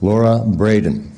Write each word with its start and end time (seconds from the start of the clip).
Laura 0.00 0.38
Braden. 0.46 1.12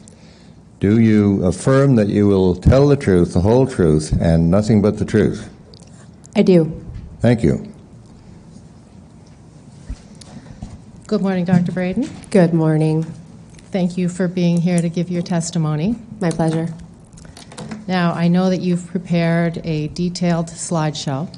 Do 0.81 0.99
you 0.99 1.45
affirm 1.45 1.95
that 1.97 2.09
you 2.09 2.27
will 2.27 2.57
tell 2.57 2.89
the 2.89 2.97
truth, 2.97 3.33
the 3.35 3.41
whole 3.41 3.67
truth, 3.67 4.13
and 4.21 4.51
nothing 4.51 4.83
but 4.83 4.99
the 4.99 5.05
truth? 5.05 5.49
I 6.35 6.43
do. 6.43 6.85
Thank 7.21 7.45
you. 7.45 7.73
Good 11.07 11.23
morning, 11.23 11.45
Dr. 11.45 11.71
Braden. 11.71 12.11
Good 12.31 12.53
morning. 12.53 13.05
Thank 13.71 13.97
you 13.97 14.09
for 14.09 14.27
being 14.27 14.61
here 14.61 14.81
to 14.81 14.89
give 14.89 15.11
your 15.11 15.23
testimony. 15.23 15.95
My 16.21 16.31
pleasure. 16.31 16.75
Now, 17.87 18.13
I 18.13 18.29
know 18.29 18.51
that 18.51 18.61
you've 18.61 18.87
prepared 18.87 19.61
a 19.65 19.89
detailed 19.89 20.47
slideshow, 20.47 21.33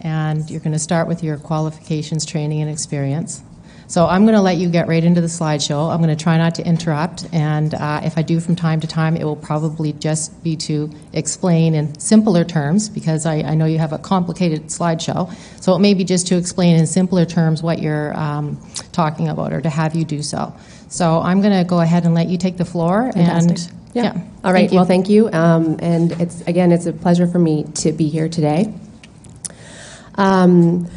and 0.00 0.48
you're 0.48 0.60
going 0.60 0.72
to 0.72 0.78
start 0.78 1.08
with 1.08 1.24
your 1.24 1.38
qualifications, 1.38 2.24
training, 2.24 2.60
and 2.60 2.70
experience. 2.70 3.42
So 3.90 4.06
I'm 4.06 4.22
going 4.22 4.36
to 4.36 4.40
let 4.40 4.56
you 4.58 4.70
get 4.70 4.86
right 4.86 5.02
into 5.02 5.20
the 5.20 5.26
slideshow. 5.26 5.92
I'm 5.92 6.00
going 6.00 6.16
to 6.16 6.22
try 6.22 6.38
not 6.38 6.54
to 6.54 6.64
interrupt, 6.64 7.26
and 7.32 7.74
uh, 7.74 8.02
if 8.04 8.16
I 8.16 8.22
do 8.22 8.38
from 8.38 8.54
time 8.54 8.78
to 8.82 8.86
time, 8.86 9.16
it 9.16 9.24
will 9.24 9.34
probably 9.34 9.92
just 9.92 10.44
be 10.44 10.54
to 10.58 10.92
explain 11.12 11.74
in 11.74 11.98
simpler 11.98 12.44
terms 12.44 12.88
because 12.88 13.26
I, 13.26 13.38
I 13.38 13.56
know 13.56 13.64
you 13.64 13.80
have 13.80 13.92
a 13.92 13.98
complicated 13.98 14.66
slideshow. 14.66 15.34
So 15.60 15.74
it 15.74 15.80
may 15.80 15.94
be 15.94 16.04
just 16.04 16.28
to 16.28 16.36
explain 16.36 16.76
in 16.76 16.86
simpler 16.86 17.24
terms 17.24 17.64
what 17.64 17.82
you're 17.82 18.16
um, 18.16 18.64
talking 18.92 19.26
about 19.26 19.52
or 19.52 19.60
to 19.60 19.68
have 19.68 19.96
you 19.96 20.04
do 20.04 20.22
so. 20.22 20.54
So 20.88 21.18
I'm 21.18 21.40
going 21.42 21.58
to 21.58 21.68
go 21.68 21.80
ahead 21.80 22.04
and 22.04 22.14
let 22.14 22.28
you 22.28 22.38
take 22.38 22.58
the 22.58 22.64
floor. 22.64 23.10
Fantastic. 23.12 23.50
And 23.50 23.72
Yeah. 23.92 24.02
yeah. 24.04 24.22
All 24.44 24.52
right. 24.52 24.70
Thank. 24.70 24.72
Well, 24.72 24.84
thank 24.84 25.08
you. 25.08 25.28
Um, 25.32 25.78
and 25.80 26.12
it's 26.12 26.42
again, 26.42 26.70
it's 26.70 26.86
a 26.86 26.92
pleasure 26.92 27.26
for 27.26 27.40
me 27.40 27.64
to 27.82 27.90
be 27.90 28.08
here 28.08 28.28
today. 28.28 28.72
Um, 30.14 30.88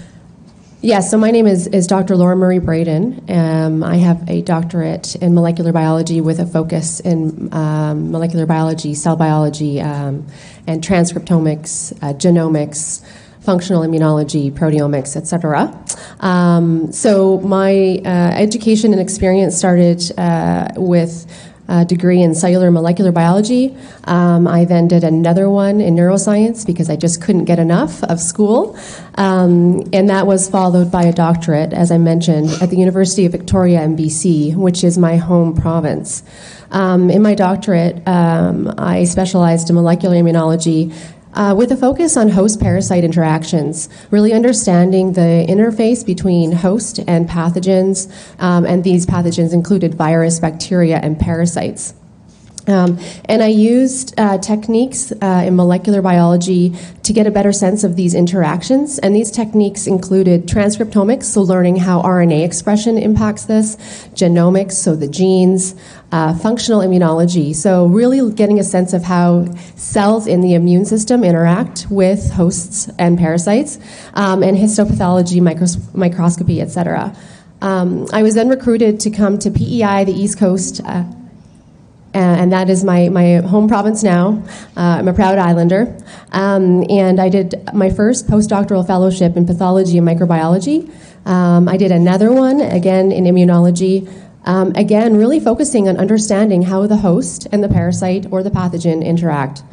yes. 0.84 1.09
so 1.09 1.17
my 1.17 1.31
name 1.31 1.48
is, 1.48 1.67
is 1.67 1.88
Dr. 1.88 2.16
Laura 2.16 2.36
Marie 2.36 2.59
Braden. 2.59 3.26
Um, 3.30 3.84
I 3.84 3.95
have 3.98 4.30
a 4.30 4.42
doctorate 4.42 5.16
in 5.16 5.34
molecular 5.34 5.72
biology 5.72 6.22
with 6.22 6.40
a 6.40 6.45
focus 6.45 7.00
in 7.00 7.52
um, 7.53 8.12
molecular 8.12 8.45
biology, 8.45 8.94
cell 8.94 9.16
biology, 9.16 9.81
um, 9.81 10.28
and 10.67 10.84
transcriptomics, 10.84 11.94
uh, 12.03 12.14
genomics. 12.14 13.03
Functional 13.42 13.81
immunology, 13.81 14.53
proteomics, 14.53 15.17
etc. 15.17 15.78
Um, 16.22 16.94
so 16.94 17.42
my 17.42 18.02
uh, 18.06 18.31
education 18.36 18.94
and 18.94 19.02
experience 19.02 19.58
started 19.58 20.18
uh, 20.18 20.70
with 20.78 21.28
a 21.68 21.86
degree 21.86 22.22
in 22.22 22.36
cellular 22.36 22.72
molecular 22.72 23.12
biology. 23.12 23.75
Um, 24.03 24.47
I 24.47 24.66
then 24.66 24.88
did 24.88 25.03
another 25.03 25.50
one 25.50 25.80
in 25.81 25.95
neuroscience 25.95 26.66
because 26.66 26.90
I 26.90 26.95
just 26.95 27.22
couldn't 27.22 27.45
get 27.45 27.59
enough 27.59 28.03
of 28.03 28.20
school. 28.20 28.78
Um, 29.16 29.83
and 29.94 30.09
that 30.09 30.25
was 30.25 30.50
followed 30.50 30.92
by 30.92 31.03
a 31.03 31.14
doctorate, 31.14 31.73
as 31.73 31.92
I 31.92 31.97
mentioned, 31.97 32.50
at 32.61 32.69
the 32.69 32.78
University 32.78 33.25
of 33.25 33.31
Victoria 33.31 33.83
in 33.83 33.95
BC, 33.95 34.56
which 34.56 34.83
is 34.83 34.97
my 34.97 35.17
home 35.17 35.56
province. 35.56 36.23
Um, 36.72 37.09
in 37.11 37.22
my 37.22 37.36
doctorate, 37.36 38.06
um, 38.08 38.73
I 38.78 39.03
specialized 39.03 39.69
in 39.69 39.75
molecular 39.75 40.16
immunology 40.16 40.94
uh, 41.34 41.53
with 41.58 41.72
a 41.72 41.78
focus 41.78 42.17
on 42.17 42.30
host 42.30 42.59
parasite 42.59 43.03
interactions, 43.03 43.89
really 44.12 44.34
understanding 44.34 45.13
the 45.13 45.46
interface 45.47 46.06
between 46.06 46.52
host 46.52 47.00
and 47.07 47.28
pathogens, 47.28 48.12
um, 48.40 48.66
and 48.66 48.84
these 48.84 49.06
pathogens 49.06 49.53
included 49.53 49.96
virus, 49.96 50.40
bacteria, 50.40 50.97
and 50.97 51.19
parasites. 51.19 51.94
Um, 52.68 52.97
and 53.25 53.44
I 53.44 53.47
used 53.47 54.18
uh, 54.18 54.38
techniques 54.38 55.12
uh, 55.12 55.44
in 55.46 55.56
molecular 55.56 56.01
biology 56.01 56.75
to 57.03 57.12
get 57.12 57.28
a 57.28 57.31
better 57.31 57.51
sense 57.51 57.84
of 57.84 57.96
these 57.96 58.13
interactions. 58.16 59.00
And 59.00 59.16
these 59.16 59.31
techniques 59.31 59.85
included 59.85 60.47
transcriptomics, 60.47 61.23
so 61.23 61.41
learning 61.41 61.78
how 61.78 62.02
RNA 62.02 62.46
expression 62.46 62.97
impacts 62.97 63.46
this, 63.46 63.75
genomics, 64.13 64.73
so 64.73 64.96
the 64.96 65.07
genes, 65.07 65.75
uh, 66.12 66.34
functional 66.38 66.81
immunology, 66.81 67.56
so 67.56 67.88
really 67.88 68.31
getting 68.34 68.59
a 68.59 68.63
sense 68.63 68.94
of 68.94 69.03
how 69.03 69.46
cells 69.75 70.28
in 70.28 70.41
the 70.41 70.53
immune 70.53 70.85
system 70.85 71.23
interact 71.23 71.88
with 71.90 72.31
hosts 72.31 72.90
and 73.00 73.18
parasites, 73.18 73.79
um, 74.13 74.44
and 74.44 74.56
histopathology, 74.56 75.41
micros- 75.41 75.94
microscopy, 75.96 76.62
etc. 76.62 77.16
Um, 77.62 78.07
I 78.13 78.23
was 78.23 78.35
then 78.35 78.47
recruited 78.50 79.00
to 79.02 79.09
come 79.09 79.40
to 79.40 79.50
PEI, 79.50 80.03
the 80.03 80.13
East 80.13 80.38
Coast 80.38 80.81
uh, 80.85 81.03
and 82.18 82.51
that 82.51 82.69
is 82.69 82.84
my, 82.84 83.09
my 83.09 83.35
home 83.38 83.68
province 83.68 84.03
now. 84.03 84.44
Uh, 84.78 84.97
I'm 85.00 85.07
a 85.07 85.13
proud 85.13 85.38
Islander. 85.38 85.97
Um, 86.31 86.85
and 86.90 87.19
I 87.19 87.29
did 87.29 87.56
my 87.74 87.90
first 87.90 88.28
postdoctoral 88.28 88.85
fellowship 88.85 89.35
in 89.35 89.46
pathology 89.46 89.97
and 89.97 90.07
microbiology. 90.07 90.91
Um, 91.25 91.68
I 91.68 91.78
did 91.78 91.91
another 91.91 92.31
one, 92.31 92.62
again, 92.62 93.12
in 93.12 93.23
immunology. 93.23 94.12
Um, 94.46 94.73
again, 94.75 95.16
really 95.16 95.40
focusing 95.40 95.88
on 95.88 95.97
understanding 95.97 96.63
how 96.63 96.85
the 96.85 96.97
host 96.97 97.47
and 97.52 97.63
the 97.63 97.69
parasite 97.69 98.28
or 98.31 98.44
the 98.44 98.52
pathogen 98.52 99.03
interact. 99.03 99.63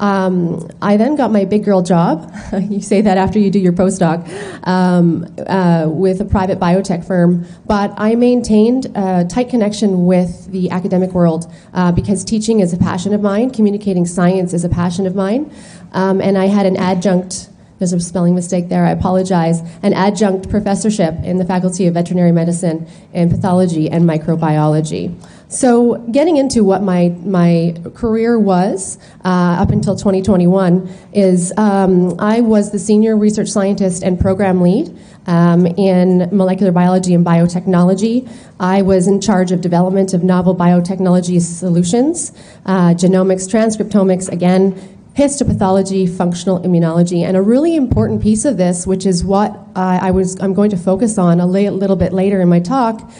Um, 0.00 0.68
I 0.80 0.96
then 0.96 1.16
got 1.16 1.32
my 1.32 1.44
big 1.44 1.64
girl 1.64 1.82
job. 1.82 2.32
you 2.68 2.80
say 2.80 3.00
that 3.00 3.18
after 3.18 3.38
you 3.38 3.50
do 3.50 3.58
your 3.58 3.72
postdoc 3.72 4.28
um, 4.66 5.26
uh, 5.46 5.88
with 5.88 6.20
a 6.20 6.24
private 6.24 6.60
biotech 6.60 7.04
firm. 7.06 7.46
But 7.66 7.94
I 7.96 8.14
maintained 8.14 8.86
a 8.94 9.24
tight 9.28 9.48
connection 9.48 10.06
with 10.06 10.50
the 10.52 10.70
academic 10.70 11.12
world 11.12 11.52
uh, 11.74 11.92
because 11.92 12.24
teaching 12.24 12.60
is 12.60 12.72
a 12.72 12.78
passion 12.78 13.12
of 13.12 13.20
mine, 13.20 13.50
communicating 13.50 14.06
science 14.06 14.52
is 14.52 14.64
a 14.64 14.68
passion 14.68 15.06
of 15.06 15.14
mine. 15.14 15.52
Um, 15.92 16.20
and 16.20 16.38
I 16.38 16.46
had 16.46 16.66
an 16.66 16.76
adjunct. 16.76 17.50
There's 17.78 17.92
a 17.92 18.00
spelling 18.00 18.34
mistake 18.34 18.68
there, 18.68 18.84
I 18.84 18.90
apologize. 18.90 19.60
An 19.82 19.92
adjunct 19.94 20.48
professorship 20.48 21.14
in 21.22 21.38
the 21.38 21.44
Faculty 21.44 21.86
of 21.86 21.94
Veterinary 21.94 22.32
Medicine 22.32 22.88
and 23.12 23.30
pathology 23.30 23.88
and 23.88 24.04
microbiology. 24.04 25.14
So, 25.50 25.96
getting 26.12 26.36
into 26.36 26.62
what 26.62 26.82
my, 26.82 27.08
my 27.24 27.74
career 27.94 28.38
was 28.38 28.98
uh, 29.24 29.56
up 29.58 29.70
until 29.70 29.96
2021 29.96 30.86
is 31.14 31.54
um, 31.56 32.20
I 32.20 32.42
was 32.42 32.70
the 32.70 32.78
senior 32.78 33.16
research 33.16 33.48
scientist 33.48 34.02
and 34.02 34.20
program 34.20 34.60
lead 34.60 34.94
um, 35.26 35.64
in 35.64 36.28
molecular 36.36 36.70
biology 36.70 37.14
and 37.14 37.24
biotechnology. 37.24 38.30
I 38.60 38.82
was 38.82 39.08
in 39.08 39.22
charge 39.22 39.50
of 39.50 39.62
development 39.62 40.12
of 40.12 40.22
novel 40.22 40.54
biotechnology 40.54 41.40
solutions, 41.40 42.30
uh, 42.66 42.90
genomics, 42.90 43.48
transcriptomics, 43.48 44.30
again, 44.30 44.74
histopathology, 45.14 46.14
functional 46.14 46.60
immunology, 46.60 47.22
and 47.22 47.38
a 47.38 47.42
really 47.42 47.74
important 47.74 48.22
piece 48.22 48.44
of 48.44 48.58
this, 48.58 48.86
which 48.86 49.06
is 49.06 49.24
what 49.24 49.58
I, 49.74 50.08
I 50.08 50.10
was 50.10 50.38
I'm 50.40 50.52
going 50.52 50.70
to 50.70 50.76
focus 50.76 51.16
on 51.16 51.40
a 51.40 51.46
little 51.46 51.96
bit 51.96 52.12
later 52.12 52.42
in 52.42 52.50
my 52.50 52.60
talk 52.60 53.10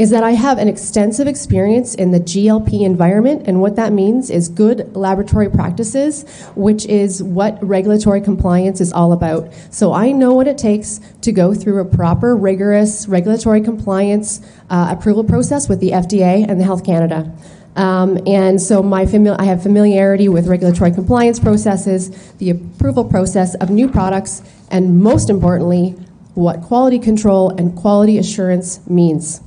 is 0.00 0.08
that 0.08 0.24
I 0.24 0.30
have 0.30 0.56
an 0.56 0.66
extensive 0.66 1.26
experience 1.26 1.94
in 1.94 2.10
the 2.10 2.18
GLP 2.18 2.80
environment, 2.80 3.42
and 3.46 3.60
what 3.60 3.76
that 3.76 3.92
means 3.92 4.30
is 4.30 4.48
good 4.48 4.96
laboratory 4.96 5.50
practices, 5.50 6.22
which 6.54 6.86
is 6.86 7.22
what 7.22 7.62
regulatory 7.62 8.22
compliance 8.22 8.80
is 8.80 8.94
all 8.94 9.12
about. 9.12 9.52
So 9.70 9.92
I 9.92 10.12
know 10.12 10.32
what 10.32 10.48
it 10.48 10.56
takes 10.56 11.00
to 11.20 11.32
go 11.32 11.52
through 11.52 11.82
a 11.82 11.84
proper, 11.84 12.34
rigorous 12.34 13.08
regulatory 13.08 13.60
compliance 13.60 14.40
uh, 14.70 14.96
approval 14.98 15.22
process 15.22 15.68
with 15.68 15.80
the 15.80 15.90
FDA 15.90 16.48
and 16.48 16.58
the 16.58 16.64
Health 16.64 16.82
Canada. 16.82 17.30
Um, 17.76 18.18
and 18.26 18.58
so 18.58 18.82
my 18.82 19.02
I 19.02 19.44
have 19.44 19.62
familiarity 19.62 20.30
with 20.30 20.46
regulatory 20.46 20.92
compliance 20.92 21.38
processes, 21.38 22.32
the 22.38 22.48
approval 22.48 23.04
process 23.04 23.54
of 23.56 23.68
new 23.68 23.86
products, 23.86 24.40
and 24.70 25.02
most 25.02 25.28
importantly, 25.28 25.90
what 26.32 26.62
quality 26.62 26.98
control 26.98 27.50
and 27.50 27.76
quality 27.76 28.16
assurance 28.16 28.80
means. 28.88 29.42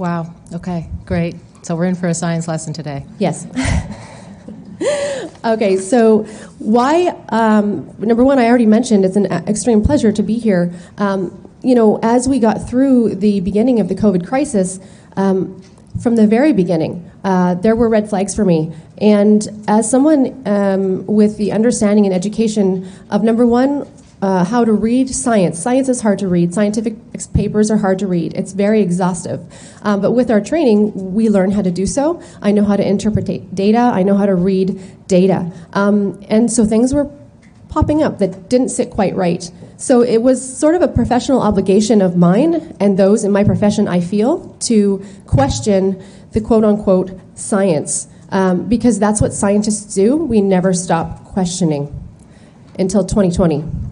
Wow. 0.00 0.32
Okay, 0.54 0.88
great. 1.04 1.36
So 1.60 1.76
we're 1.76 1.84
in 1.84 1.94
for 1.94 2.06
a 2.06 2.14
science 2.14 2.48
lesson 2.48 2.72
today. 2.72 3.04
Yes. 3.18 3.46
okay, 5.44 5.76
so 5.76 6.22
why? 6.58 7.08
Um, 7.28 7.94
number 7.98 8.24
one, 8.24 8.38
I 8.38 8.46
already 8.46 8.64
mentioned 8.64 9.04
it's 9.04 9.16
an 9.16 9.26
extreme 9.26 9.82
pleasure 9.82 10.10
to 10.10 10.22
be 10.22 10.38
here. 10.38 10.72
Um, 10.96 11.50
you 11.62 11.74
know, 11.74 11.98
as 12.02 12.26
we 12.26 12.38
got 12.38 12.66
through 12.66 13.16
the 13.16 13.40
beginning 13.40 13.78
of 13.78 13.88
the 13.88 13.94
COVID 13.94 14.26
crisis, 14.26 14.80
um, 15.18 15.62
from 16.02 16.16
the 16.16 16.26
very 16.26 16.54
beginning, 16.54 17.10
uh, 17.22 17.56
there 17.56 17.76
were 17.76 17.90
red 17.90 18.08
flags 18.08 18.34
for 18.34 18.46
me. 18.46 18.72
And 18.96 19.46
as 19.68 19.90
someone 19.90 20.42
um, 20.46 21.04
with 21.04 21.36
the 21.36 21.52
understanding 21.52 22.06
and 22.06 22.14
education 22.14 22.90
of 23.10 23.22
number 23.22 23.44
one, 23.44 23.86
uh, 24.22 24.44
how 24.44 24.64
to 24.64 24.72
read 24.72 25.08
science. 25.08 25.58
Science 25.58 25.88
is 25.88 26.02
hard 26.02 26.18
to 26.18 26.28
read. 26.28 26.52
Scientific 26.52 26.94
papers 27.32 27.70
are 27.70 27.78
hard 27.78 27.98
to 28.00 28.06
read. 28.06 28.34
It's 28.34 28.52
very 28.52 28.82
exhaustive. 28.82 29.40
Um, 29.82 30.00
but 30.00 30.12
with 30.12 30.30
our 30.30 30.40
training, 30.40 31.14
we 31.14 31.28
learn 31.28 31.50
how 31.52 31.62
to 31.62 31.70
do 31.70 31.86
so. 31.86 32.22
I 32.42 32.52
know 32.52 32.64
how 32.64 32.76
to 32.76 32.86
interpret 32.86 33.54
data. 33.54 33.78
I 33.78 34.02
know 34.02 34.16
how 34.16 34.26
to 34.26 34.34
read 34.34 34.80
data. 35.06 35.50
Um, 35.72 36.22
and 36.28 36.52
so 36.52 36.66
things 36.66 36.92
were 36.92 37.10
popping 37.68 38.02
up 38.02 38.18
that 38.18 38.48
didn't 38.48 38.68
sit 38.68 38.90
quite 38.90 39.14
right. 39.14 39.50
So 39.76 40.02
it 40.02 40.18
was 40.18 40.58
sort 40.58 40.74
of 40.74 40.82
a 40.82 40.88
professional 40.88 41.40
obligation 41.40 42.02
of 42.02 42.16
mine 42.16 42.76
and 42.80 42.98
those 42.98 43.24
in 43.24 43.32
my 43.32 43.44
profession, 43.44 43.88
I 43.88 44.00
feel, 44.00 44.54
to 44.60 45.02
question 45.26 46.02
the 46.32 46.40
quote 46.40 46.64
unquote 46.64 47.18
science. 47.34 48.06
Um, 48.32 48.68
because 48.68 48.98
that's 48.98 49.20
what 49.20 49.32
scientists 49.32 49.94
do. 49.94 50.16
We 50.16 50.40
never 50.40 50.72
stop 50.72 51.24
questioning 51.24 51.92
until 52.78 53.04
2020. 53.04 53.89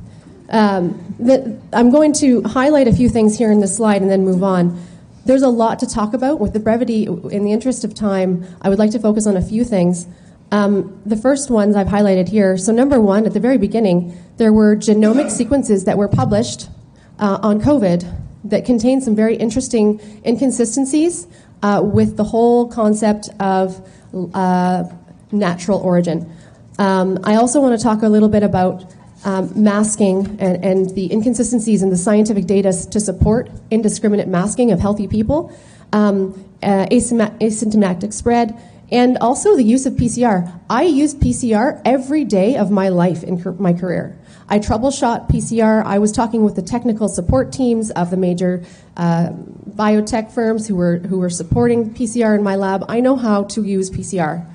Um, 0.50 1.15
the, 1.19 1.61
I'm 1.73 1.91
going 1.91 2.12
to 2.15 2.43
highlight 2.43 2.89
a 2.89 2.93
few 2.93 3.09
things 3.09 3.37
here 3.37 3.53
in 3.53 3.61
this 3.61 3.77
slide 3.77 4.03
and 4.03 4.11
then 4.11 4.25
move 4.25 4.43
on. 4.43 4.81
there's 5.27 5.43
a 5.43 5.49
lot 5.49 5.79
to 5.81 5.87
talk 5.87 6.15
about. 6.15 6.41
With 6.41 6.55
the 6.55 6.61
brevity, 6.61 7.05
in 7.05 7.45
the 7.45 7.53
interest 7.53 7.85
of 7.85 7.95
time, 7.95 8.47
I 8.62 8.71
would 8.71 8.79
like 8.79 8.93
to 8.93 8.99
focus 8.99 9.27
on 9.27 9.37
a 9.37 9.43
few 9.43 9.62
things. 9.62 10.06
Um, 10.50 11.03
the 11.05 11.17
first 11.17 11.50
ones 11.50 11.77
I've 11.77 11.89
highlighted 11.89 12.29
here. 12.29 12.56
So, 12.56 12.73
number 12.73 12.99
one, 12.99 13.27
at 13.27 13.35
the 13.35 13.41
very 13.41 13.59
beginning, 13.59 14.17
there 14.39 14.53
were 14.53 14.75
genomic 14.75 15.31
sequences 15.31 15.85
that 15.85 15.99
were 15.99 16.09
published 16.09 16.71
uh, 17.19 17.39
on 17.43 17.61
COVID 17.61 18.11
that 18.45 18.65
contained 18.65 19.03
some 19.03 19.15
very 19.15 19.37
interesting 19.37 20.00
inconsistencies 20.25 21.27
uh, 21.62 21.83
with 21.85 22.17
the 22.17 22.25
whole 22.25 22.69
concept 22.69 23.29
of 23.41 23.87
uh, 24.33 24.85
natural 25.31 25.81
origin. 25.81 26.33
Um, 26.79 27.19
I 27.25 27.35
also 27.35 27.61
want 27.61 27.79
to 27.79 27.83
talk 27.83 28.03
a 28.03 28.09
little 28.09 28.29
bit 28.29 28.43
about 28.43 28.95
um, 29.25 29.50
masking 29.62 30.38
and, 30.41 30.65
and, 30.65 30.91
the 30.94 31.12
inconsistencies 31.12 31.82
in 31.82 31.91
the 31.91 31.97
scientific 31.97 32.47
data 32.47 32.73
to 32.91 33.00
support 33.00 33.50
indiscriminate 33.70 34.29
masking 34.29 34.70
of 34.70 34.79
healthy 34.79 35.09
people, 35.09 35.53
um, 35.93 36.32
uh, 36.62 36.87
asymptomatic 36.87 38.12
spread, 38.12 38.56
and 38.91 39.19
also 39.19 39.56
the 39.56 39.62
use 39.62 39.87
of 39.87 39.94
PCR. 39.94 40.61
I 40.70 40.85
use 40.85 41.15
PCR 41.15 41.81
every 41.85 42.25
day 42.25 42.56
of 42.56 42.70
my 42.70 42.88
life 42.88 43.23
in 43.23 43.43
my 43.59 43.73
career. 43.73 44.17
I 44.49 44.59
troubleshot 44.59 45.29
PCR. 45.29 45.85
I 45.85 45.99
was 45.99 46.11
talking 46.11 46.43
with 46.43 46.55
the 46.55 46.62
technical 46.62 47.09
support 47.09 47.53
teams 47.53 47.91
of 47.91 48.11
the 48.11 48.17
major 48.17 48.64
uh, 48.97 49.31
biotech 49.69 50.32
firms 50.32 50.67
who 50.67 50.76
were, 50.76 50.99
who 50.99 51.19
were 51.19 51.29
supporting 51.29 51.91
PCR 51.91 52.35
in 52.35 52.43
my 52.43 52.56
lab. 52.56 52.85
I 52.88 53.00
know 53.00 53.17
how 53.17 53.44
to 53.44 53.62
use 53.62 53.91
PCR. 53.91 54.47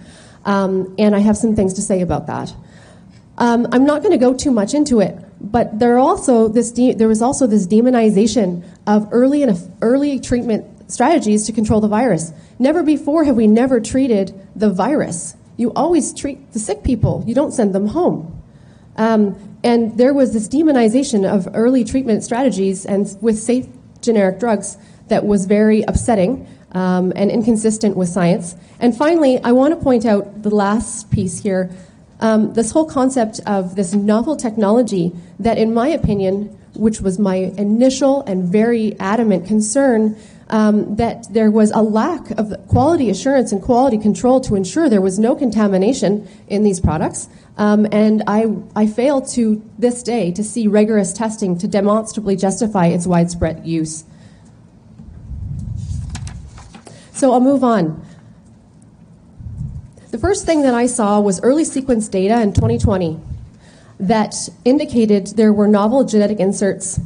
Um, 0.46 0.96
and 0.98 1.16
I 1.16 1.20
have 1.20 1.38
some 1.38 1.56
things 1.56 1.76
to 1.76 1.82
say 1.82 2.02
about 2.02 2.28
that. 2.28 2.54
Um, 3.38 3.68
I'm 3.72 3.86
not 3.86 4.02
going 4.02 4.12
to 4.12 4.18
go 4.18 4.34
too 4.34 4.52
much 4.52 4.74
into 4.74 5.00
it, 5.00 5.18
but 5.40 5.80
there, 5.80 5.98
also 5.98 6.48
this 6.48 6.72
de- 6.72 6.94
there 6.94 7.08
was 7.08 7.22
also 7.22 7.48
this 7.48 7.66
demonization 7.66 8.64
of 8.86 9.08
early, 9.12 9.44
and 9.44 9.58
early 9.82 10.20
treatment 10.20 10.92
strategies 10.92 11.46
to 11.48 11.52
control 11.52 11.82
the 11.82 11.88
virus. 11.88 12.32
Never 12.60 12.84
before 12.84 13.24
have 13.24 13.36
we 13.36 13.48
never 13.48 13.80
treated 13.80 14.40
the 14.56 14.70
virus. 14.70 15.36
You 15.58 15.72
always 15.74 16.14
treat 16.14 16.54
the 16.54 16.60
sick 16.60 16.84
people, 16.84 17.24
you 17.26 17.34
don't 17.34 17.52
send 17.52 17.74
them 17.74 17.88
home. 17.88 18.42
Um, 18.96 19.58
and 19.64 19.98
there 19.98 20.14
was 20.14 20.34
this 20.34 20.48
demonization 20.48 21.26
of 21.26 21.48
early 21.56 21.84
treatment 21.84 22.24
strategies 22.24 22.86
and 22.86 23.18
with 23.22 23.40
safe 23.40 23.68
generic 24.02 24.40
drugs 24.40 24.78
that 25.08 25.26
was 25.26 25.46
very 25.46 25.82
upsetting 25.84 26.48
um, 26.74 27.14
and 27.16 27.32
inconsistent 27.32 27.96
with 27.96 28.10
science. 28.10 28.56
And 28.80 28.96
finally, 28.96 29.40
I 29.44 29.52
want 29.52 29.74
to 29.74 29.84
point 29.84 30.06
out 30.06 30.44
the 30.44 30.50
last 30.50 31.10
piece 31.12 31.42
here 31.42 31.72
um, 32.20 32.54
this 32.54 32.72
whole 32.72 32.86
concept 32.86 33.40
of 33.46 33.76
this 33.76 33.94
novel 33.94 34.36
technology 34.36 35.12
that, 35.40 35.58
in 35.58 35.74
my 35.74 35.88
opinion, 35.88 36.58
which 36.76 37.02
was 37.02 37.20
my 37.20 37.36
initial 37.36 38.22
and 38.22 38.44
very 38.44 38.98
adamant 39.00 39.46
concern, 39.46 40.16
um, 40.50 40.96
that 40.96 41.32
there 41.34 41.50
was 41.50 41.72
a 41.72 41.82
lack 41.82 42.32
of 42.32 42.54
quality 42.68 43.10
assurance 43.10 43.52
and 43.52 43.62
quality 43.62 43.98
control 43.98 44.40
to 44.42 44.56
ensure 44.56 44.90
there 44.90 45.02
was 45.02 45.18
no 45.18 45.36
contamination 45.36 46.28
in 46.48 46.64
these 46.64 46.80
products. 46.80 47.28
Um, 47.58 47.88
and 47.92 48.24
I, 48.28 48.48
I 48.76 48.88
fail 48.88 49.22
to 49.22 49.62
this 49.78 50.04
day 50.04 50.32
to 50.32 50.44
see 50.44 50.68
rigorous 50.68 51.14
testing 51.14 51.58
to 51.60 51.68
demonstrably 51.68 52.36
justify 52.36 52.88
its 52.88 53.06
widespread 53.06 53.66
use. 53.66 54.04
So 57.14 57.32
I'll 57.32 57.40
move 57.40 57.64
on. 57.64 58.06
The 60.14 60.20
first 60.20 60.46
thing 60.46 60.62
that 60.62 60.76
I 60.76 60.86
saw 60.86 61.20
was 61.20 61.42
early 61.42 61.64
sequence 61.64 62.08
data 62.08 62.40
in 62.40 62.54
2020 62.54 63.20
that 64.02 64.36
indicated 64.64 65.26
there 65.38 65.52
were 65.52 65.68
novel 65.68 66.04
genetic 66.04 66.40
inserts 66.40 67.00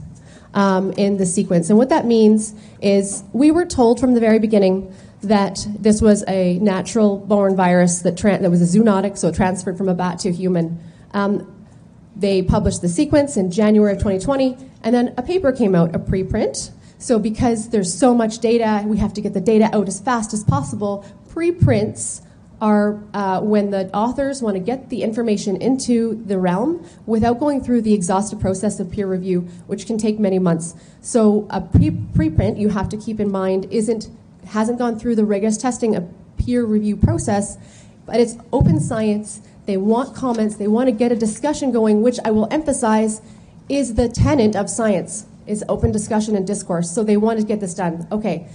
um, 0.54 0.92
in 0.92 1.16
the 1.16 1.26
sequence. 1.26 1.70
And 1.70 1.78
what 1.78 1.88
that 1.88 2.06
means 2.06 2.54
is 2.82 3.24
we 3.32 3.50
were 3.50 3.66
told 3.66 4.02
from 4.02 4.14
the 4.14 4.20
very 4.20 4.40
beginning 4.40 4.94
that 5.22 5.66
this 5.80 6.02
was 6.02 6.26
a 6.28 6.60
natural 6.60 7.18
born 7.18 7.56
virus 7.56 8.00
that, 8.00 8.18
tra- 8.18 8.40
that 8.40 8.50
was 8.52 8.62
a 8.62 8.78
zoonotic, 8.78 9.18
so 9.18 9.30
it 9.30 9.36
transferred 9.36 9.78
from 9.78 9.88
a 9.88 9.96
bat 9.96 10.20
to 10.20 10.28
a 10.28 10.34
human. 10.34 10.78
Um, 11.14 11.66
they 12.14 12.42
published 12.42 12.82
the 12.82 12.90
sequence 12.90 13.38
in 13.38 13.52
January 13.52 13.94
of 13.94 14.00
2020, 14.00 14.58
and 14.84 14.94
then 14.94 15.14
a 15.16 15.22
paper 15.22 15.54
came 15.54 15.76
out, 15.76 15.96
a 15.96 16.00
preprint. 16.00 16.72
So, 16.98 17.20
because 17.20 17.70
there's 17.70 17.94
so 17.94 18.14
much 18.14 18.40
data, 18.40 18.84
we 18.86 18.98
have 18.98 19.14
to 19.14 19.22
get 19.22 19.34
the 19.34 19.40
data 19.40 19.70
out 19.74 19.88
as 19.88 20.02
fast 20.02 20.34
as 20.34 20.44
possible. 20.44 21.06
Preprints 21.30 22.24
are 22.60 23.00
uh, 23.14 23.40
when 23.42 23.70
the 23.70 23.94
authors 23.96 24.42
want 24.42 24.56
to 24.56 24.60
get 24.60 24.90
the 24.90 25.04
information 25.04 25.56
into 25.62 26.16
the 26.26 26.40
realm 26.40 26.84
without 27.06 27.40
going 27.40 27.64
through 27.64 27.82
the 27.82 27.94
exhaustive 27.94 28.40
process 28.40 28.80
of 28.80 28.92
peer 28.92 29.08
review, 29.08 29.42
which 29.68 29.86
can 29.86 29.98
take 29.98 30.20
many 30.20 30.40
months. 30.40 30.74
So 31.02 31.48
a 31.50 31.62
pre- 31.62 31.92
preprint 31.92 32.60
you 32.60 32.70
have 32.70 32.90
to 32.90 32.98
keep 32.98 33.20
in 33.20 33.32
mind 33.32 33.68
isn't 33.72 34.10
hasn't 34.48 34.80
gone 34.80 34.98
through 34.98 35.16
the 35.16 35.26
rigorous 35.26 35.58
testing 35.58 35.96
of 35.96 36.10
peer 36.38 36.64
review 36.64 36.96
process, 36.96 37.58
but 38.06 38.20
it's 38.20 38.36
open 38.54 38.80
science. 38.80 39.42
They 39.66 39.78
want 39.78 40.16
comments. 40.16 40.56
They 40.56 40.68
want 40.68 40.88
to 40.88 40.94
get 40.94 41.12
a 41.12 41.16
discussion 41.16 41.72
going, 41.72 42.02
which 42.02 42.18
I 42.24 42.32
will 42.32 42.48
emphasize 42.50 43.22
is 43.68 43.96
the 43.96 44.08
tenant 44.08 44.56
of 44.56 44.70
science 44.70 45.26
is 45.46 45.64
open 45.68 45.92
discussion 45.92 46.36
and 46.36 46.48
discourse. 46.48 46.90
So 46.90 47.04
they 47.04 47.18
want 47.18 47.40
to 47.40 47.46
get 47.46 47.60
this 47.60 47.74
done. 47.74 48.08
Okay, 48.12 48.48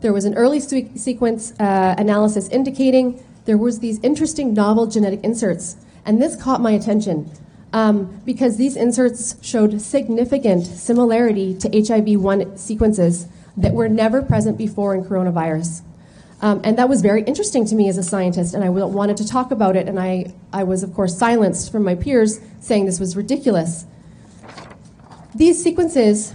there 0.00 0.12
was 0.12 0.24
an 0.24 0.34
early 0.34 0.60
sequence 0.60 1.52
uh, 1.58 1.94
analysis 1.98 2.48
indicating 2.48 3.22
there 3.46 3.56
was 3.56 3.78
these 3.78 3.98
interesting 4.00 4.52
novel 4.52 4.86
genetic 4.86 5.24
inserts, 5.24 5.76
and 6.04 6.20
this 6.20 6.36
caught 6.36 6.60
my 6.60 6.72
attention 6.72 7.30
um, 7.72 8.20
because 8.24 8.56
these 8.56 8.76
inserts 8.76 9.36
showed 9.42 9.80
significant 9.80 10.66
similarity 10.66 11.54
to 11.54 11.68
HIV-1 11.68 12.58
sequences 12.58 13.28
that 13.56 13.72
were 13.72 13.88
never 13.88 14.22
present 14.22 14.58
before 14.58 14.94
in 14.94 15.04
coronavirus. 15.04 15.82
Um, 16.42 16.60
and 16.64 16.78
that 16.78 16.88
was 16.88 17.00
very 17.00 17.22
interesting 17.22 17.64
to 17.66 17.74
me 17.74 17.88
as 17.88 17.96
a 17.96 18.02
scientist, 18.02 18.54
and 18.54 18.62
I 18.62 18.68
wanted 18.68 19.16
to 19.18 19.26
talk 19.26 19.50
about 19.50 19.74
it. 19.74 19.88
And 19.88 19.98
I, 19.98 20.34
I 20.52 20.64
was, 20.64 20.82
of 20.82 20.92
course, 20.92 21.16
silenced 21.16 21.72
from 21.72 21.82
my 21.82 21.94
peers 21.94 22.40
saying 22.60 22.84
this 22.84 23.00
was 23.00 23.16
ridiculous. 23.16 23.86
These 25.34 25.62
sequences 25.62 26.34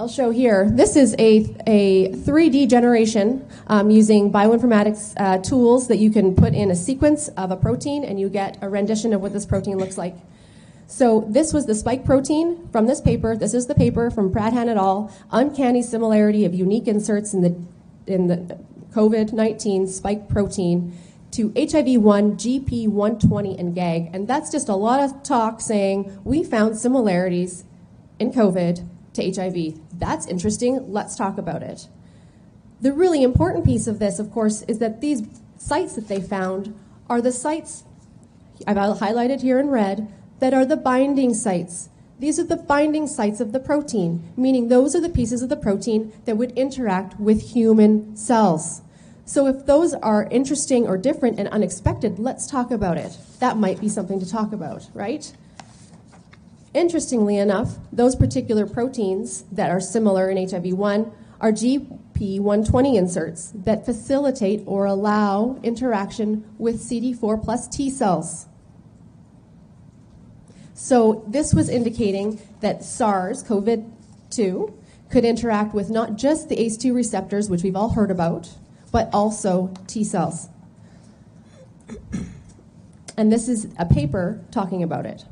I'll 0.00 0.08
show 0.08 0.30
here. 0.30 0.66
This 0.70 0.96
is 0.96 1.14
a, 1.18 1.54
a 1.66 2.08
3D 2.12 2.70
generation 2.70 3.46
um, 3.66 3.90
using 3.90 4.32
bioinformatics 4.32 5.12
uh, 5.18 5.36
tools 5.42 5.88
that 5.88 5.98
you 5.98 6.10
can 6.10 6.34
put 6.34 6.54
in 6.54 6.70
a 6.70 6.74
sequence 6.74 7.28
of 7.36 7.50
a 7.50 7.56
protein 7.58 8.02
and 8.04 8.18
you 8.18 8.30
get 8.30 8.56
a 8.62 8.70
rendition 8.70 9.12
of 9.12 9.20
what 9.20 9.34
this 9.34 9.44
protein 9.44 9.76
looks 9.76 9.98
like. 9.98 10.16
So 10.86 11.26
this 11.28 11.52
was 11.52 11.66
the 11.66 11.74
spike 11.74 12.06
protein 12.06 12.66
from 12.72 12.86
this 12.86 13.02
paper. 13.02 13.36
This 13.36 13.52
is 13.52 13.66
the 13.66 13.74
paper 13.74 14.10
from 14.10 14.32
Pradhan 14.32 14.68
et 14.68 14.78
al. 14.78 15.14
Uncanny 15.32 15.82
similarity 15.82 16.46
of 16.46 16.54
unique 16.54 16.88
inserts 16.88 17.34
in 17.34 17.42
the, 17.42 17.54
in 18.10 18.28
the 18.28 18.58
COVID-19 18.94 19.86
spike 19.86 20.30
protein 20.30 20.96
to 21.32 21.50
HIV-1, 21.50 22.36
GP120, 22.88 23.60
and 23.60 23.74
GAG. 23.74 24.08
And 24.14 24.26
that's 24.26 24.50
just 24.50 24.70
a 24.70 24.76
lot 24.76 25.00
of 25.00 25.22
talk 25.22 25.60
saying 25.60 26.18
we 26.24 26.42
found 26.42 26.78
similarities 26.78 27.64
in 28.18 28.32
COVID 28.32 28.88
to 29.20 29.42
HIV. 29.42 29.78
That's 29.98 30.26
interesting. 30.26 30.92
Let's 30.92 31.16
talk 31.16 31.38
about 31.38 31.62
it. 31.62 31.88
The 32.80 32.92
really 32.92 33.22
important 33.22 33.64
piece 33.64 33.86
of 33.86 33.98
this, 33.98 34.18
of 34.18 34.30
course, 34.32 34.62
is 34.62 34.78
that 34.78 35.00
these 35.00 35.22
sites 35.58 35.94
that 35.94 36.08
they 36.08 36.20
found 36.20 36.74
are 37.08 37.20
the 37.20 37.32
sites 37.32 37.84
I've 38.66 38.76
highlighted 38.76 39.42
here 39.42 39.58
in 39.58 39.68
red 39.68 40.12
that 40.38 40.54
are 40.54 40.64
the 40.64 40.76
binding 40.76 41.34
sites. 41.34 41.88
These 42.18 42.38
are 42.38 42.44
the 42.44 42.56
binding 42.56 43.06
sites 43.06 43.40
of 43.40 43.52
the 43.52 43.60
protein, 43.60 44.32
meaning 44.36 44.68
those 44.68 44.94
are 44.94 45.00
the 45.00 45.08
pieces 45.08 45.42
of 45.42 45.48
the 45.48 45.56
protein 45.56 46.12
that 46.26 46.36
would 46.36 46.52
interact 46.52 47.18
with 47.18 47.52
human 47.52 48.14
cells. 48.16 48.82
So 49.24 49.46
if 49.46 49.64
those 49.64 49.94
are 49.94 50.28
interesting 50.30 50.86
or 50.86 50.98
different 50.98 51.38
and 51.38 51.48
unexpected, 51.48 52.18
let's 52.18 52.46
talk 52.46 52.70
about 52.70 52.98
it. 52.98 53.16
That 53.38 53.56
might 53.56 53.80
be 53.80 53.88
something 53.88 54.20
to 54.20 54.28
talk 54.28 54.52
about, 54.52 54.88
right? 54.92 55.32
Interestingly 56.72 57.36
enough, 57.36 57.78
those 57.92 58.14
particular 58.14 58.66
proteins 58.66 59.42
that 59.50 59.70
are 59.70 59.80
similar 59.80 60.30
in 60.30 60.36
HIV1 60.36 61.12
are 61.40 61.50
GP120 61.50 62.94
inserts 62.96 63.52
that 63.54 63.84
facilitate 63.84 64.62
or 64.66 64.84
allow 64.84 65.58
interaction 65.64 66.44
with 66.58 66.80
CD4 66.80 67.42
plus 67.42 67.66
T 67.66 67.90
cells. 67.90 68.46
So 70.74 71.24
this 71.26 71.52
was 71.52 71.68
indicating 71.68 72.40
that 72.60 72.84
SARS 72.84 73.42
CoV 73.42 73.84
2 74.30 74.74
could 75.10 75.24
interact 75.24 75.74
with 75.74 75.90
not 75.90 76.16
just 76.16 76.48
the 76.48 76.56
ACE2 76.56 76.94
receptors, 76.94 77.50
which 77.50 77.64
we've 77.64 77.74
all 77.74 77.90
heard 77.90 78.12
about, 78.12 78.48
but 78.92 79.10
also 79.12 79.74
T 79.88 80.04
cells. 80.04 80.48
And 83.16 83.32
this 83.32 83.48
is 83.48 83.66
a 83.76 83.84
paper 83.84 84.40
talking 84.52 84.84
about 84.84 85.04
it. 85.04 85.24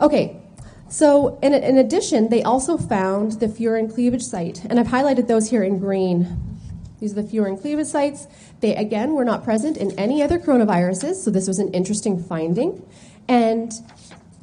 Okay, 0.00 0.40
so 0.88 1.38
in, 1.42 1.52
in 1.54 1.76
addition, 1.76 2.28
they 2.28 2.42
also 2.42 2.76
found 2.76 3.40
the 3.40 3.46
furin 3.46 3.92
cleavage 3.92 4.22
site, 4.22 4.64
and 4.64 4.78
I've 4.78 4.88
highlighted 4.88 5.26
those 5.26 5.50
here 5.50 5.62
in 5.62 5.78
green. 5.78 6.36
These 7.00 7.12
are 7.12 7.22
the 7.22 7.28
furin 7.28 7.60
cleavage 7.60 7.88
sites. 7.88 8.26
They, 8.60 8.74
again, 8.74 9.14
were 9.14 9.24
not 9.24 9.44
present 9.44 9.76
in 9.76 9.90
any 9.98 10.22
other 10.22 10.38
coronaviruses, 10.38 11.16
so 11.16 11.30
this 11.30 11.46
was 11.46 11.58
an 11.58 11.72
interesting 11.72 12.22
finding. 12.22 12.84
And 13.28 13.72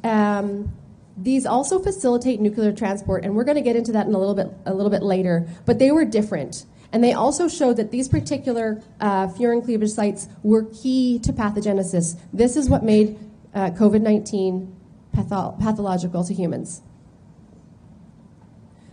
um, 0.04 0.72
These 1.16 1.46
also 1.46 1.78
facilitate 1.78 2.40
nuclear 2.40 2.72
transport, 2.72 3.24
and 3.24 3.34
we're 3.34 3.44
going 3.44 3.56
to 3.56 3.62
get 3.62 3.74
into 3.74 3.92
that 3.92 4.06
in 4.06 4.14
a 4.14 4.18
little 4.18 4.34
bit 4.34 4.52
a 4.66 4.74
little 4.74 4.90
bit 4.90 5.02
later. 5.02 5.48
But 5.64 5.78
they 5.78 5.90
were 5.90 6.04
different, 6.04 6.66
and 6.92 7.02
they 7.02 7.14
also 7.14 7.48
showed 7.48 7.78
that 7.78 7.90
these 7.90 8.06
particular 8.06 8.82
uh, 9.00 9.28
furin 9.28 9.64
cleavage 9.64 9.92
sites 9.92 10.28
were 10.42 10.64
key 10.64 11.18
to 11.20 11.32
pathogenesis. 11.32 12.18
This 12.34 12.54
is 12.54 12.68
what 12.68 12.84
made 12.84 13.18
uh, 13.54 13.70
COVID 13.70 14.02
nineteen 14.02 14.75
patho- 15.16 15.58
pathological 15.58 16.22
to 16.24 16.34
humans. 16.34 16.82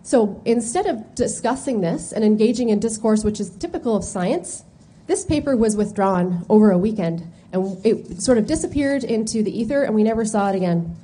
So 0.02 0.42
instead 0.46 0.86
of 0.86 1.16
discussing 1.16 1.82
this 1.82 2.12
and 2.12 2.24
engaging 2.24 2.70
in 2.70 2.80
discourse, 2.80 3.24
which 3.24 3.40
is 3.40 3.50
typical 3.50 3.96
of 3.96 4.04
science, 4.04 4.64
this 5.08 5.24
paper 5.26 5.56
was 5.56 5.76
withdrawn 5.76 6.46
over 6.50 6.72
a 6.72 6.78
weekend, 6.78 7.32
and 7.52 7.86
it 7.86 8.22
sort 8.22 8.38
of 8.38 8.48
disappeared 8.48 9.04
into 9.04 9.44
the 9.44 9.58
ether, 9.58 9.84
and 9.84 9.94
we 9.96 10.04
never 10.04 10.26
saw 10.26 10.50
it 10.50 10.56
again. 10.56 10.96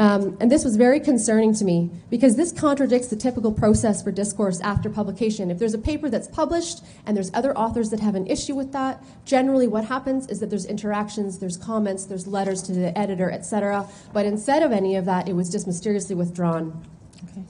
Um, 0.00 0.38
and 0.40 0.50
this 0.50 0.64
was 0.64 0.76
very 0.76 0.98
concerning 0.98 1.52
to 1.56 1.64
me 1.66 1.90
because 2.08 2.34
this 2.34 2.52
contradicts 2.52 3.08
the 3.08 3.16
typical 3.16 3.52
process 3.52 4.02
for 4.02 4.10
discourse 4.10 4.58
after 4.62 4.88
publication. 4.88 5.50
If 5.50 5.58
there's 5.58 5.74
a 5.74 5.78
paper 5.78 6.08
that's 6.08 6.26
published 6.26 6.82
and 7.04 7.14
there's 7.14 7.30
other 7.34 7.54
authors 7.54 7.90
that 7.90 8.00
have 8.00 8.14
an 8.14 8.26
issue 8.26 8.54
with 8.54 8.72
that, 8.72 9.04
generally 9.26 9.68
what 9.68 9.84
happens 9.84 10.26
is 10.28 10.40
that 10.40 10.48
there's 10.48 10.64
interactions, 10.64 11.38
there's 11.38 11.58
comments, 11.58 12.06
there's 12.06 12.26
letters 12.26 12.62
to 12.62 12.72
the 12.72 12.98
editor, 12.98 13.30
etc. 13.30 13.86
But 14.14 14.24
instead 14.24 14.62
of 14.62 14.72
any 14.72 14.96
of 14.96 15.04
that, 15.04 15.28
it 15.28 15.34
was 15.34 15.50
just 15.50 15.66
mysteriously 15.66 16.14
withdrawn. 16.14 16.82
Okay. 17.30 17.44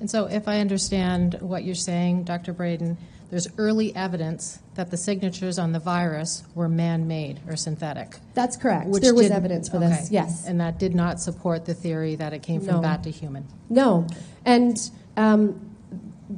And 0.00 0.10
so, 0.10 0.24
if 0.26 0.48
I 0.48 0.58
understand 0.58 1.34
what 1.40 1.62
you're 1.62 1.76
saying, 1.76 2.24
Dr. 2.24 2.52
Braden, 2.52 2.98
there's 3.32 3.48
early 3.56 3.96
evidence 3.96 4.58
that 4.74 4.90
the 4.90 4.96
signatures 4.98 5.58
on 5.58 5.72
the 5.72 5.78
virus 5.78 6.42
were 6.54 6.68
man 6.68 7.08
made 7.08 7.40
or 7.48 7.56
synthetic. 7.56 8.16
That's 8.34 8.58
correct. 8.58 8.88
which 8.88 9.02
there 9.02 9.14
was 9.14 9.30
evidence 9.30 9.70
for 9.70 9.78
okay. 9.78 9.88
this, 9.88 10.10
yes. 10.10 10.46
And 10.46 10.60
that 10.60 10.78
did 10.78 10.94
not 10.94 11.18
support 11.18 11.64
the 11.64 11.72
theory 11.72 12.14
that 12.16 12.34
it 12.34 12.42
came 12.42 12.60
from 12.60 12.74
No. 12.74 12.80
bat 12.82 13.02
to 13.04 13.10
human. 13.10 13.46
No. 13.70 14.06
And 14.44 14.76
um, 15.16 15.74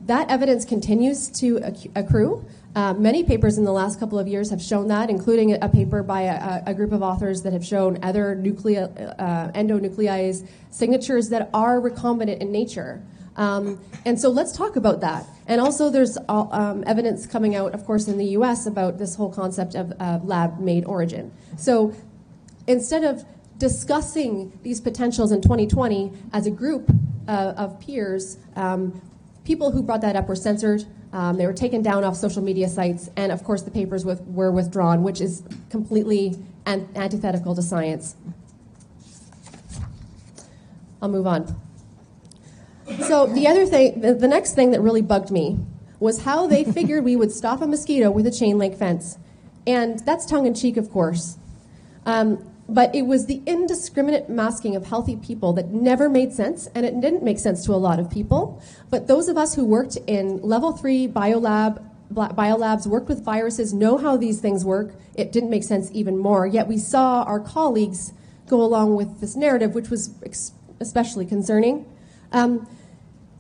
that 0.07 0.31
evidence 0.31 0.65
continues 0.65 1.27
to 1.41 1.75
accrue. 1.97 2.45
Uh, 2.77 2.95
many 2.95 3.25
papers 3.25 3.59
in 3.59 3.65
the 3.65 3.73
last 3.73 3.99
couple 3.99 4.17
of 4.17 4.29
years 4.29 4.51
have 4.51 4.63
shown 4.63 4.87
that, 4.87 5.11
including 5.11 5.53
a, 5.53 5.59
a 5.63 5.69
paper 5.69 6.05
by 6.05 6.23
a, 6.23 6.63
a 6.65 6.75
group 6.75 6.93
of 6.93 7.03
authors 7.03 7.43
that 7.43 7.53
have 7.53 7.65
shown 7.65 7.99
other 8.05 8.37
nuclei, 8.37 8.77
uh, 8.77 9.51
endonuclease 9.51 10.47
signatures 10.71 11.29
that 11.31 11.51
are 11.53 11.81
recombinant 11.81 12.39
in 12.39 12.53
nature. 12.53 13.03
Um, 13.37 13.81
and 14.05 14.21
so 14.21 14.29
let's 14.29 14.53
talk 14.53 14.77
about 14.77 15.01
that. 15.01 15.27
And 15.47 15.61
also, 15.61 15.91
there's 15.91 16.17
uh, 16.29 16.47
um, 16.51 16.85
evidence 16.87 17.27
coming 17.27 17.55
out, 17.55 17.75
of 17.75 17.85
course, 17.85 18.09
in 18.09 18.17
the 18.19 18.27
US 18.39 18.67
about 18.67 18.99
this 18.99 19.15
whole 19.15 19.31
concept 19.31 19.75
of 19.75 19.93
uh, 20.01 20.21
lab 20.23 20.59
made 20.59 20.85
origin. 20.87 21.33
So 21.59 21.95
instead 22.67 23.05
of 23.05 23.25
discussing 23.59 24.59
these 24.63 24.81
potentials 24.81 25.33
in 25.33 25.41
2020 25.41 26.13
as 26.33 26.47
a 26.47 26.51
group 26.51 26.91
uh, 27.29 27.55
of 27.57 27.79
peers, 27.81 28.39
um, 28.57 29.01
people 29.45 29.71
who 29.71 29.83
brought 29.83 30.01
that 30.01 30.17
up 30.17 30.29
were 30.29 30.37
censored. 30.37 30.85
Um, 31.13 31.37
they 31.37 31.47
were 31.47 31.53
taken 31.53 31.81
down 31.81 32.03
off 32.03 32.17
social 32.17 32.43
media 32.43 32.69
sites, 32.69 33.09
and 33.17 33.31
of 33.31 33.45
course, 33.45 33.63
the 33.63 33.71
papers 33.71 34.05
with, 34.05 34.21
were 34.23 34.51
withdrawn, 34.51 35.03
which 35.05 35.21
is 35.21 35.45
completely 35.71 36.37
an- 36.67 36.89
antithetical 36.97 37.55
to 37.55 37.63
science. 37.63 38.17
I'll 41.01 41.09
move 41.09 41.27
on. 41.27 41.64
So 43.07 43.27
the 43.27 43.47
other 43.49 43.67
thing, 43.67 44.01
the, 44.01 44.29
next 44.29 44.55
thing 44.55 44.71
that 44.73 44.81
really 44.81 45.03
bugged 45.03 45.31
me 45.31 45.59
was 46.01 46.23
how 46.23 46.47
they 46.47 46.65
figured 46.79 47.05
we 47.05 47.17
would 47.17 47.33
stop 47.33 47.63
a 47.63 47.67
mosquito 47.67 48.11
with 48.11 48.27
a 48.27 48.31
chain 48.31 48.59
link 48.59 48.77
fence, 48.77 49.19
and 49.67 49.99
that's 50.01 50.27
tongue 50.27 50.47
in 50.47 50.55
cheek, 50.55 50.77
of 50.77 50.91
course. 50.91 51.39
Um, 52.07 52.45
but 52.69 52.95
it 52.95 53.03
was 53.03 53.27
the 53.27 53.43
indiscriminate 53.47 54.29
masking 54.29 54.75
of 54.75 54.87
healthy 54.87 55.17
people 55.17 55.53
that 55.55 55.69
never 55.69 56.09
made 56.09 56.33
sense, 56.33 56.67
and 56.75 56.87
it 56.87 57.01
didn't 57.01 57.23
make 57.23 57.39
sense 57.39 57.65
to 57.67 57.73
a 57.73 57.77
lot 57.77 57.99
of 57.99 58.11
people. 58.11 58.63
But 58.91 59.07
those 59.07 59.29
of 59.29 59.37
us 59.37 59.55
who 59.55 59.65
worked 59.65 59.97
in 60.07 60.41
level 60.41 60.73
three 60.73 61.07
biolab, 61.07 61.83
biolabs, 62.13 62.87
worked 62.87 63.09
with 63.09 63.23
viruses, 63.23 63.75
know 63.75 63.99
how 63.99 64.17
these 64.17 64.41
things 64.41 64.65
work. 64.65 64.95
It 65.15 65.33
didn't 65.33 65.51
make 65.51 65.65
sense 65.65 65.91
even 65.93 66.19
more. 66.19 66.47
Yet 66.47 66.67
we 66.67 66.79
saw 66.79 67.23
our 67.25 67.41
colleagues 67.41 68.13
go 68.47 68.63
along 68.63 68.95
with 68.97 69.21
this 69.21 69.37
narrative, 69.37 69.75
which 69.75 69.91
was 69.91 70.11
ex- 70.25 70.53
especially 70.81 71.27
concerning. 71.27 71.87
Um, 72.35 72.67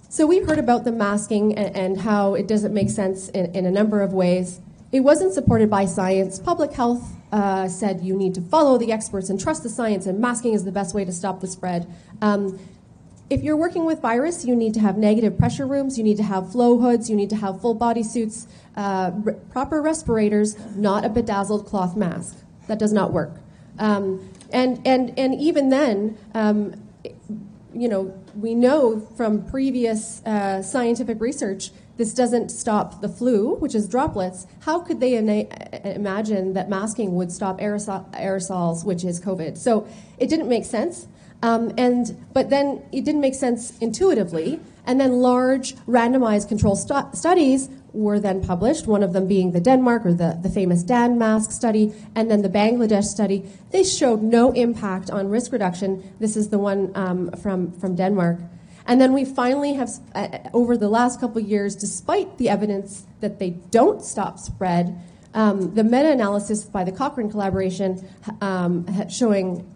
so 0.09 0.25
we 0.25 0.39
heard 0.39 0.61
about 0.61 0.85
the 0.85 0.93
masking 0.93 1.59
and, 1.59 1.77
and 1.77 2.01
how 2.01 2.35
it 2.35 2.47
doesn't 2.47 2.73
make 2.73 2.89
sense 2.89 3.29
in, 3.31 3.53
in 3.55 3.67
a 3.67 3.71
number 3.71 4.01
of 4.01 4.13
ways. 4.13 4.61
It 4.93 5.01
wasn't 5.01 5.35
supported 5.35 5.69
by 5.69 5.87
science. 5.87 6.39
Public 6.39 6.73
health 6.73 7.03
uh, 7.33 7.69
said 7.69 8.03
you 8.03 8.17
need 8.17 8.33
to 8.35 8.41
follow 8.41 8.79
the 8.79 8.93
experts 8.93 9.29
and 9.29 9.41
trust 9.41 9.65
the 9.65 9.69
science, 9.69 10.07
and 10.07 10.21
masking 10.21 10.53
is 10.53 10.63
the 10.63 10.71
best 10.71 10.95
way 10.95 11.05
to 11.05 11.11
stop 11.11 11.41
the 11.41 11.49
spread. 11.49 11.93
Um, 12.23 12.61
if 13.29 13.43
you're 13.43 13.57
working 13.57 13.85
with 13.85 14.01
virus, 14.01 14.45
you 14.45 14.55
need 14.55 14.75
to 14.75 14.81
have 14.81 14.97
negative 14.97 15.37
pressure 15.37 15.67
rooms, 15.67 15.99
you 15.99 16.05
need 16.05 16.19
to 16.19 16.23
have 16.23 16.53
flow 16.53 16.79
hoods, 16.79 17.11
you 17.11 17.17
need 17.17 17.31
to 17.31 17.37
have 17.37 17.61
full 17.61 17.75
body 17.75 18.05
suits, 18.05 18.47
uh, 18.77 19.11
proper 19.51 19.83
respirators, 19.83 20.57
not 20.77 21.05
a 21.05 21.09
bedazzled 21.09 21.67
cloth 21.67 21.97
mask. 21.97 22.37
That 22.69 22.79
does 22.79 22.93
not 22.93 23.13
work. 23.13 23.33
Um, 23.81 24.31
and, 24.53 24.81
and, 24.87 25.19
and 25.19 25.35
even 25.35 25.71
then, 25.71 26.17
um, 26.35 26.81
you 27.75 27.89
know, 27.89 28.17
we 28.37 28.55
know 28.55 29.01
from 29.17 29.45
previous 29.45 30.23
uh, 30.25 30.63
scientific 30.63 31.21
research 31.21 31.71
this 31.97 32.13
doesn't 32.13 32.49
stop 32.49 33.01
the 33.01 33.09
flu, 33.09 33.55
which 33.57 33.75
is 33.75 33.89
droplets. 33.89 34.47
How 34.61 34.81
could 34.81 34.99
they 34.99 35.17
ina- 35.17 35.47
imagine 35.85 36.55
that 36.55 36.69
masking 36.69 37.15
would 37.15 37.31
stop 37.31 37.61
aerosol- 37.61 38.11
aerosols, 38.15 38.85
which 38.85 39.05
is 39.05 39.21
COVID? 39.21 39.57
So 39.57 39.87
it 40.19 40.29
didn't 40.29 40.49
make 40.49 40.65
sense. 40.65 41.07
Um, 41.43 41.73
and 41.79 42.27
but 42.33 42.51
then 42.51 42.83
it 42.91 43.05
didn't 43.05 43.21
make 43.21 43.35
sense 43.35 43.79
intuitively. 43.79 44.59
And 44.87 45.01
then 45.01 45.13
large 45.13 45.77
randomized 45.87 46.49
control 46.49 46.77
stu- 46.77 47.09
studies 47.13 47.69
were 47.95 48.19
then 48.19 48.43
published. 48.43 48.87
One 48.87 49.03
of 49.03 49.13
them 49.13 49.27
being 49.27 49.53
the 49.53 49.61
Denmark 49.61 50.05
or 50.05 50.13
the, 50.13 50.39
the 50.43 50.51
famous 50.51 50.83
Dan 50.83 51.17
mask 51.17 51.53
study, 51.53 51.95
and 52.15 52.31
then 52.31 52.43
the 52.43 52.49
Bangladesh 52.49 53.05
study. 53.05 53.45
They 53.71 53.85
showed 53.85 54.21
no 54.23 54.53
impact 54.53 55.11
on 55.11 55.31
risk 55.31 55.53
reduction. 55.53 56.13
This 56.19 56.37
is 56.37 56.49
the 56.49 56.59
one 56.59 56.91
um, 56.95 57.31
from 57.33 57.73
from 57.73 57.95
Denmark. 57.95 58.41
And 58.87 59.01
then 59.01 59.15
we 59.15 59.25
finally 59.25 59.75
have, 59.75 59.89
uh, 60.15 60.29
over 60.53 60.77
the 60.77 60.89
last 60.89 61.19
couple 61.19 61.41
years, 61.41 61.75
despite 61.75 62.37
the 62.37 62.51
evidence 62.51 63.07
that 63.21 63.39
they 63.39 63.51
don't 63.71 64.05
stop 64.05 64.39
spread, 64.39 65.01
um, 65.33 65.75
the 65.75 65.83
meta-analysis 65.83 66.65
by 66.65 66.85
the 66.85 66.93
Cochrane 66.93 67.31
collaboration 67.31 68.07
um, 68.43 68.87
showing 69.09 69.67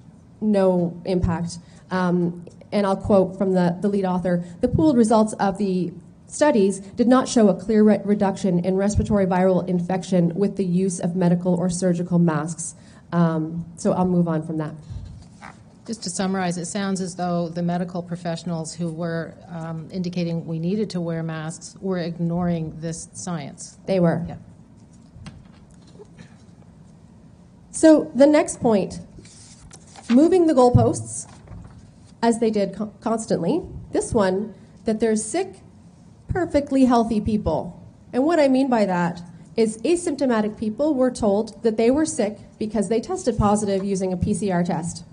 no 0.40 1.00
impact. 1.06 1.58
Um, 1.90 2.44
and 2.70 2.86
I'll 2.86 2.96
quote 2.96 3.38
from 3.38 3.54
the, 3.54 3.78
the 3.80 3.88
lead 3.88 4.04
author 4.04 4.44
The 4.60 4.68
pooled 4.68 4.96
results 4.96 5.32
of 5.34 5.56
the 5.56 5.92
studies 6.28 6.78
did 6.78 7.08
not 7.08 7.28
show 7.28 7.48
a 7.48 7.54
clear 7.54 7.82
re- 7.82 8.00
reduction 8.04 8.60
in 8.60 8.76
respiratory 8.76 9.26
viral 9.26 9.66
infection 9.68 10.32
with 10.34 10.56
the 10.56 10.64
use 10.64 11.00
of 11.00 11.16
medical 11.16 11.54
or 11.54 11.68
surgical 11.68 12.18
masks. 12.18 12.74
Um, 13.12 13.64
so 13.76 13.92
I'll 13.92 14.06
move 14.06 14.28
on 14.28 14.46
from 14.46 14.58
that. 14.58 14.74
Just 15.86 16.02
to 16.02 16.10
summarize, 16.10 16.58
it 16.58 16.66
sounds 16.66 17.00
as 17.00 17.16
though 17.16 17.48
the 17.48 17.62
medical 17.62 18.02
professionals 18.02 18.74
who 18.74 18.92
were 18.92 19.34
um, 19.48 19.88
indicating 19.90 20.46
we 20.46 20.58
needed 20.58 20.90
to 20.90 21.00
wear 21.00 21.22
masks 21.22 21.76
were 21.80 21.98
ignoring 21.98 22.78
this 22.78 23.08
science. 23.14 23.78
They 23.86 23.98
were. 23.98 24.22
Yeah. 24.28 24.36
So 27.70 28.10
the 28.14 28.26
next 28.26 28.60
point, 28.60 29.00
moving 30.10 30.46
the 30.46 30.52
goalposts, 30.52 31.26
as 32.22 32.40
they 32.40 32.50
did 32.50 32.74
co- 32.74 32.92
constantly. 33.00 33.62
This 33.92 34.12
one, 34.12 34.54
that 34.84 35.00
there's 35.00 35.24
sick, 35.24 35.60
perfectly 36.28 36.84
healthy 36.84 37.20
people. 37.20 37.82
And 38.12 38.24
what 38.24 38.38
I 38.38 38.48
mean 38.48 38.68
by 38.68 38.84
that 38.86 39.20
is 39.56 39.78
asymptomatic 39.82 40.56
people 40.56 40.94
were 40.94 41.10
told 41.10 41.62
that 41.62 41.76
they 41.76 41.90
were 41.90 42.06
sick 42.06 42.38
because 42.58 42.88
they 42.88 43.00
tested 43.00 43.36
positive 43.36 43.84
using 43.84 44.12
a 44.12 44.16
PCR 44.16 44.64
test. 44.64 45.04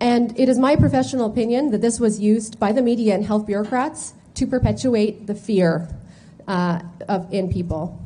And 0.00 0.38
it 0.40 0.48
is 0.48 0.58
my 0.58 0.76
professional 0.76 1.26
opinion 1.26 1.72
that 1.72 1.82
this 1.82 2.00
was 2.00 2.18
used 2.18 2.58
by 2.58 2.72
the 2.72 2.80
media 2.80 3.14
and 3.14 3.24
health 3.24 3.46
bureaucrats 3.46 4.14
to 4.34 4.46
perpetuate 4.46 5.26
the 5.26 5.34
fear 5.34 5.94
uh, 6.48 6.80
of, 7.06 7.30
in 7.32 7.52
people. 7.52 8.00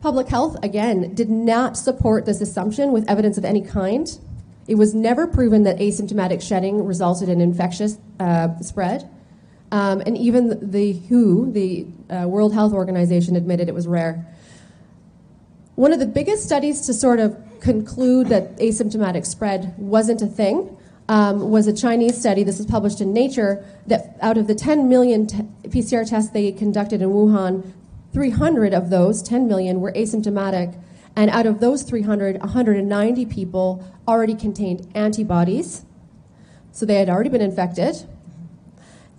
Public 0.00 0.28
health, 0.28 0.56
again, 0.62 1.14
did 1.14 1.28
not 1.28 1.76
support 1.76 2.24
this 2.24 2.40
assumption 2.40 2.92
with 2.92 3.08
evidence 3.10 3.36
of 3.36 3.44
any 3.44 3.60
kind. 3.60 4.18
It 4.66 4.76
was 4.76 4.94
never 4.94 5.26
proven 5.26 5.64
that 5.64 5.78
asymptomatic 5.78 6.40
shedding 6.40 6.84
resulted 6.84 7.28
in 7.28 7.42
infectious 7.42 7.98
uh, 8.18 8.58
spread. 8.60 9.10
Um, 9.72 10.00
and 10.06 10.16
even 10.16 10.70
the 10.70 10.92
WHO, 10.92 11.50
the 11.52 11.86
uh, 12.08 12.28
World 12.28 12.54
Health 12.54 12.72
Organization, 12.72 13.36
admitted 13.36 13.68
it 13.68 13.74
was 13.74 13.86
rare. 13.86 14.26
One 15.74 15.92
of 15.92 15.98
the 15.98 16.06
biggest 16.06 16.44
studies 16.44 16.86
to 16.86 16.94
sort 16.94 17.20
of 17.20 17.36
conclude 17.60 18.28
that 18.28 18.56
asymptomatic 18.58 19.26
spread 19.26 19.74
wasn't 19.76 20.22
a 20.22 20.26
thing 20.26 20.76
um, 21.08 21.50
was 21.50 21.66
a 21.66 21.72
Chinese 21.72 22.18
study. 22.18 22.42
This 22.42 22.58
was 22.58 22.66
published 22.66 23.00
in 23.00 23.12
Nature. 23.12 23.64
That 23.86 24.16
out 24.20 24.38
of 24.38 24.46
the 24.46 24.54
10 24.54 24.88
million 24.88 25.26
t- 25.26 25.42
PCR 25.64 26.08
tests 26.08 26.30
they 26.30 26.52
conducted 26.52 27.02
in 27.02 27.10
Wuhan, 27.10 27.72
300 28.12 28.72
of 28.72 28.90
those, 28.90 29.22
10 29.22 29.46
million, 29.46 29.80
were 29.80 29.92
asymptomatic. 29.92 30.80
And 31.14 31.30
out 31.30 31.46
of 31.46 31.60
those 31.60 31.82
300, 31.82 32.40
190 32.40 33.26
people 33.26 33.84
already 34.06 34.34
contained 34.34 34.90
antibodies. 34.94 35.84
So 36.72 36.84
they 36.84 36.96
had 36.96 37.08
already 37.08 37.30
been 37.30 37.40
infected. 37.40 38.06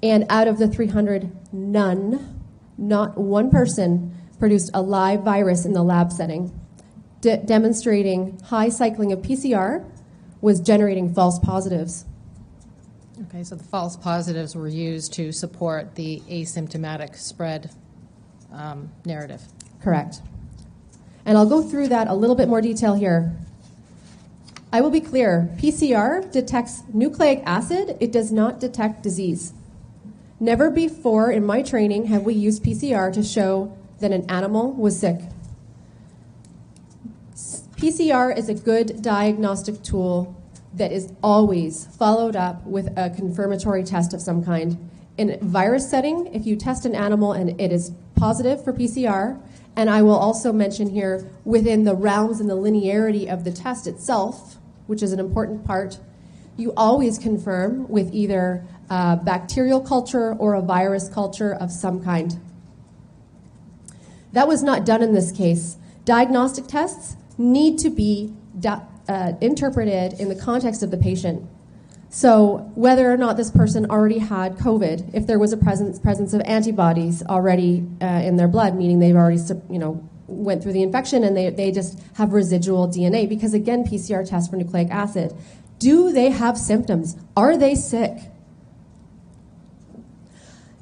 And 0.04 0.26
out 0.30 0.48
of 0.48 0.60
the 0.60 0.68
300, 0.68 1.54
none, 1.54 2.42
not 2.78 3.18
one 3.18 3.50
person, 3.50 4.16
produced 4.40 4.70
a 4.74 4.82
live 4.82 5.24
virus 5.24 5.66
in 5.66 5.74
the 5.74 5.84
lab 5.84 6.12
setting, 6.12 6.58
de- 7.22 7.38
demonstrating 7.38 8.40
high 8.46 8.70
cycling 8.70 9.12
of 9.12 9.20
PCR 9.20 9.90
was 10.42 10.60
generating 10.60 11.14
false 11.14 11.40
positives. 11.40 12.06
Okay, 13.24 13.44
so 13.44 13.56
the 13.56 13.64
false 13.64 13.98
positives 13.98 14.56
were 14.56 14.68
used 14.68 15.14
to 15.14 15.32
support 15.32 15.96
the 15.96 16.22
asymptomatic 16.30 17.16
spread 17.16 17.72
um, 18.54 18.92
narrative. 19.06 19.42
Correct. 19.82 20.22
And 21.26 21.38
I'll 21.38 21.50
go 21.50 21.64
through 21.64 21.88
that 21.90 22.08
a 22.08 22.14
little 22.14 22.36
bit 22.36 22.48
more 22.48 22.62
detail 22.62 22.94
here. 22.94 23.36
I 24.72 24.82
will 24.82 24.92
be 24.92 25.02
clear 25.02 25.50
PCR 25.58 26.32
detects 26.32 26.84
nucleic 26.94 27.42
acid, 27.46 27.98
it 28.00 28.12
does 28.12 28.32
not 28.32 28.60
detect 28.60 29.02
disease. 29.02 29.54
Never 30.40 30.70
before 30.70 31.32
in 31.32 31.46
my 31.46 31.64
training 31.64 32.06
have 32.06 32.22
we 32.22 32.36
used 32.36 32.64
PCR 32.64 33.12
to 33.14 33.24
show 33.24 33.76
that 34.00 34.12
an 34.12 34.30
animal 34.30 34.72
was 34.72 35.00
sick. 35.00 35.20
PCR 37.78 38.38
is 38.38 38.48
a 38.48 38.54
good 38.54 39.02
diagnostic 39.02 39.82
tool 39.82 40.36
that 40.76 40.92
is 40.92 41.12
always 41.24 41.88
followed 41.98 42.36
up 42.36 42.64
with 42.68 42.88
a 42.96 43.10
confirmatory 43.10 43.84
test 43.84 44.14
of 44.14 44.22
some 44.22 44.44
kind. 44.44 44.90
In 45.18 45.40
virus 45.42 45.90
setting, 45.90 46.28
if 46.28 46.46
you 46.46 46.56
test 46.56 46.86
an 46.86 46.94
animal 46.94 47.34
and 47.34 47.60
it 47.60 47.72
is 47.72 47.94
positive 48.14 48.64
for 48.64 48.74
PCR, 48.74 49.42
and 49.76 49.90
I 49.90 50.04
will 50.04 50.16
also 50.16 50.54
mention 50.54 50.92
here 50.92 51.28
within 51.46 51.84
the 51.84 51.96
realms 51.96 52.40
and 52.40 52.48
the 52.48 52.58
linearity 52.58 53.32
of 53.32 53.44
the 53.44 53.52
test 53.52 53.88
itself, 53.88 54.58
which 54.86 55.02
is 55.02 55.12
an 55.12 55.20
important 55.20 55.66
part, 55.66 55.98
you 56.58 56.74
always 56.76 57.18
confirm 57.18 57.88
with 57.88 58.14
either 58.14 58.66
a 58.90 59.18
bacterial 59.18 59.82
culture 59.82 60.34
or 60.34 60.54
a 60.54 60.62
virus 60.62 61.10
culture 61.10 61.54
of 61.54 61.72
some 61.72 62.04
kind. 62.04 62.40
That 64.34 64.48
was 64.48 64.64
not 64.64 64.86
done 64.86 65.02
in 65.02 65.14
this 65.14 65.32
case. 65.32 65.78
Diagnostic 66.06 66.68
tests 66.68 67.16
need 67.38 67.78
to 67.80 67.90
be 67.90 68.34
uh, 68.66 69.34
interpreted 69.42 70.14
in 70.20 70.30
the 70.30 70.36
context 70.36 70.84
of 70.84 70.92
the 70.92 70.98
patient. 70.98 71.48
So, 72.10 72.72
whether 72.76 73.12
or 73.12 73.18
not 73.18 73.36
this 73.36 73.52
person 73.52 73.92
already 73.92 74.20
had 74.20 74.56
COVID, 74.58 75.14
if 75.14 75.28
there 75.28 75.38
was 75.38 75.52
a 75.52 75.58
presence, 75.58 76.00
presence 76.00 76.34
of 76.34 76.42
antibodies 76.46 77.22
already 77.24 77.86
uh, 78.02 78.06
in 78.06 78.38
their 78.38 78.48
blood, 78.48 78.76
meaning 78.76 79.00
they've 79.00 79.16
already 79.16 79.42
you 79.70 79.78
know, 79.78 80.08
went 80.28 80.64
through 80.64 80.74
the 80.74 80.84
infection 80.84 81.24
and 81.24 81.36
they, 81.36 81.50
they 81.50 81.72
just 81.72 82.00
have 82.16 82.32
residual 82.32 82.88
DNA, 82.88 83.28
because 83.28 83.54
again, 83.54 83.84
PCR 83.84 84.28
tests 84.28 84.50
for 84.50 84.56
nucleic 84.56 84.90
acid. 84.90 85.36
Do 85.80 86.12
they 86.12 86.30
have 86.30 86.58
symptoms? 86.58 87.18
Are 87.36 87.58
they 87.58 87.76
sick? 87.76 88.18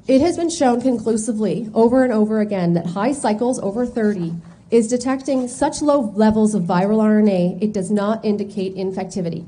It 0.08 0.20
has 0.20 0.36
been 0.36 0.50
shown 0.50 0.80
conclusively 0.80 1.68
over 1.74 2.04
and 2.04 2.12
over 2.12 2.40
again 2.40 2.74
that 2.74 2.86
high 2.86 3.10
cycles 3.10 3.58
over 3.58 3.84
30 3.84 4.34
is 4.70 4.86
detecting 4.86 5.48
such 5.48 5.82
low 5.82 6.12
levels 6.14 6.54
of 6.54 6.62
viral 6.62 7.02
RNA, 7.02 7.60
it 7.60 7.72
does 7.72 7.90
not 7.90 8.24
indicate 8.24 8.76
infectivity. 8.76 9.46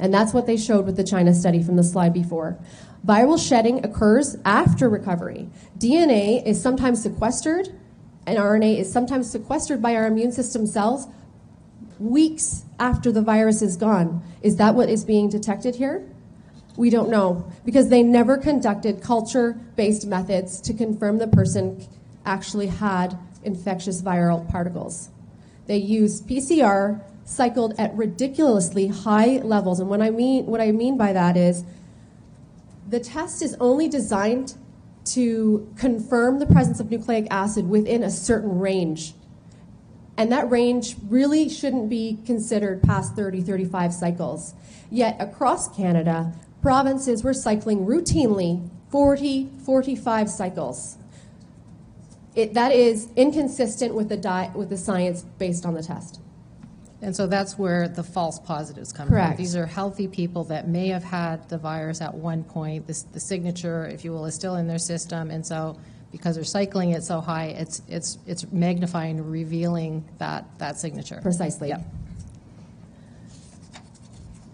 And 0.00 0.12
that's 0.12 0.34
what 0.34 0.46
they 0.46 0.56
showed 0.56 0.84
with 0.84 0.96
the 0.96 1.04
China 1.04 1.32
study 1.32 1.62
from 1.62 1.76
the 1.76 1.84
slide 1.84 2.12
before. 2.12 2.58
Viral 3.06 3.38
shedding 3.38 3.84
occurs 3.84 4.36
after 4.44 4.88
recovery. 4.88 5.48
DNA 5.78 6.44
is 6.44 6.60
sometimes 6.60 7.04
sequestered, 7.04 7.68
and 8.26 8.36
RNA 8.36 8.78
is 8.78 8.92
sometimes 8.92 9.30
sequestered 9.30 9.80
by 9.80 9.94
our 9.94 10.06
immune 10.06 10.32
system 10.32 10.66
cells 10.66 11.06
weeks 12.00 12.64
after 12.80 13.12
the 13.12 13.22
virus 13.22 13.62
is 13.62 13.76
gone. 13.76 14.22
Is 14.42 14.56
that 14.56 14.74
what 14.74 14.88
is 14.88 15.04
being 15.04 15.28
detected 15.28 15.76
here? 15.76 16.09
We 16.80 16.88
don't 16.88 17.10
know 17.10 17.44
because 17.66 17.90
they 17.90 18.02
never 18.02 18.38
conducted 18.38 19.02
culture 19.02 19.52
based 19.76 20.06
methods 20.06 20.62
to 20.62 20.72
confirm 20.72 21.18
the 21.18 21.26
person 21.26 21.86
actually 22.24 22.68
had 22.68 23.18
infectious 23.44 24.00
viral 24.00 24.48
particles. 24.50 25.10
They 25.66 25.76
used 25.76 26.26
PCR 26.26 27.02
cycled 27.22 27.74
at 27.78 27.94
ridiculously 27.94 28.86
high 28.86 29.40
levels. 29.42 29.78
And 29.78 29.90
what 29.90 30.00
I 30.00 30.08
mean, 30.08 30.46
what 30.46 30.62
I 30.62 30.72
mean 30.72 30.96
by 30.96 31.12
that 31.12 31.36
is 31.36 31.64
the 32.88 32.98
test 32.98 33.42
is 33.42 33.54
only 33.60 33.86
designed 33.86 34.54
to 35.16 35.70
confirm 35.76 36.38
the 36.38 36.46
presence 36.46 36.80
of 36.80 36.90
nucleic 36.90 37.26
acid 37.30 37.68
within 37.68 38.02
a 38.02 38.10
certain 38.10 38.58
range. 38.58 39.12
And 40.16 40.32
that 40.32 40.48
range 40.48 40.96
really 41.10 41.50
shouldn't 41.50 41.90
be 41.90 42.20
considered 42.24 42.82
past 42.82 43.14
30, 43.16 43.42
35 43.42 43.92
cycles. 43.92 44.54
Yet 44.90 45.20
across 45.20 45.68
Canada, 45.76 46.32
provinces 46.62 47.24
were 47.24 47.34
cycling 47.34 47.86
routinely 47.86 48.68
40, 48.90 49.48
45 49.64 50.28
cycles. 50.28 50.96
It, 52.34 52.54
that 52.54 52.72
is 52.72 53.08
inconsistent 53.16 53.94
with 53.94 54.08
the, 54.08 54.16
di- 54.16 54.50
with 54.54 54.68
the 54.68 54.76
science 54.76 55.22
based 55.38 55.66
on 55.66 55.74
the 55.74 55.82
test. 55.82 56.20
And 57.02 57.16
so 57.16 57.26
that's 57.26 57.58
where 57.58 57.88
the 57.88 58.02
false 58.02 58.38
positives 58.38 58.92
come 58.92 59.08
Correct. 59.08 59.36
from. 59.36 59.36
These 59.36 59.56
are 59.56 59.66
healthy 59.66 60.06
people 60.06 60.44
that 60.44 60.68
may 60.68 60.88
have 60.88 61.02
had 61.02 61.48
the 61.48 61.56
virus 61.56 62.00
at 62.00 62.14
one 62.14 62.44
point. 62.44 62.86
This, 62.86 63.02
the 63.02 63.20
signature, 63.20 63.86
if 63.86 64.04
you 64.04 64.12
will, 64.12 64.26
is 64.26 64.34
still 64.34 64.56
in 64.56 64.66
their 64.66 64.78
system. 64.78 65.30
And 65.30 65.44
so 65.44 65.78
because 66.12 66.34
they're 66.34 66.44
cycling 66.44 66.90
it 66.90 67.02
so 67.02 67.20
high, 67.20 67.46
it's, 67.46 67.82
it's, 67.88 68.18
it's 68.26 68.50
magnifying, 68.52 69.30
revealing 69.30 70.04
that, 70.18 70.44
that 70.58 70.76
signature. 70.76 71.20
Precisely. 71.22 71.68
Yep. 71.68 71.82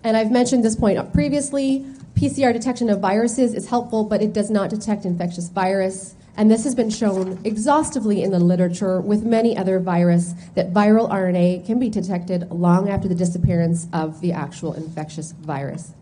And 0.07 0.17
I've 0.17 0.31
mentioned 0.31 0.65
this 0.65 0.77
point 0.77 1.13
previously. 1.13 1.85
PCR 2.15 2.53
detection 2.53 2.89
of 2.91 3.01
viruses 3.01 3.55
is 3.55 3.69
helpful, 3.69 4.05
but 4.05 4.23
it 4.23 4.33
does 4.33 4.51
not 4.51 4.71
detect 4.71 5.05
infectious 5.05 5.49
virus. 5.49 6.15
And 6.37 6.49
this 6.49 6.63
has 6.63 6.77
been 6.77 6.91
shown 6.91 7.41
exhaustively 7.43 8.23
in 8.23 8.31
the 8.31 8.39
literature 8.39 9.01
with 9.01 9.25
many 9.25 9.57
other 9.57 9.81
virus 9.81 10.33
that 10.55 10.73
viral 10.73 11.11
RNA 11.11 11.67
can 11.67 11.81
be 11.81 11.89
detected 11.89 12.49
long 12.53 12.89
after 12.89 13.09
the 13.09 13.17
disappearance 13.17 13.89
of 13.93 14.21
the 14.21 14.31
actual 14.31 14.75
infectious 14.75 15.33
virus. 15.33 15.93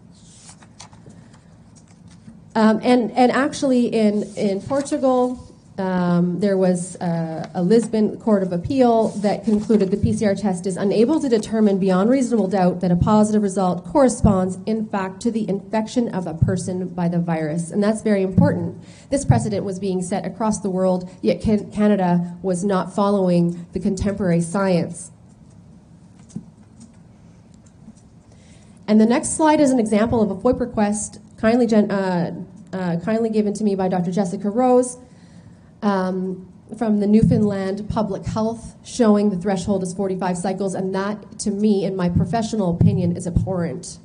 Um, 2.54 2.80
and, 2.82 3.10
and 3.12 3.32
actually, 3.32 3.86
in, 3.86 4.24
in 4.36 4.60
Portugal, 4.60 5.43
um, 5.78 6.38
there 6.38 6.56
was 6.56 6.94
a, 6.96 7.50
a 7.54 7.62
Lisbon 7.62 8.18
Court 8.20 8.44
of 8.44 8.52
Appeal 8.52 9.08
that 9.08 9.44
concluded 9.44 9.90
the 9.90 9.96
PCR 9.96 10.40
test 10.40 10.66
is 10.66 10.76
unable 10.76 11.18
to 11.18 11.28
determine 11.28 11.78
beyond 11.78 12.10
reasonable 12.10 12.46
doubt 12.46 12.80
that 12.80 12.92
a 12.92 12.96
positive 12.96 13.42
result 13.42 13.84
corresponds, 13.84 14.58
in 14.66 14.86
fact, 14.86 15.20
to 15.22 15.32
the 15.32 15.48
infection 15.48 16.08
of 16.14 16.28
a 16.28 16.34
person 16.34 16.86
by 16.88 17.08
the 17.08 17.18
virus. 17.18 17.72
And 17.72 17.82
that's 17.82 18.02
very 18.02 18.22
important. 18.22 18.80
This 19.10 19.24
precedent 19.24 19.64
was 19.64 19.80
being 19.80 20.00
set 20.00 20.24
across 20.24 20.60
the 20.60 20.70
world, 20.70 21.10
yet 21.22 21.40
can- 21.40 21.70
Canada 21.72 22.36
was 22.40 22.64
not 22.64 22.94
following 22.94 23.66
the 23.72 23.80
contemporary 23.80 24.42
science. 24.42 25.10
And 28.86 29.00
the 29.00 29.06
next 29.06 29.36
slide 29.36 29.58
is 29.60 29.72
an 29.72 29.80
example 29.80 30.22
of 30.22 30.30
a 30.30 30.36
FOIP 30.36 30.60
request 30.60 31.18
kindly, 31.38 31.66
gen- 31.66 31.90
uh, 31.90 32.44
uh, 32.72 32.96
kindly 33.00 33.30
given 33.30 33.54
to 33.54 33.64
me 33.64 33.74
by 33.74 33.88
Dr. 33.88 34.12
Jessica 34.12 34.50
Rose 34.50 34.98
um, 35.84 36.52
from 36.76 36.98
the 36.98 37.06
Newfoundland 37.06 37.88
Public 37.88 38.24
Health, 38.24 38.74
showing 38.84 39.30
the 39.30 39.36
threshold 39.36 39.82
is 39.82 39.94
45 39.94 40.36
cycles, 40.36 40.74
and 40.74 40.94
that, 40.94 41.38
to 41.40 41.50
me, 41.50 41.84
in 41.84 41.94
my 41.94 42.08
professional 42.08 42.74
opinion, 42.74 43.16
is 43.16 43.26
abhorrent. 43.26 43.98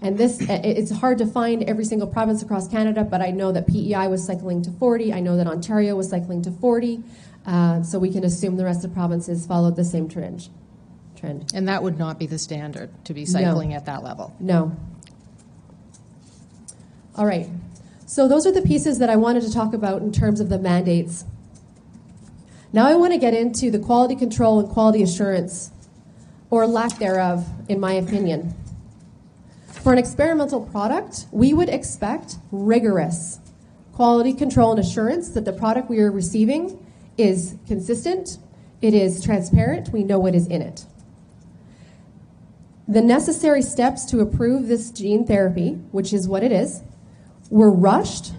And 0.00 0.16
this, 0.16 0.38
it's 0.48 0.92
hard 0.92 1.18
to 1.18 1.26
find 1.26 1.64
every 1.64 1.84
single 1.84 2.06
province 2.06 2.42
across 2.42 2.68
Canada, 2.68 3.02
but 3.02 3.20
I 3.20 3.30
know 3.30 3.50
that 3.50 3.66
PEI 3.66 4.06
was 4.06 4.24
cycling 4.24 4.62
to 4.62 4.70
40. 4.70 5.12
I 5.12 5.20
know 5.20 5.36
that 5.36 5.46
Ontario 5.46 5.96
was 5.96 6.08
cycling 6.08 6.42
to 6.42 6.52
40. 6.52 7.02
Uh, 7.44 7.82
so 7.82 7.98
we 7.98 8.12
can 8.12 8.24
assume 8.24 8.56
the 8.56 8.64
rest 8.64 8.84
of 8.84 8.90
the 8.90 8.94
provinces 8.94 9.46
followed 9.46 9.76
the 9.76 9.84
same 9.84 10.08
trend. 10.08 10.48
Trend. 11.16 11.52
And 11.54 11.68
that 11.68 11.82
would 11.82 11.98
not 11.98 12.18
be 12.18 12.26
the 12.26 12.38
standard 12.38 12.90
to 13.06 13.14
be 13.14 13.24
cycling 13.24 13.74
at 13.74 13.86
that 13.86 14.04
level. 14.04 14.34
No. 14.38 14.76
All 17.16 17.26
right. 17.26 17.48
So 18.06 18.28
those 18.28 18.46
are 18.46 18.52
the 18.52 18.62
pieces 18.62 19.00
that 19.00 19.10
I 19.10 19.16
wanted 19.16 19.42
to 19.42 19.52
talk 19.52 19.74
about 19.74 20.00
in 20.00 20.12
terms 20.12 20.38
of 20.38 20.48
the 20.48 20.60
mandates. 20.60 21.24
Now 22.72 22.86
I 22.86 22.94
want 22.94 23.12
to 23.12 23.18
get 23.18 23.34
into 23.34 23.68
the 23.68 23.80
quality 23.80 24.14
control 24.14 24.60
and 24.60 24.68
quality 24.68 25.02
assurance, 25.02 25.72
or 26.48 26.68
lack 26.68 26.98
thereof, 26.98 27.44
in 27.68 27.80
my 27.80 27.94
opinion. 27.94 28.54
For 29.66 29.92
an 29.92 29.98
experimental 29.98 30.64
product, 30.64 31.26
we 31.32 31.52
would 31.52 31.68
expect 31.68 32.36
rigorous 32.52 33.40
quality 33.92 34.34
control 34.34 34.70
and 34.70 34.78
assurance 34.78 35.30
that 35.30 35.44
the 35.44 35.52
product 35.52 35.88
we 35.88 35.98
are 36.00 36.12
receiving 36.12 36.78
is 37.16 37.56
consistent, 37.66 38.38
it 38.82 38.94
is 38.94 39.24
transparent, 39.24 39.88
we 39.88 40.04
know 40.04 40.18
what 40.18 40.34
is 40.34 40.46
in 40.46 40.62
it. 40.62 40.84
The 42.86 43.00
necessary 43.00 43.62
steps 43.62 44.04
to 44.06 44.20
approve 44.20 44.68
this 44.68 44.90
gene 44.90 45.26
therapy, 45.26 45.70
which 45.90 46.12
is 46.12 46.28
what 46.28 46.44
it 46.44 46.52
is, 46.52 46.82
were 47.50 47.70
rushed, 47.70 48.32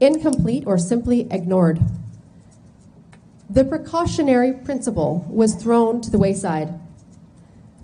incomplete, 0.00 0.64
or 0.66 0.78
simply 0.78 1.28
ignored. 1.30 1.80
The 3.48 3.64
precautionary 3.64 4.52
principle 4.52 5.26
was 5.28 5.54
thrown 5.54 6.00
to 6.00 6.10
the 6.10 6.18
wayside. 6.18 6.72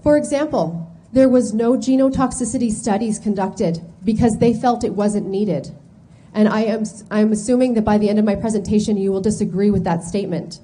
For 0.02 0.16
example, 0.16 0.90
there 1.12 1.28
was 1.28 1.52
no 1.52 1.72
genotoxicity 1.72 2.72
studies 2.72 3.18
conducted 3.18 3.80
because 4.04 4.38
they 4.38 4.54
felt 4.54 4.84
it 4.84 4.94
wasn't 4.94 5.26
needed. 5.26 5.70
And 6.32 6.48
I 6.48 6.62
am, 6.62 6.84
I'm 7.10 7.32
assuming 7.32 7.74
that 7.74 7.84
by 7.84 7.98
the 7.98 8.08
end 8.08 8.18
of 8.18 8.24
my 8.24 8.36
presentation, 8.36 8.96
you 8.96 9.12
will 9.12 9.20
disagree 9.20 9.70
with 9.70 9.84
that 9.84 10.04
statement. 10.04 10.60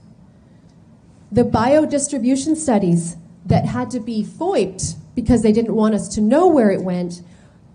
The 1.30 1.42
biodistribution 1.42 2.56
studies 2.56 3.16
that 3.44 3.66
had 3.66 3.90
to 3.90 4.00
be 4.00 4.24
FOIPed 4.24 4.94
because 5.14 5.42
they 5.42 5.52
didn't 5.52 5.74
want 5.74 5.94
us 5.94 6.08
to 6.14 6.20
know 6.20 6.46
where 6.46 6.70
it 6.70 6.82
went 6.82 7.22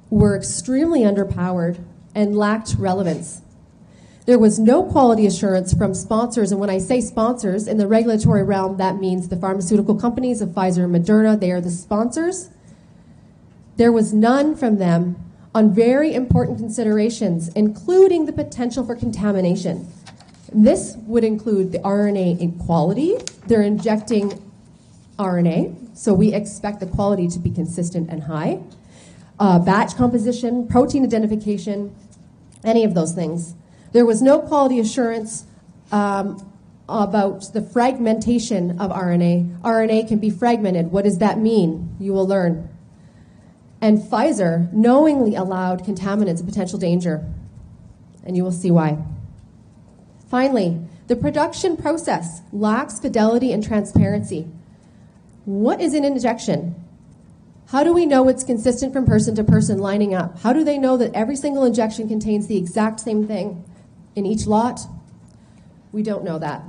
were 0.09 0.35
extremely 0.35 1.01
underpowered 1.01 1.83
and 2.13 2.35
lacked 2.35 2.75
relevance. 2.77 3.41
There 4.25 4.37
was 4.37 4.59
no 4.59 4.83
quality 4.83 5.25
assurance 5.25 5.73
from 5.73 5.93
sponsors, 5.93 6.51
and 6.51 6.61
when 6.61 6.69
I 6.69 6.77
say 6.77 7.01
sponsors, 7.01 7.67
in 7.67 7.77
the 7.77 7.87
regulatory 7.87 8.43
realm, 8.43 8.77
that 8.77 8.99
means 8.99 9.27
the 9.27 9.35
pharmaceutical 9.35 9.95
companies 9.95 10.41
of 10.41 10.49
Pfizer 10.49 10.83
and 10.83 10.95
Moderna, 10.95 11.39
they 11.39 11.51
are 11.51 11.61
the 11.61 11.71
sponsors. 11.71 12.49
There 13.77 13.91
was 13.91 14.13
none 14.13 14.55
from 14.55 14.77
them 14.77 15.15
on 15.55 15.73
very 15.73 16.13
important 16.13 16.59
considerations, 16.59 17.49
including 17.49 18.25
the 18.25 18.31
potential 18.31 18.85
for 18.85 18.95
contamination. 18.95 19.91
This 20.53 20.95
would 21.07 21.23
include 21.23 21.71
the 21.71 21.79
RNA 21.79 22.59
quality. 22.65 23.17
They're 23.47 23.63
injecting 23.63 24.39
RNA, 25.17 25.97
so 25.97 26.13
we 26.13 26.33
expect 26.33 26.79
the 26.79 26.85
quality 26.85 27.27
to 27.29 27.39
be 27.39 27.49
consistent 27.49 28.09
and 28.09 28.23
high. 28.23 28.59
Uh, 29.41 29.57
batch 29.57 29.95
composition, 29.95 30.67
protein 30.67 31.03
identification, 31.03 31.95
any 32.63 32.83
of 32.83 32.93
those 32.93 33.11
things. 33.11 33.55
There 33.91 34.05
was 34.05 34.21
no 34.21 34.37
quality 34.37 34.79
assurance 34.79 35.45
um, 35.91 36.47
about 36.87 37.51
the 37.51 37.59
fragmentation 37.63 38.79
of 38.79 38.91
RNA. 38.91 39.61
RNA 39.61 40.07
can 40.07 40.19
be 40.19 40.29
fragmented. 40.29 40.91
What 40.91 41.05
does 41.05 41.17
that 41.17 41.39
mean? 41.39 41.89
You 41.99 42.13
will 42.13 42.27
learn. 42.27 42.69
And 43.81 43.97
Pfizer 43.97 44.71
knowingly 44.71 45.33
allowed 45.33 45.85
contaminants 45.85 46.39
a 46.39 46.43
potential 46.43 46.77
danger. 46.77 47.25
And 48.23 48.37
you 48.37 48.43
will 48.43 48.51
see 48.51 48.69
why. 48.69 48.99
Finally, 50.29 50.79
the 51.07 51.15
production 51.15 51.77
process 51.77 52.41
lacks 52.53 52.99
fidelity 52.99 53.51
and 53.51 53.63
transparency. 53.63 54.47
What 55.45 55.81
is 55.81 55.95
an 55.95 56.05
injection? 56.05 56.75
How 57.71 57.85
do 57.85 57.93
we 57.93 58.05
know 58.05 58.27
it's 58.27 58.43
consistent 58.43 58.91
from 58.91 59.05
person 59.05 59.33
to 59.35 59.45
person 59.45 59.77
lining 59.77 60.13
up? 60.13 60.39
How 60.39 60.51
do 60.51 60.61
they 60.61 60.77
know 60.77 60.97
that 60.97 61.13
every 61.13 61.37
single 61.37 61.63
injection 61.63 62.09
contains 62.09 62.47
the 62.47 62.57
exact 62.57 62.99
same 62.99 63.25
thing 63.25 63.63
in 64.13 64.25
each 64.25 64.45
lot? 64.45 64.81
We 65.93 66.03
don't 66.03 66.25
know 66.25 66.37
that. 66.37 66.63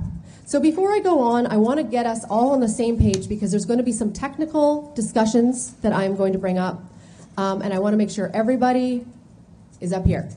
So 0.45 0.61
before 0.61 0.93
I 0.93 0.99
go 0.99 1.19
on, 1.19 1.45
I 1.45 1.57
want 1.57 1.79
to 1.79 1.83
get 1.83 2.05
us 2.05 2.23
all 2.29 2.51
on 2.51 2.61
the 2.61 2.69
same 2.69 2.97
page 2.97 3.27
because 3.27 3.51
there's 3.51 3.65
going 3.65 3.79
to 3.79 3.83
be 3.83 3.91
some 3.91 4.13
technical 4.13 4.93
discussions 4.95 5.73
that 5.81 5.91
I'm 5.91 6.15
going 6.15 6.31
to 6.31 6.39
bring 6.39 6.57
up. 6.57 6.81
Um, 7.35 7.61
and 7.61 7.73
I 7.73 7.79
want 7.79 7.91
to 7.91 7.97
make 7.97 8.09
sure 8.09 8.31
everybody 8.33 9.05
is 9.81 9.91
up 9.91 10.05
here. 10.05 10.29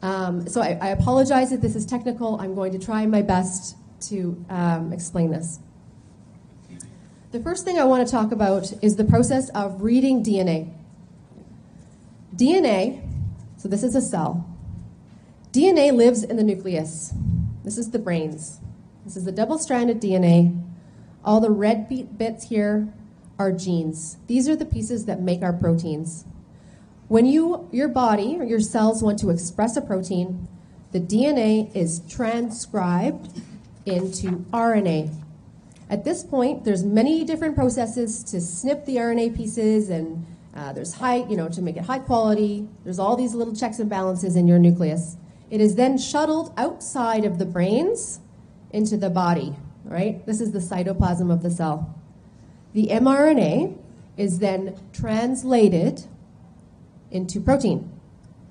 Um, 0.00 0.48
so 0.48 0.62
I, 0.62 0.78
I, 0.80 0.88
apologize 0.90 1.52
if 1.52 1.60
this 1.60 1.74
is 1.74 1.84
technical. 1.84 2.40
I'm 2.40 2.54
going 2.54 2.72
to 2.72 2.78
try 2.78 3.04
my 3.04 3.20
best 3.20 3.76
to 4.02 4.42
um, 4.48 4.92
explain 4.92 5.30
this. 5.30 5.58
The 7.30 7.40
first 7.40 7.66
thing 7.66 7.78
I 7.78 7.84
want 7.84 8.06
to 8.06 8.10
talk 8.10 8.32
about 8.32 8.72
is 8.82 8.96
the 8.96 9.04
process 9.04 9.50
of 9.50 9.82
reading 9.82 10.24
DNA. 10.24 10.72
DNA, 12.34 13.02
so 13.58 13.68
this 13.68 13.82
is 13.82 13.94
a 13.94 14.00
cell. 14.00 14.48
DNA 15.52 15.92
lives 15.92 16.22
in 16.22 16.36
the 16.36 16.42
nucleus. 16.42 17.12
This 17.64 17.76
is 17.76 17.90
the 17.90 17.98
brains. 17.98 18.60
This 19.04 19.14
is 19.14 19.24
the 19.24 19.32
double 19.32 19.58
stranded 19.58 20.00
DNA. 20.00 20.58
All 21.22 21.38
the 21.38 21.50
red 21.50 22.16
bits 22.16 22.48
here 22.48 22.94
are 23.38 23.52
genes. 23.52 24.16
These 24.26 24.48
are 24.48 24.56
the 24.56 24.64
pieces 24.64 25.04
that 25.04 25.20
make 25.20 25.42
our 25.42 25.52
proteins. 25.52 26.24
When 27.08 27.26
you, 27.26 27.68
your 27.70 27.88
body 27.88 28.36
or 28.38 28.44
your 28.44 28.60
cells 28.60 29.02
want 29.02 29.18
to 29.18 29.28
express 29.28 29.76
a 29.76 29.82
protein, 29.82 30.48
the 30.92 31.00
DNA 31.00 31.74
is 31.76 32.00
transcribed 32.08 33.42
into 33.84 34.46
RNA. 34.50 35.27
At 35.90 36.04
this 36.04 36.22
point, 36.22 36.64
there's 36.64 36.84
many 36.84 37.24
different 37.24 37.54
processes 37.54 38.22
to 38.24 38.40
snip 38.40 38.84
the 38.84 38.96
RNA 38.96 39.36
pieces, 39.36 39.88
and 39.88 40.26
uh, 40.54 40.72
there's 40.72 40.94
high, 40.94 41.26
you 41.28 41.36
know, 41.36 41.48
to 41.48 41.62
make 41.62 41.76
it 41.76 41.84
high 41.84 41.98
quality. 41.98 42.68
There's 42.84 42.98
all 42.98 43.16
these 43.16 43.34
little 43.34 43.54
checks 43.54 43.78
and 43.78 43.88
balances 43.88 44.36
in 44.36 44.46
your 44.46 44.58
nucleus. 44.58 45.16
It 45.50 45.62
is 45.62 45.76
then 45.76 45.96
shuttled 45.96 46.52
outside 46.58 47.24
of 47.24 47.38
the 47.38 47.46
brains 47.46 48.20
into 48.70 48.98
the 48.98 49.08
body, 49.08 49.56
right? 49.84 50.24
This 50.26 50.42
is 50.42 50.52
the 50.52 50.58
cytoplasm 50.58 51.32
of 51.32 51.42
the 51.42 51.50
cell. 51.50 51.94
The 52.74 52.88
mRNA 52.88 53.78
is 54.18 54.40
then 54.40 54.78
translated 54.92 56.04
into 57.10 57.40
protein. 57.40 57.90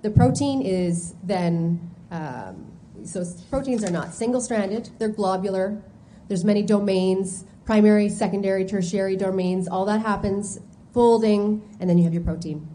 The 0.02 0.10
protein 0.10 0.64
is 0.64 1.14
then, 1.22 1.92
um, 2.10 2.72
so 3.04 3.24
proteins 3.52 3.84
are 3.84 3.92
not 3.92 4.14
single 4.14 4.42
stranded, 4.42 4.90
they're 4.98 5.10
globular. 5.10 5.82
There's 6.28 6.44
many 6.44 6.62
domains, 6.64 7.46
primary, 7.66 8.10
secondary, 8.10 8.66
tertiary 8.66 9.16
domains, 9.16 9.68
all 9.68 9.86
that 9.86 10.02
happens, 10.02 10.60
folding, 10.94 11.62
and 11.80 11.90
then 11.90 11.98
you 11.98 12.04
have 12.04 12.14
your 12.14 12.24
protein. 12.24 12.68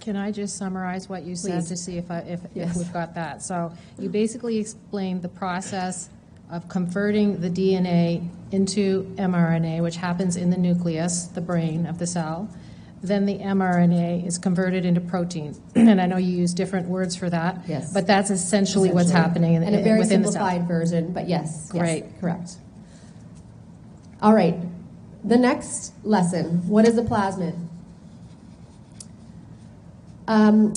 Can 0.00 0.16
I 0.16 0.32
just 0.32 0.56
summarize 0.56 1.08
what 1.08 1.24
you 1.24 1.36
said 1.36 1.60
Please. 1.60 1.68
to 1.68 1.76
see 1.76 1.98
if, 1.98 2.10
I, 2.10 2.18
if, 2.20 2.40
Yes. 2.54 2.70
if 2.70 2.76
we've 2.78 2.92
got 2.92 3.14
that? 3.14 3.42
So 3.42 3.72
you 3.98 4.08
basically 4.08 4.58
explained 4.58 5.22
the 5.22 5.28
process 5.28 6.08
of 6.50 6.68
converting 6.68 7.40
the 7.40 7.50
DNA 7.50 8.26
into 8.50 9.04
mRNA, 9.16 9.82
which 9.82 9.96
happens 9.96 10.36
in 10.36 10.50
the 10.50 10.56
nucleus, 10.56 11.24
the 11.26 11.40
brain 11.40 11.86
of 11.86 11.98
the 11.98 12.06
cell. 12.06 12.48
Then 13.02 13.24
the 13.24 13.38
mRNA 13.38 14.26
is 14.26 14.36
converted 14.36 14.84
into 14.84 15.00
protein. 15.00 15.56
and 15.74 16.00
I 16.00 16.06
know 16.06 16.18
you 16.18 16.36
use 16.36 16.52
different 16.52 16.88
words 16.88 17.16
for 17.16 17.30
that. 17.30 17.62
Yes. 17.66 17.92
But 17.92 18.06
that's 18.06 18.30
essentially, 18.30 18.90
what's 18.90 19.08
Essentially. 19.08 19.28
happening 19.28 19.54
in, 19.54 19.62
and 19.62 19.76
a 19.76 19.82
very 19.82 20.00
within 20.00 20.22
the 20.22 20.30
cell. 20.30 20.46
simplified 20.46 20.68
version, 20.68 21.12
but 21.12 21.28
yes, 21.28 21.70
yes, 21.74 22.02
correct. 22.20 22.56
All 24.20 24.34
right, 24.34 24.56
the 25.24 25.38
next 25.38 25.94
lesson. 26.04 26.68
What 26.68 26.86
is 26.86 26.98
a 26.98 27.02
plasmid? 27.02 27.58
Um, 30.28 30.74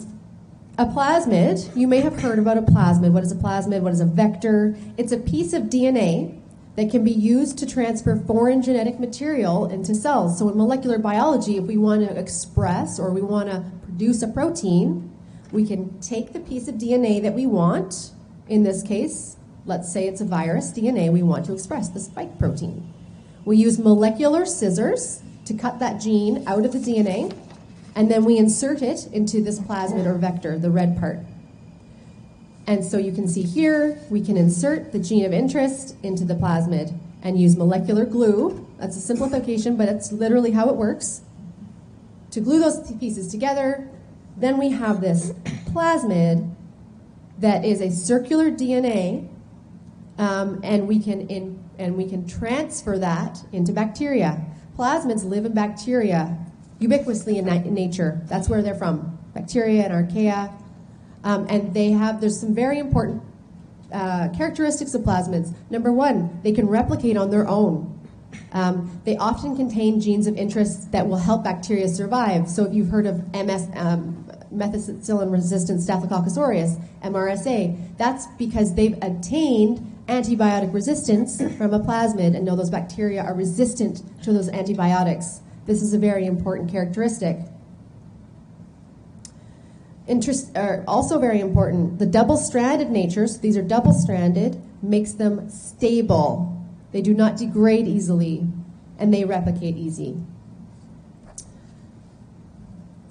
a 0.77 0.85
plasmid, 0.85 1.75
you 1.75 1.87
may 1.87 1.99
have 1.99 2.19
heard 2.21 2.39
about 2.39 2.57
a 2.57 2.61
plasmid. 2.61 3.11
What 3.11 3.23
is 3.23 3.31
a 3.31 3.35
plasmid? 3.35 3.81
What 3.81 3.93
is 3.93 3.99
a 3.99 4.05
vector? 4.05 4.75
It's 4.97 5.11
a 5.11 5.17
piece 5.17 5.53
of 5.53 5.63
DNA 5.63 6.39
that 6.75 6.89
can 6.89 7.03
be 7.03 7.11
used 7.11 7.57
to 7.59 7.65
transfer 7.65 8.15
foreign 8.15 8.61
genetic 8.61 8.99
material 8.99 9.65
into 9.65 9.93
cells. 9.93 10.39
So 10.39 10.49
in 10.49 10.57
molecular 10.57 10.97
biology, 10.97 11.57
if 11.57 11.65
we 11.65 11.77
want 11.77 12.07
to 12.07 12.17
express 12.17 12.99
or 12.99 13.11
we 13.11 13.21
want 13.21 13.49
to 13.49 13.63
produce 13.83 14.21
a 14.23 14.27
protein, 14.27 15.11
we 15.51 15.65
can 15.65 15.99
take 15.99 16.33
the 16.33 16.39
piece 16.39 16.67
of 16.67 16.75
DNA 16.75 17.21
that 17.21 17.33
we 17.33 17.45
want. 17.45 18.11
In 18.47 18.63
this 18.63 18.81
case, 18.81 19.37
let's 19.65 19.91
say 19.91 20.07
it's 20.07 20.19
a 20.19 20.25
virus 20.25 20.71
DNA 20.71 21.11
we 21.11 21.21
want 21.21 21.45
to 21.45 21.53
express, 21.53 21.89
the 21.89 21.99
spike 21.99 22.39
protein. 22.39 22.91
We 23.45 23.57
use 23.57 23.77
molecular 23.77 24.45
scissors 24.45 25.21
to 25.45 25.53
cut 25.53 25.79
that 25.79 26.01
gene 26.01 26.43
out 26.47 26.65
of 26.65 26.71
the 26.71 26.79
DNA 26.79 27.35
and 27.95 28.09
then 28.09 28.25
we 28.25 28.37
insert 28.37 28.81
it 28.81 29.07
into 29.11 29.41
this 29.41 29.59
plasmid 29.59 30.05
or 30.05 30.17
vector, 30.17 30.57
the 30.57 30.71
red 30.71 30.97
part. 30.99 31.19
And 32.65 32.83
so 32.83 32.97
you 32.97 33.11
can 33.11 33.27
see 33.27 33.41
here, 33.41 33.99
we 34.09 34.21
can 34.21 34.37
insert 34.37 34.91
the 34.91 34.99
gene 34.99 35.25
of 35.25 35.33
interest 35.33 35.95
into 36.01 36.23
the 36.23 36.35
plasmid 36.35 36.97
and 37.21 37.39
use 37.39 37.55
molecular 37.55 38.05
glue. 38.05 38.67
That's 38.77 38.95
a 38.95 39.01
simplification, 39.01 39.75
but 39.75 39.89
it's 39.89 40.11
literally 40.11 40.51
how 40.51 40.69
it 40.69 40.75
works. 40.75 41.21
To 42.31 42.39
glue 42.39 42.59
those 42.59 42.91
pieces 42.93 43.27
together, 43.27 43.89
then 44.37 44.57
we 44.57 44.69
have 44.69 45.01
this 45.01 45.31
plasmid 45.67 46.53
that 47.39 47.65
is 47.65 47.81
a 47.81 47.91
circular 47.91 48.49
DNA, 48.49 49.27
um, 50.17 50.59
and 50.63 50.87
we 50.87 50.99
can 50.99 51.27
in, 51.27 51.63
and 51.77 51.97
we 51.97 52.07
can 52.07 52.27
transfer 52.27 52.97
that 52.97 53.39
into 53.51 53.71
bacteria. 53.71 54.43
Plasmids 54.77 55.23
live 55.25 55.45
in 55.45 55.53
bacteria 55.53 56.37
ubiquitously 56.79 57.37
in, 57.37 57.45
na- 57.45 57.53
in 57.53 57.73
nature. 57.73 58.21
That's 58.25 58.49
where 58.49 58.61
they're 58.61 58.75
from, 58.75 59.17
bacteria 59.33 59.83
and 59.83 59.93
archaea. 59.93 60.51
Um, 61.23 61.47
and 61.49 61.73
they 61.73 61.91
have, 61.91 62.19
there's 62.21 62.39
some 62.39 62.53
very 62.53 62.79
important 62.79 63.21
uh, 63.91 64.29
characteristics 64.35 64.93
of 64.93 65.03
plasmids. 65.03 65.53
Number 65.69 65.91
one, 65.91 66.39
they 66.43 66.51
can 66.51 66.67
replicate 66.67 67.15
on 67.17 67.29
their 67.29 67.47
own. 67.47 67.89
Um, 68.51 69.01
they 69.05 69.15
often 69.17 69.55
contain 69.55 70.01
genes 70.01 70.27
of 70.27 70.35
interest 70.35 70.91
that 70.91 71.07
will 71.07 71.17
help 71.17 71.43
bacteria 71.43 71.87
survive. 71.87 72.49
So 72.49 72.65
if 72.65 72.73
you've 72.73 72.89
heard 72.89 73.05
of 73.05 73.31
MS, 73.33 73.67
um, 73.75 74.25
methicillin-resistant 74.53 75.81
Staphylococcus 75.81 76.37
aureus, 76.37 76.75
MRSA, 77.03 77.97
that's 77.97 78.27
because 78.37 78.75
they've 78.75 78.97
attained 79.01 79.89
antibiotic 80.07 80.73
resistance 80.73 81.37
from 81.57 81.73
a 81.73 81.79
plasmid 81.79 82.35
and 82.35 82.45
know 82.45 82.55
those 82.55 82.69
bacteria 82.69 83.23
are 83.23 83.33
resistant 83.33 84.01
to 84.23 84.33
those 84.33 84.49
antibiotics. 84.49 85.41
This 85.65 85.81
is 85.81 85.93
a 85.93 85.97
very 85.97 86.25
important 86.25 86.69
characteristic. 86.69 87.37
Interest, 90.05 90.55
uh, 90.57 90.83
also 90.85 91.17
very 91.17 91.39
important, 91.39 91.97
the 91.97 92.05
double-stranded 92.05 92.89
natures, 92.89 93.39
these 93.39 93.55
are 93.55 93.61
double-stranded, 93.61 94.61
makes 94.81 95.13
them 95.13 95.49
stable. 95.49 96.49
They 96.91 97.01
do 97.01 97.13
not 97.13 97.37
degrade 97.37 97.87
easily, 97.87 98.45
and 98.99 99.13
they 99.13 99.23
replicate 99.23 99.77
easy. 99.77 100.17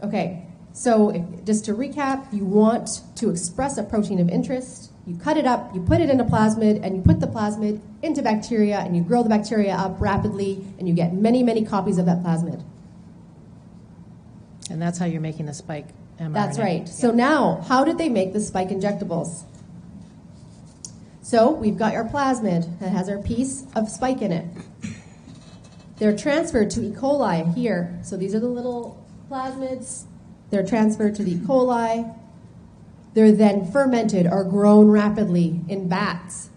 Okay, 0.03 0.47
so 0.75 1.11
if, 1.11 1.45
just 1.45 1.65
to 1.65 1.73
recap, 1.73 2.31
you 2.31 2.45
want 2.45 3.01
to 3.17 3.31
express 3.31 3.79
a 3.79 3.83
protein 3.83 4.21
of 4.21 4.29
interest. 4.29 4.91
You 5.07 5.17
cut 5.17 5.39
it 5.39 5.47
up, 5.47 5.75
you 5.75 5.81
put 5.81 6.01
it 6.03 6.11
in 6.11 6.21
a 6.21 6.25
plasmid, 6.27 6.85
and 6.85 6.95
you 6.95 7.03
put 7.03 7.21
the 7.21 7.27
plasmid 7.27 7.81
into 8.03 8.21
bacteria, 8.21 8.81
and 8.81 8.95
you 8.95 9.03
grow 9.03 9.23
the 9.23 9.31
bacteria 9.31 9.75
up 9.75 9.99
rapidly, 9.99 10.63
and 10.79 10.87
you 10.87 10.95
get 10.95 11.15
many, 11.15 11.43
many 11.43 11.65
copies 11.65 11.97
of 11.97 12.05
that 12.05 12.23
plasmid. 12.23 12.63
And 14.69 14.81
that's 14.81 14.99
how 14.99 15.07
you're 15.07 15.23
making 15.23 15.47
the 15.47 15.55
spike 15.55 15.89
mRNA. 16.19 16.35
That's 16.35 16.59
right. 16.59 16.89
So 16.89 17.11
now, 17.11 17.65
how 17.69 17.85
did 17.85 17.99
they 17.99 18.09
make 18.09 18.33
the 18.33 18.41
spike 18.41 18.69
injectables? 18.69 19.45
So 21.23 21.51
we've 21.51 21.79
got 21.79 21.95
our 21.95 22.05
plasmid 22.05 22.79
that 22.81 22.91
has 22.91 23.09
our 23.09 23.19
piece 23.19 23.65
of 23.75 23.89
spike 23.89 24.23
in 24.23 24.33
it. 24.33 24.47
They're 25.97 26.17
transferred 26.17 26.71
to 26.71 26.83
E. 26.83 26.91
coli 26.91 27.55
here. 27.55 27.99
So 28.03 28.17
these 28.17 28.35
are 28.35 28.41
the 28.41 28.49
little 28.49 29.03
plasmids. 29.31 30.05
They're 30.51 30.67
transferred 30.67 31.15
to 31.15 31.23
the 31.23 31.33
E. 31.33 31.39
coli. 31.39 32.19
They're 33.15 33.33
then 33.33 33.71
fermented 33.71 34.27
or 34.27 34.43
grown 34.45 34.89
rapidly 34.89 35.61
in 35.69 35.89
bats. 35.89 36.51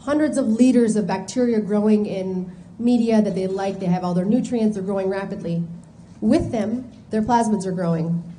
Hundreds 0.00 0.36
of 0.36 0.46
liters 0.46 0.96
of 0.96 1.06
bacteria 1.06 1.60
growing 1.60 2.06
in 2.06 2.50
media 2.78 3.20
that 3.20 3.34
they 3.34 3.46
like. 3.46 3.78
They 3.78 3.86
have 3.86 4.04
all 4.04 4.14
their 4.14 4.24
nutrients. 4.24 4.76
They're 4.76 4.84
growing 4.84 5.08
rapidly. 5.08 5.62
With 6.20 6.50
them, 6.50 6.90
their 7.10 7.22
plasmids 7.22 7.66
are 7.66 7.72
growing. 7.72 8.31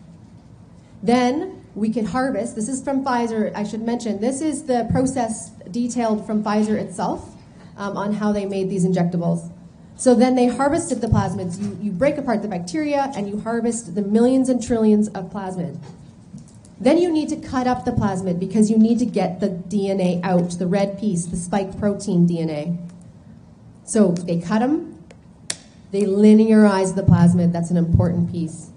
Then 1.04 1.66
we 1.76 1.90
can 1.90 2.06
harvest. 2.06 2.56
This 2.56 2.70
is 2.70 2.82
from 2.82 3.04
Pfizer. 3.04 3.52
I 3.54 3.66
should 3.66 3.82
mention 3.82 4.22
this 4.22 4.42
is 4.42 4.64
the 4.64 4.88
process 4.90 5.50
detailed 5.70 6.26
from 6.26 6.44
Pfizer 6.44 6.80
itself 6.80 7.36
um, 7.78 7.98
on 7.98 8.14
how 8.14 8.32
they 8.32 8.46
made 8.46 8.70
these 8.70 8.86
injectables. 8.86 9.52
So 9.96 10.16
then 10.16 10.36
they 10.36 10.48
harvested 10.48 11.02
the 11.02 11.08
plasmids. 11.08 11.62
You, 11.62 11.78
you 11.82 11.92
break 11.92 12.18
apart 12.18 12.42
the 12.42 12.48
bacteria 12.48 13.12
and 13.16 13.28
you 13.28 13.42
harvest 13.42 13.96
the 13.96 14.02
millions 14.02 14.50
and 14.50 14.64
trillions 14.64 15.10
of 15.10 15.26
plasmid. 15.26 15.78
Then 16.80 16.98
you 16.98 17.12
need 17.12 17.30
to 17.30 17.36
cut 17.36 17.68
up 17.68 17.86
the 17.86 17.92
plasmid 17.92 18.40
because 18.40 18.72
you 18.72 18.78
need 18.78 19.00
to 19.00 19.06
get 19.06 19.40
the 19.40 19.50
DNA 19.50 20.22
out, 20.24 20.52
the 20.58 20.68
red 20.68 21.00
piece, 21.00 21.26
the 21.26 21.38
spike 21.38 21.78
protein 21.80 22.28
DNA. 22.28 22.78
So 23.86 24.12
they 24.12 24.40
cut 24.40 24.60
them, 24.60 25.04
they 25.92 26.04
linearize 26.04 26.96
the 26.96 27.04
plasmid. 27.04 27.52
That's 27.52 27.70
an 27.70 27.78
important 27.78 28.32
piece. 28.32 28.73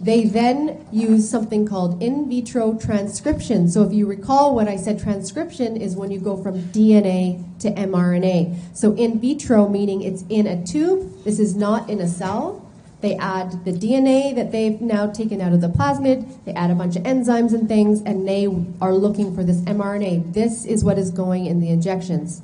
They 0.00 0.24
then 0.24 0.86
use 0.92 1.28
something 1.28 1.66
called 1.66 2.00
in 2.00 2.28
vitro 2.28 2.74
transcription. 2.78 3.68
So 3.68 3.82
if 3.82 3.92
you 3.92 4.06
recall 4.06 4.54
what 4.54 4.68
I 4.68 4.76
said, 4.76 5.00
transcription 5.00 5.76
is 5.76 5.96
when 5.96 6.12
you 6.12 6.20
go 6.20 6.40
from 6.40 6.62
DNA 6.70 7.42
to 7.60 7.70
mRNA. 7.72 8.76
So 8.76 8.94
in 8.94 9.18
vitro 9.18 9.68
meaning 9.68 10.02
it's 10.02 10.22
in 10.28 10.46
a 10.46 10.64
tube. 10.64 11.24
This 11.24 11.40
is 11.40 11.56
not 11.56 11.90
in 11.90 12.00
a 12.00 12.06
cell. 12.06 12.64
They 13.00 13.16
add 13.16 13.64
the 13.64 13.72
DNA 13.72 14.34
that 14.34 14.50
they've 14.50 14.80
now 14.80 15.08
taken 15.08 15.40
out 15.40 15.52
of 15.52 15.60
the 15.60 15.68
plasmid. 15.68 16.44
They 16.44 16.52
add 16.52 16.70
a 16.70 16.74
bunch 16.74 16.96
of 16.96 17.04
enzymes 17.04 17.52
and 17.52 17.68
things, 17.68 18.00
and 18.02 18.26
they 18.26 18.48
are 18.80 18.92
looking 18.92 19.34
for 19.34 19.44
this 19.44 19.60
mRNA. 19.60 20.32
This 20.34 20.64
is 20.64 20.82
what 20.82 20.98
is 20.98 21.10
going 21.12 21.46
in 21.46 21.60
the 21.60 21.70
injections. 21.70 22.42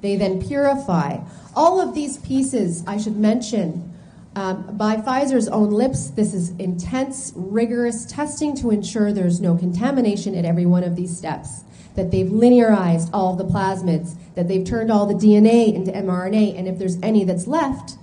They 0.00 0.14
then 0.14 0.40
purify. 0.40 1.18
All 1.56 1.80
of 1.80 1.92
these 1.94 2.18
pieces, 2.18 2.84
I 2.86 2.98
should 2.98 3.16
mention, 3.16 3.91
um, 4.34 4.76
by 4.76 4.96
Pfizer's 4.96 5.48
own 5.48 5.70
lips, 5.70 6.10
this 6.10 6.32
is 6.32 6.50
intense, 6.58 7.32
rigorous 7.36 8.06
testing 8.06 8.56
to 8.56 8.70
ensure 8.70 9.12
there's 9.12 9.40
no 9.40 9.56
contamination 9.56 10.34
at 10.34 10.44
every 10.44 10.66
one 10.66 10.84
of 10.84 10.96
these 10.96 11.16
steps. 11.16 11.64
That 11.96 12.10
they've 12.10 12.26
linearized 12.26 13.10
all 13.12 13.36
the 13.36 13.44
plasmids, 13.44 14.16
that 14.34 14.48
they've 14.48 14.64
turned 14.64 14.90
all 14.90 15.06
the 15.06 15.14
DNA 15.14 15.74
into 15.74 15.92
mRNA, 15.92 16.58
and 16.58 16.66
if 16.66 16.78
there's 16.78 16.98
any 17.02 17.24
that's 17.24 17.46
left, 17.46 17.98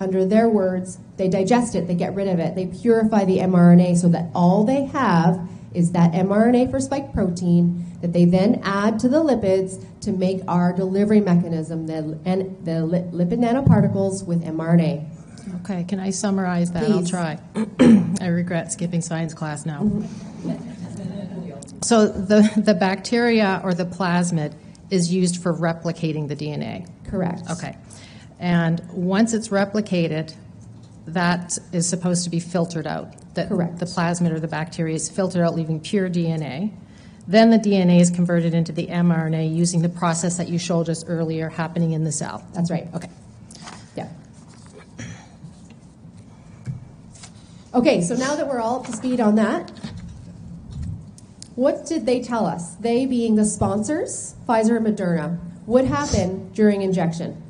under 0.00 0.24
their 0.24 0.48
words, 0.48 0.98
they 1.18 1.28
digest 1.28 1.74
it, 1.74 1.86
they 1.86 1.94
get 1.94 2.14
rid 2.14 2.26
of 2.26 2.38
it, 2.38 2.54
they 2.54 2.66
purify 2.66 3.24
the 3.24 3.38
mRNA 3.38 3.98
so 3.98 4.08
that 4.08 4.30
all 4.34 4.64
they 4.64 4.86
have 4.86 5.46
is 5.74 5.92
that 5.92 6.12
mRNA 6.12 6.70
for 6.70 6.80
spike 6.80 7.12
protein 7.12 7.86
that 8.00 8.12
they 8.12 8.24
then 8.24 8.60
add 8.64 8.98
to 8.98 9.08
the 9.08 9.22
lipids 9.22 9.84
to 10.00 10.10
make 10.10 10.40
our 10.48 10.72
delivery 10.72 11.20
mechanism, 11.20 11.86
the, 11.86 12.18
and 12.24 12.64
the 12.64 12.80
lipid 13.12 13.38
nanoparticles 13.38 14.26
with 14.26 14.42
mRNA. 14.42 15.06
Okay, 15.62 15.84
can 15.84 16.00
I 16.00 16.10
summarize 16.10 16.72
that? 16.72 16.84
I'll 16.84 16.98
Please. 16.98 17.10
try. 17.10 17.38
I 18.20 18.26
regret 18.26 18.72
skipping 18.72 19.00
science 19.00 19.34
class 19.34 19.66
now. 19.66 19.90
So 21.82 22.06
the, 22.06 22.50
the 22.56 22.74
bacteria 22.74 23.60
or 23.64 23.74
the 23.74 23.86
plasmid 23.86 24.54
is 24.90 25.12
used 25.12 25.42
for 25.42 25.54
replicating 25.54 26.28
the 26.28 26.36
DNA. 26.36 26.88
Correct. 27.08 27.42
Okay. 27.50 27.76
And 28.38 28.80
once 28.92 29.32
it's 29.32 29.48
replicated, 29.48 30.34
that 31.06 31.58
is 31.72 31.88
supposed 31.88 32.24
to 32.24 32.30
be 32.30 32.40
filtered 32.40 32.86
out. 32.86 33.14
That 33.34 33.48
Correct. 33.48 33.78
The 33.78 33.86
plasmid 33.86 34.32
or 34.32 34.40
the 34.40 34.48
bacteria 34.48 34.94
is 34.94 35.08
filtered 35.08 35.42
out, 35.42 35.54
leaving 35.54 35.80
pure 35.80 36.08
DNA. 36.08 36.72
Then 37.28 37.50
the 37.50 37.58
DNA 37.58 38.00
is 38.00 38.10
converted 38.10 38.54
into 38.54 38.72
the 38.72 38.88
mRNA 38.88 39.54
using 39.54 39.82
the 39.82 39.88
process 39.88 40.36
that 40.36 40.48
you 40.48 40.58
showed 40.58 40.88
us 40.88 41.04
earlier 41.06 41.48
happening 41.48 41.92
in 41.92 42.02
the 42.04 42.12
cell. 42.12 42.44
That's 42.54 42.70
right. 42.70 42.88
Okay. 42.94 43.08
Okay, 47.72 48.00
so 48.00 48.16
now 48.16 48.34
that 48.34 48.48
we're 48.48 48.60
all 48.60 48.80
up 48.80 48.86
to 48.86 48.92
speed 48.92 49.20
on 49.20 49.36
that, 49.36 49.70
what 51.54 51.86
did 51.86 52.04
they 52.04 52.20
tell 52.20 52.44
us? 52.44 52.74
They 52.74 53.06
being 53.06 53.36
the 53.36 53.44
sponsors, 53.44 54.34
Pfizer 54.48 54.76
and 54.76 54.86
Moderna, 54.86 55.38
would 55.66 55.84
happen 55.84 56.50
during 56.52 56.82
injection. 56.82 57.40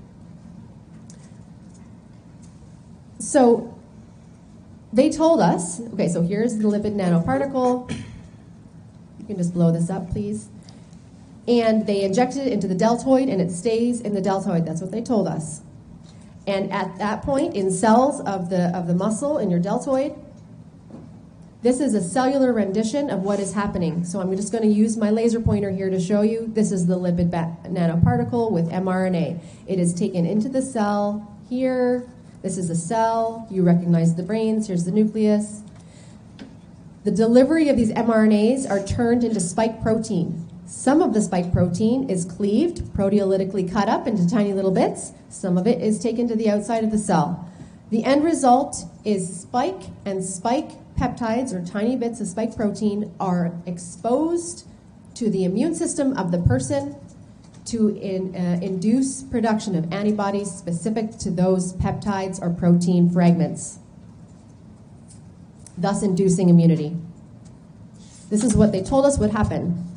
So 3.19 3.75
they 4.93 5.09
told 5.09 5.41
us, 5.41 5.81
okay, 5.95 6.09
so 6.09 6.21
here's 6.21 6.59
the 6.59 6.65
lipid 6.65 6.97
nanoparticle. 6.97 7.91
You 9.21 9.25
can 9.27 9.39
just 9.39 9.55
blow 9.55 9.73
this 9.73 9.89
up, 9.89 10.11
please. 10.11 10.49
And 11.49 11.87
they 11.87 12.03
injected 12.03 12.47
it 12.47 12.53
into 12.53 12.69
the 12.69 12.75
deltoid 12.75 13.31
and 13.31 13.41
it 13.41 13.51
stays 13.51 14.03
in 14.03 14.13
the 14.13 14.21
deltoid. 14.21 14.67
That's 14.67 14.83
what 14.83 14.91
they 14.91 15.01
told 15.01 15.29
us. 15.29 15.63
And 16.51 16.73
at 16.73 16.99
that 16.99 17.23
point, 17.23 17.55
in 17.55 17.71
cells 17.71 18.21
of 18.23 18.51
the, 18.51 18.77
of 18.77 18.89
the 18.89 18.95
muscle 18.95 19.39
in 19.39 19.51
your 19.51 19.61
deltoid, 19.61 20.17
this 21.63 21.79
is 21.79 21.95
a 21.95 22.03
cellular 22.03 22.53
rendition 22.53 23.09
of 23.09 23.23
what 23.23 23.39
is 23.39 23.53
happening. 23.53 24.03
So 24.03 24.21
I'm 24.21 24.35
just 24.35 24.51
going 24.51 24.65
to 24.65 24.69
use 24.69 24.97
my 24.97 25.11
laser 25.11 25.39
pointer 25.39 25.71
here 25.71 25.91
to 25.91 26.01
show 26.01 26.23
you. 26.23 26.51
This 26.53 26.73
is 26.73 26.89
the 26.89 26.99
lipid 26.99 27.31
nanoparticle 27.31 28.51
with 28.51 28.69
mRNA. 28.69 29.39
It 29.69 29.79
is 29.79 29.95
taken 29.95 30.27
into 30.27 30.49
the 30.49 30.61
cell 30.61 31.33
here. 31.49 32.09
This 32.43 32.59
is 32.59 32.69
a 32.69 32.75
cell. 32.75 33.47
You 33.49 33.63
recognize 33.63 34.17
the 34.17 34.25
brains. 34.25 34.67
Here's 34.67 34.85
the 34.85 34.91
nucleus. 34.91 35.63
The 37.05 37.13
delivery 37.13 37.69
of 37.69 37.77
these 37.77 37.93
mRNAs 37.93 38.69
are 38.69 38.85
turned 38.85 39.23
into 39.23 39.39
spike 39.39 39.83
protein. 39.83 40.50
Some 40.71 41.03
of 41.03 41.15
the 41.15 41.21
spike 41.21 41.53
protein 41.53 42.09
is 42.09 42.25
cleaved, 42.25 42.83
proteolytically 42.95 43.71
cut 43.71 43.89
up 43.89 44.07
into 44.07 44.27
tiny 44.31 44.53
little 44.53 44.71
bits. 44.71 45.11
Some 45.29 45.59
of 45.59 45.67
it 45.67 45.83
is 45.83 45.99
taken 45.99 46.29
to 46.29 46.37
the 46.37 46.49
outside 46.49 46.85
of 46.85 46.93
the 46.93 46.97
cell. 46.97 47.45
The 47.91 48.05
end 48.05 48.23
result 48.23 48.85
is 49.05 49.41
spike 49.41 49.83
and 50.07 50.25
spike 50.25 50.71
peptides, 50.97 51.53
or 51.53 51.67
tiny 51.67 51.97
bits 51.97 52.21
of 52.21 52.29
spike 52.29 52.55
protein, 52.55 53.13
are 53.19 53.53
exposed 53.67 54.65
to 55.15 55.29
the 55.29 55.43
immune 55.43 55.75
system 55.75 56.17
of 56.17 56.31
the 56.31 56.39
person 56.39 56.95
to 57.67 57.89
in, 57.89 58.37
uh, 58.37 58.61
induce 58.63 59.25
production 59.25 59.75
of 59.75 59.93
antibodies 59.93 60.53
specific 60.53 61.19
to 61.19 61.33
those 61.33 61.73
peptides 61.75 62.41
or 62.41 62.49
protein 62.49 63.11
fragments, 63.11 63.81
thus 65.77 66.05
inducing 66.05 66.49
immunity. 66.49 66.97
This 68.31 68.45
is 68.45 68.55
what 68.55 68.71
they 68.71 68.85
told 68.85 69.05
us 69.05 69.19
would 69.19 69.33
happen. 69.33 69.90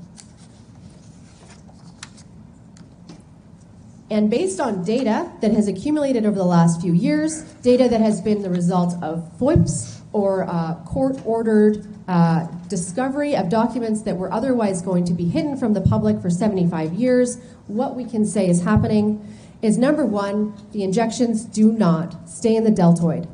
And 4.14 4.30
based 4.30 4.60
on 4.60 4.84
data 4.84 5.32
that 5.42 5.54
has 5.54 5.68
accumulated 5.68 6.24
over 6.24 6.36
the 6.36 6.46
last 6.46 6.80
few 6.80 6.94
years, 6.94 7.42
data 7.64 7.90
that 7.90 8.00
has 8.00 8.22
been 8.22 8.44
the 8.44 8.50
result 8.52 8.94
of 9.02 9.28
FOIPs 9.40 10.02
or 10.12 10.44
uh, 10.44 10.76
court 10.86 11.20
ordered 11.26 11.88
uh, 12.08 12.46
discovery 12.68 13.36
of 13.36 13.50
documents 13.50 14.04
that 14.04 14.16
were 14.16 14.32
otherwise 14.32 14.84
going 14.84 15.04
to 15.06 15.14
be 15.16 15.28
hidden 15.28 15.58
from 15.58 15.74
the 15.74 15.82
public 15.82 16.22
for 16.22 16.30
75 16.30 16.94
years, 16.94 17.40
what 17.66 17.96
we 17.96 18.06
can 18.06 18.24
say 18.24 18.48
is 18.48 18.62
happening 18.62 19.20
is 19.64 19.80
number 19.80 20.06
one, 20.06 20.54
the 20.74 20.84
injections 20.84 21.44
do 21.44 21.72
not 21.72 22.30
stay 22.30 22.56
in 22.56 22.64
the 22.64 22.70
deltoid. 22.70 23.28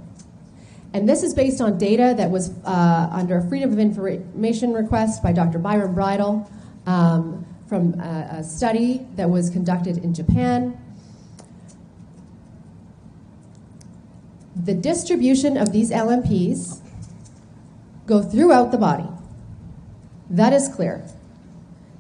And 0.93 1.09
this 1.09 1.23
is 1.23 1.33
based 1.33 1.59
on 1.59 1.77
data 1.77 2.13
that 2.15 2.31
was 2.31 2.51
uh, 2.63 3.09
under 3.11 3.39
a 3.39 3.49
Freedom 3.49 3.73
of 3.73 3.79
Information 3.79 4.71
request 4.71 5.21
by 5.21 5.33
Dr. 5.33 5.59
Byron 5.59 5.93
Bridle 5.93 6.49
um, 6.85 7.45
from 7.69 7.93
a, 7.99 8.39
a 8.39 8.43
study 8.43 9.05
that 9.15 9.29
was 9.29 9.51
conducted 9.51 9.99
in 9.99 10.11
Japan. 10.11 10.75
The 14.55 14.73
distribution 14.73 15.55
of 15.55 15.71
these 15.71 15.91
LNPs 15.91 16.79
go 18.07 18.23
throughout 18.23 18.71
the 18.71 18.77
body. 18.79 19.07
That 20.31 20.51
is 20.51 20.67
clear. 20.67 21.05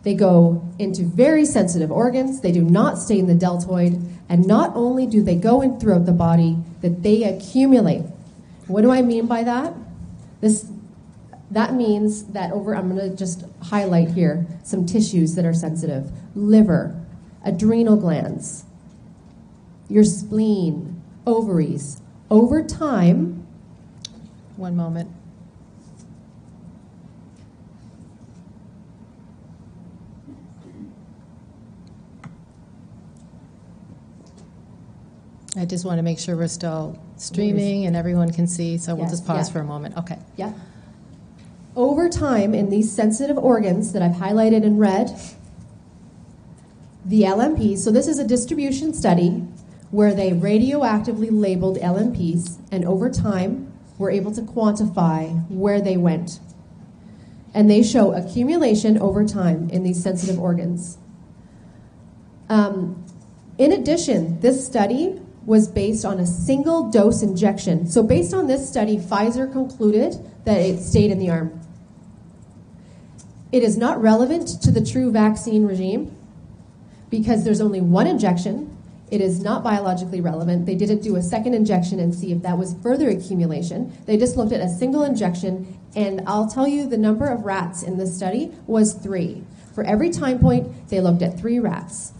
They 0.01 0.15
go 0.15 0.67
into 0.79 1.03
very 1.03 1.45
sensitive 1.45 1.91
organs. 1.91 2.41
They 2.41 2.51
do 2.51 2.63
not 2.63 2.97
stay 2.97 3.19
in 3.19 3.27
the 3.27 3.35
deltoid. 3.35 4.01
And 4.27 4.47
not 4.47 4.75
only 4.75 5.05
do 5.05 5.21
they 5.21 5.35
go 5.35 5.61
in 5.61 5.79
throughout 5.79 6.05
the 6.07 6.13
body, 6.13 6.57
that 6.81 7.03
they 7.03 7.23
accumulate. 7.23 8.05
What 8.67 8.81
do 8.81 8.91
I 8.91 9.01
mean 9.03 9.27
by 9.27 9.43
that? 9.43 9.73
This 10.41 10.65
that 11.51 11.73
means 11.73 12.25
that 12.25 12.51
over 12.51 12.75
I'm 12.75 12.95
going 12.95 13.09
to 13.09 13.15
just 13.15 13.43
highlight 13.63 14.09
here 14.11 14.45
some 14.63 14.85
tissues 14.85 15.35
that 15.35 15.45
are 15.45 15.53
sensitive. 15.53 16.11
Liver, 16.35 16.99
adrenal 17.43 17.97
glands, 17.97 18.63
your 19.89 20.03
spleen, 20.03 21.01
ovaries. 21.25 22.01
Over 22.29 22.63
time, 22.63 23.45
One 24.57 24.75
moment. 24.75 25.09
I 35.57 35.65
just 35.65 35.83
want 35.83 35.97
to 35.97 36.03
make 36.03 36.19
sure 36.19 36.35
we're 36.35 36.47
still 36.47 36.97
streaming 37.17 37.85
and 37.85 37.95
everyone 37.95 38.31
can 38.31 38.47
see, 38.47 38.77
so 38.77 38.93
we'll 38.93 39.05
Yes, 39.05 39.11
just 39.11 39.25
pause 39.25 39.47
yeah. 39.49 39.53
for 39.53 39.59
a 39.61 39.63
moment. 39.63 39.97
Okay. 39.97 40.17
Yeah. 40.37 40.53
Over 41.75 42.09
time, 42.09 42.53
in 42.53 42.69
these 42.69 42.91
sensitive 42.91 43.37
organs 43.37 43.93
that 43.93 44.01
I've 44.01 44.15
highlighted 44.15 44.63
in 44.63 44.77
red, 44.77 45.19
the 47.05 47.21
LNPs, 47.23 47.79
so 47.79 47.91
this 47.91 48.07
is 48.07 48.19
a 48.19 48.27
distribution 48.27 48.93
study 48.93 49.43
where 49.91 50.13
they 50.13 50.31
radioactively 50.31 51.29
labeled 51.31 51.77
LNPs, 51.77 52.59
and 52.71 52.85
over 52.85 53.09
time, 53.09 53.71
were 53.97 54.09
able 54.09 54.31
to 54.31 54.41
quantify 54.41 55.47
where 55.49 55.81
they 55.81 55.97
went. 55.97 56.39
And 57.53 57.69
they 57.69 57.81
show 57.81 58.13
accumulation 58.13 58.97
over 58.97 59.25
time 59.25 59.69
in 59.71 59.83
these 59.83 60.01
sensitive 60.01 60.39
organs. 60.39 60.97
Um, 62.47 63.05
in 63.57 63.71
addition, 63.71 64.39
this 64.39 64.65
study 64.65 65.19
was 65.45 65.67
based 65.67 66.05
on 66.05 66.19
a 66.19 66.25
single 66.25 66.91
dose 66.91 67.21
injection. 67.21 67.87
So, 67.87 68.03
based 68.03 68.33
on 68.33 68.47
this 68.47 68.69
study, 68.69 68.97
Pfizer 68.97 69.51
concluded 69.51 70.15
that 70.45 70.57
it 70.57 70.79
stayed 70.79 71.11
in 71.11 71.19
the 71.19 71.29
arm. 71.29 71.58
It 73.51 73.63
is 73.63 73.77
not 73.77 74.01
relevant 74.01 74.61
to 74.61 74.71
the 74.71 74.85
true 74.85 75.11
vaccine 75.11 75.65
regime 75.65 76.15
because 77.09 77.43
there's 77.43 77.61
only 77.61 77.81
one 77.81 78.05
injection. 78.05 78.75
It 79.09 79.21
is 79.21 79.41
not 79.41 79.63
biologically 79.63 80.21
relevant. 80.21 80.67
They 80.67 80.75
didn't 80.75 81.01
do 81.01 81.15
a 81.15 81.23
second 81.23 81.55
injection 81.55 81.99
and 81.99 82.13
see 82.13 82.31
if 82.31 82.43
that 82.43 82.57
was 82.59 82.75
further 82.83 83.09
accumulation. 83.09 83.91
They 84.05 84.17
just 84.17 84.37
looked 84.37 84.51
at 84.51 84.61
a 84.61 84.69
single 84.69 85.03
injection, 85.03 85.79
and 85.95 86.21
I'll 86.27 86.47
tell 86.47 86.67
you 86.67 86.87
the 86.87 86.97
number 86.97 87.25
of 87.25 87.43
rats 87.43 87.81
in 87.81 87.97
this 87.97 88.15
study 88.15 88.51
was 88.67 88.93
three. 88.93 89.43
For 89.73 89.83
every 89.83 90.11
time 90.11 90.37
point, 90.37 90.89
they 90.89 91.01
looked 91.01 91.23
at 91.23 91.39
three 91.39 91.57
rats. 91.57 92.13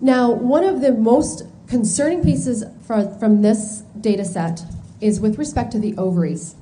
Now, 0.00 0.30
one 0.30 0.62
of 0.62 0.80
the 0.80 0.92
most 0.92 1.42
concerning 1.66 2.22
pieces 2.22 2.64
fro- 2.86 3.12
from 3.18 3.42
this 3.42 3.82
data 4.00 4.24
set 4.24 4.62
is 5.00 5.18
with 5.18 5.36
respect 5.36 5.72
to 5.72 5.78
the 5.80 5.96
ovaries. 5.96 6.54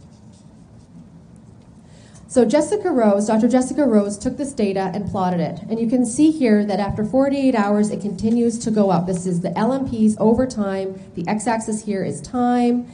So 2.30 2.44
Jessica 2.44 2.90
Rose, 2.90 3.26
Dr. 3.26 3.48
Jessica 3.48 3.86
Rose 3.86 4.18
took 4.18 4.36
this 4.36 4.52
data 4.52 4.90
and 4.92 5.10
plotted 5.10 5.40
it. 5.40 5.60
And 5.70 5.80
you 5.80 5.88
can 5.88 6.04
see 6.04 6.30
here 6.30 6.62
that 6.62 6.78
after 6.78 7.02
48 7.02 7.54
hours, 7.54 7.88
it 7.88 8.02
continues 8.02 8.58
to 8.58 8.70
go 8.70 8.90
up. 8.90 9.06
This 9.06 9.24
is 9.24 9.40
the 9.40 9.48
LNPs 9.52 10.14
over 10.20 10.46
time. 10.46 11.00
The 11.14 11.26
x-axis 11.26 11.86
here 11.86 12.04
is 12.04 12.20
time. 12.20 12.86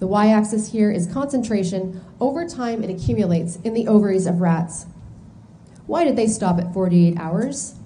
The 0.00 0.06
y-axis 0.06 0.70
here 0.72 0.90
is 0.90 1.06
concentration. 1.06 2.04
Over 2.20 2.46
time, 2.46 2.84
it 2.84 2.90
accumulates 2.90 3.56
in 3.64 3.72
the 3.72 3.88
ovaries 3.88 4.26
of 4.26 4.42
rats. 4.42 4.84
Why 5.86 6.04
did 6.04 6.16
they 6.16 6.26
stop 6.26 6.58
at 6.58 6.74
48 6.74 7.16
hours? 7.16 7.76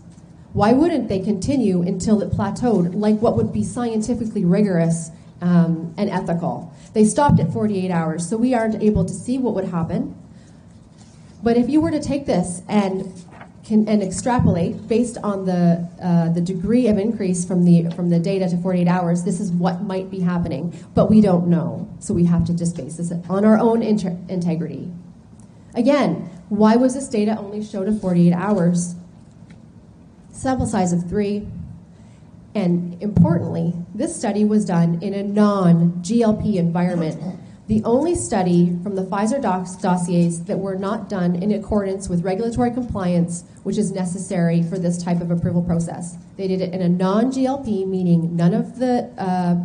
Why 0.53 0.73
wouldn't 0.73 1.09
they 1.09 1.21
continue 1.21 1.81
until 1.81 2.21
it 2.23 2.31
plateaued, 2.31 2.97
like 2.97 3.21
what 3.21 3.37
would 3.37 3.53
be 3.53 3.63
scientifically 3.63 4.45
rigorous 4.45 5.13
um, 5.41 5.95
and 5.97 6.11
ethical? 6.11 6.75
They 6.93 7.05
stopped 7.05 7.39
at 7.39 7.53
48 7.53 7.89
hours, 7.93 8.29
so 8.29 8.37
we 8.37 8.53
aren't 8.53 8.83
able 8.83 9.05
to 9.05 9.15
see 9.15 9.39
what 9.39 9.55
would 9.55 9.67
happen. 9.67 10.17
But 11.43 11.57
if 11.57 11.69
you 11.69 11.81
were 11.81 11.91
to 11.91 12.01
take 12.01 12.27
this 12.27 12.63
and 12.69 13.13
can, 13.65 13.87
and 13.89 14.03
extrapolate 14.03 14.89
based 14.89 15.19
on 15.19 15.45
the 15.45 15.89
uh, 16.03 16.31
the 16.31 16.41
degree 16.41 16.89
of 16.89 16.99
increase 16.99 17.45
from 17.45 17.65
the 17.65 17.91
from 17.91 18.09
the 18.09 18.19
data 18.19 18.49
to 18.49 18.57
48 18.57 18.89
hours, 18.89 19.25
this 19.25 19.41
is 19.41 19.51
what 19.51 19.83
might 19.83 20.11
be 20.11 20.21
happening. 20.21 20.75
But 20.95 21.11
we 21.11 21.21
don't 21.21 21.49
know, 21.49 21.89
so 22.01 22.15
we 22.15 22.25
have 22.25 22.47
to 22.47 22.55
just 22.55 22.77
base 22.77 22.97
this 22.97 23.13
on 23.29 23.45
our 23.45 23.59
own 23.59 23.83
inter- 23.83 24.17
integrity. 24.29 24.91
Again, 25.75 26.31
why 26.49 26.77
was 26.77 26.95
this 26.95 27.09
data 27.09 27.37
only 27.39 27.63
showed 27.63 27.89
at 27.89 28.01
48 28.01 28.33
hours? 28.33 28.95
Sample 30.33 30.67
size 30.67 30.93
of 30.93 31.09
three. 31.09 31.47
And 32.55 33.01
importantly, 33.03 33.75
this 33.95 34.17
study 34.17 34.45
was 34.45 34.65
done 34.65 35.01
in 35.03 35.13
a 35.13 35.23
non 35.23 35.93
GLP 36.03 36.57
environment. 36.57 37.38
The 37.69 37.85
only 37.85 38.15
study 38.15 38.75
from 38.83 38.95
the 38.95 39.03
Pfizer 39.03 39.41
docs 39.43 39.77
dossiers 39.77 40.41
that 40.47 40.59
were 40.59 40.77
not 40.77 41.11
done 41.11 41.37
in 41.37 41.53
accordance 41.53 42.09
with 42.09 42.25
regulatory 42.25 42.71
compliance, 42.71 43.45
which 43.63 43.77
is 43.77 43.93
necessary 43.93 44.63
for 44.63 44.79
this 44.79 45.03
type 45.03 45.21
of 45.21 45.31
approval 45.31 45.63
process. 45.63 46.17
They 46.39 46.49
did 46.49 46.63
it 46.63 46.73
in 46.73 46.81
a 46.81 46.89
non 46.89 47.31
GLP, 47.31 47.87
meaning 47.87 48.35
none 48.35 48.55
of 48.55 48.79
the 48.79 49.11
uh, 49.19 49.57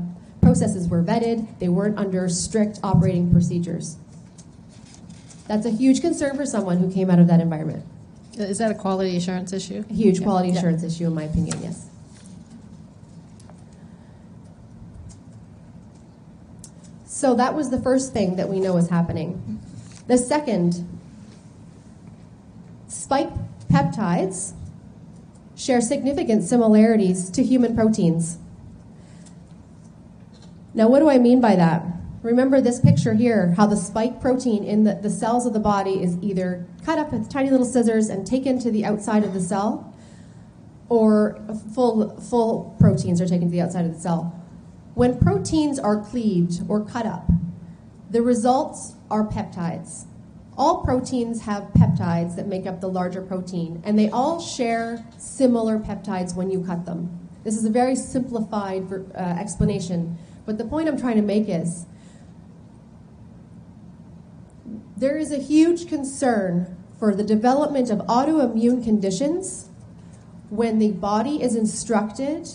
processes 0.42 0.90
were 0.90 1.02
vetted, 1.02 1.48
they 1.60 1.70
weren't 1.70 1.98
under 1.98 2.28
strict 2.28 2.78
operating 2.84 3.32
procedures. 3.32 3.96
That's 5.48 5.66
a 5.66 5.72
huge 5.72 6.02
concern 6.02 6.36
for 6.36 6.46
someone 6.46 6.80
who 6.80 6.92
came 6.92 7.10
out 7.10 7.20
of 7.20 7.28
that 7.28 7.40
environment. 7.40 7.86
Is 8.34 8.58
that 8.58 8.72
a 8.72 8.76
quality 8.76 9.16
assurance 9.16 9.54
issue? 9.54 9.86
A 9.90 9.94
huge 9.94 10.20
Yeah. 10.20 10.26
quality 10.26 10.50
Yeah. 10.50 10.58
assurance 10.58 10.84
issue, 10.84 11.08
in 11.08 11.16
my 11.16 11.24
opinion, 11.24 11.58
yes. 11.64 11.86
So 17.24 17.34
that 17.36 17.56
was 17.56 17.70
the 17.70 17.80
first 17.80 18.12
thing 18.12 18.36
that 18.36 18.50
we 18.50 18.60
know 18.60 18.76
is 18.76 18.90
happening. 18.90 19.62
The 20.08 20.18
second, 20.18 20.86
spike 22.90 23.30
peptides 23.72 24.52
share 25.56 25.80
significant 25.80 26.44
similarities 26.44 27.30
to 27.30 27.42
human 27.42 27.78
proteins. 27.78 28.40
Now, 30.74 30.90
what 30.90 31.00
do 31.00 31.10
I 31.10 31.18
mean 31.18 31.40
by 31.40 31.56
that? 31.56 31.86
Remember 32.24 32.60
this 32.60 32.82
picture 32.82 33.14
here 33.14 33.54
how 33.56 33.68
the 33.68 33.78
spike 33.78 34.20
protein 34.20 34.66
in 34.66 34.84
the, 34.84 34.96
the 34.96 35.10
cells 35.10 35.46
of 35.46 35.54
the 35.54 35.62
body 35.62 36.04
is 36.04 36.18
either 36.22 36.66
cut 36.84 37.00
up 37.00 37.14
with 37.14 37.30
tiny 37.30 37.50
little 37.50 37.66
scissors 37.66 38.10
and 38.10 38.28
taken 38.28 38.60
to 38.60 38.70
the 38.70 38.84
outside 38.84 39.24
of 39.24 39.34
the 39.34 39.40
cell, 39.40 39.96
or 40.90 41.40
full, 41.74 42.20
full 42.20 42.76
proteins 42.82 43.22
are 43.22 43.28
taken 43.28 43.48
to 43.48 43.52
the 43.54 43.62
outside 43.62 43.86
of 43.86 43.94
the 43.94 44.00
cell. 44.02 44.43
When 44.96 45.18
proteins 45.18 45.80
are 45.80 46.02
cleaved 46.02 46.62
or 46.68 46.86
cut 46.86 47.06
up, 47.06 47.28
the 48.12 48.22
results 48.22 48.94
are 49.10 49.28
peptides. 49.28 50.06
All 50.56 50.84
proteins 50.84 51.42
have 51.42 51.72
peptides 51.74 52.36
that 52.36 52.48
make 52.48 52.68
up 52.68 52.80
the 52.80 52.88
larger 52.88 53.22
protein, 53.24 53.82
and 53.84 53.98
they 53.98 54.10
all 54.10 54.40
share 54.40 55.04
similar 55.18 55.80
peptides 55.80 56.36
when 56.36 56.52
you 56.52 56.64
cut 56.64 56.86
them. 56.86 57.28
This 57.44 57.58
is 57.58 57.66
a 57.66 57.72
very 57.72 57.96
simplified 57.96 58.86
uh, 58.92 59.18
explanation, 59.18 60.18
but 60.46 60.60
the 60.60 60.66
point 60.66 60.88
I'm 60.88 61.00
trying 61.00 61.16
to 61.16 61.24
make 61.24 61.50
is 61.50 61.88
there 64.96 65.18
is 65.18 65.32
a 65.32 65.40
huge 65.40 65.88
concern 65.88 66.78
for 67.00 67.16
the 67.16 67.24
development 67.24 67.90
of 67.90 68.00
autoimmune 68.02 68.84
conditions 68.84 69.70
when 70.50 70.78
the 70.78 70.92
body 70.92 71.42
is 71.42 71.56
instructed 71.56 72.48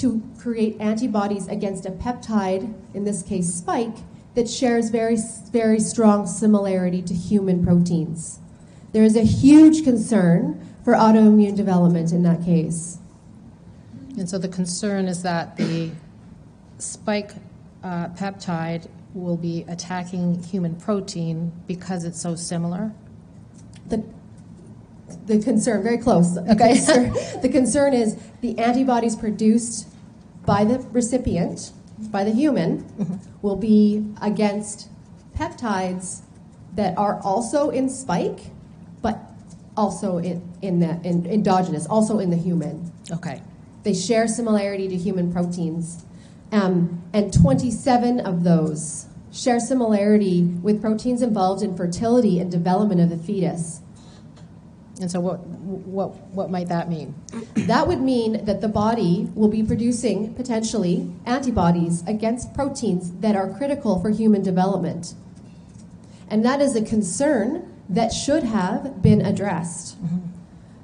to 0.00 0.22
create 0.38 0.80
antibodies 0.80 1.46
against 1.48 1.84
a 1.84 1.90
peptide, 1.90 2.72
in 2.94 3.04
this 3.04 3.22
case 3.22 3.52
spike, 3.52 3.96
that 4.34 4.48
shares 4.48 4.88
very, 4.88 5.18
very 5.52 5.78
strong 5.78 6.26
similarity 6.26 7.02
to 7.02 7.12
human 7.12 7.62
proteins. 7.62 8.38
There 8.92 9.04
is 9.04 9.14
a 9.14 9.22
huge 9.22 9.84
concern 9.84 10.66
for 10.84 10.94
autoimmune 10.94 11.54
development 11.54 12.12
in 12.12 12.22
that 12.22 12.42
case. 12.44 12.98
And 14.16 14.28
so 14.28 14.38
the 14.38 14.48
concern 14.48 15.06
is 15.06 15.22
that 15.22 15.56
the 15.56 15.90
spike 16.78 17.32
uh, 17.82 18.08
peptide 18.08 18.88
will 19.12 19.36
be 19.36 19.64
attacking 19.68 20.42
human 20.44 20.76
protein 20.76 21.52
because 21.66 22.04
it's 22.04 22.20
so 22.20 22.34
similar. 22.34 22.92
The, 23.88 24.02
the 25.26 25.42
concern, 25.42 25.82
very 25.82 25.98
close. 25.98 26.38
Okay. 26.38 26.74
the 27.42 27.48
concern 27.50 27.92
is 27.92 28.16
the 28.40 28.58
antibodies 28.58 29.14
produced 29.14 29.88
by 30.50 30.64
the 30.64 30.80
recipient, 30.90 31.70
by 32.10 32.24
the 32.24 32.32
human, 32.32 32.84
will 33.40 33.54
be 33.54 34.04
against 34.20 34.88
peptides 35.36 36.22
that 36.74 36.98
are 36.98 37.20
also 37.22 37.70
in 37.70 37.88
spike, 37.88 38.40
but 39.00 39.20
also 39.76 40.18
in, 40.18 40.42
in 40.60 40.80
the 40.80 41.00
in, 41.04 41.24
endogenous, 41.26 41.86
also 41.86 42.18
in 42.18 42.30
the 42.30 42.36
human. 42.36 42.90
Okay. 43.12 43.40
They 43.84 43.94
share 43.94 44.26
similarity 44.26 44.88
to 44.88 44.96
human 44.96 45.32
proteins. 45.32 46.04
Um, 46.50 47.00
and 47.12 47.32
27 47.32 48.18
of 48.18 48.42
those 48.42 49.06
share 49.32 49.60
similarity 49.60 50.42
with 50.42 50.80
proteins 50.80 51.22
involved 51.22 51.62
in 51.62 51.76
fertility 51.76 52.40
and 52.40 52.50
development 52.50 53.00
of 53.00 53.08
the 53.08 53.18
fetus. 53.18 53.82
And 55.00 55.10
so 55.10 55.18
what, 55.20 55.40
what, 55.40 56.14
what 56.30 56.50
might 56.50 56.68
that 56.68 56.88
mean? 56.90 57.14
That 57.54 57.88
would 57.88 58.00
mean 58.00 58.44
that 58.44 58.60
the 58.60 58.68
body 58.68 59.30
will 59.34 59.48
be 59.48 59.62
producing 59.62 60.34
potentially 60.34 61.10
antibodies 61.24 62.06
against 62.06 62.52
proteins 62.54 63.10
that 63.20 63.34
are 63.34 63.48
critical 63.48 64.00
for 64.00 64.10
human 64.10 64.42
development. 64.42 65.14
And 66.28 66.44
that 66.44 66.60
is 66.60 66.76
a 66.76 66.82
concern 66.82 67.72
that 67.88 68.12
should 68.12 68.44
have 68.44 69.02
been 69.02 69.20
addressed, 69.24 69.96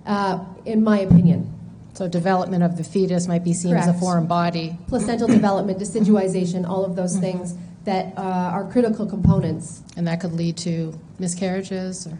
uh, 0.06 0.44
in 0.64 0.82
my 0.82 1.00
opinion. 1.00 1.52
So 1.92 2.08
development 2.08 2.62
of 2.62 2.76
the 2.76 2.84
fetus 2.84 3.26
might 3.26 3.44
be 3.44 3.54
seen 3.54 3.74
as 3.76 3.88
a 3.88 3.94
foreign 3.94 4.26
body. 4.26 4.78
Placental 4.88 5.28
development, 5.28 5.78
deciduization, 5.78 6.68
all 6.68 6.84
of 6.84 6.96
those 6.96 7.16
things 7.16 7.54
that 7.84 8.12
uh, 8.18 8.20
are 8.20 8.70
critical 8.70 9.06
components. 9.06 9.82
And 9.96 10.06
that 10.06 10.20
could 10.20 10.32
lead 10.32 10.56
to 10.58 10.98
miscarriages 11.18 12.06
or, 12.06 12.18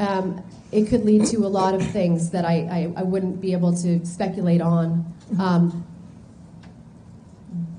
Um, 0.00 0.42
it 0.72 0.88
could 0.88 1.04
lead 1.04 1.26
to 1.26 1.38
a 1.44 1.48
lot 1.48 1.74
of 1.74 1.86
things 1.86 2.30
that 2.30 2.44
I, 2.44 2.90
I, 2.96 3.00
I 3.00 3.02
wouldn't 3.02 3.40
be 3.40 3.52
able 3.52 3.76
to 3.82 4.04
speculate 4.06 4.62
on. 4.62 5.04
Um, 5.38 5.86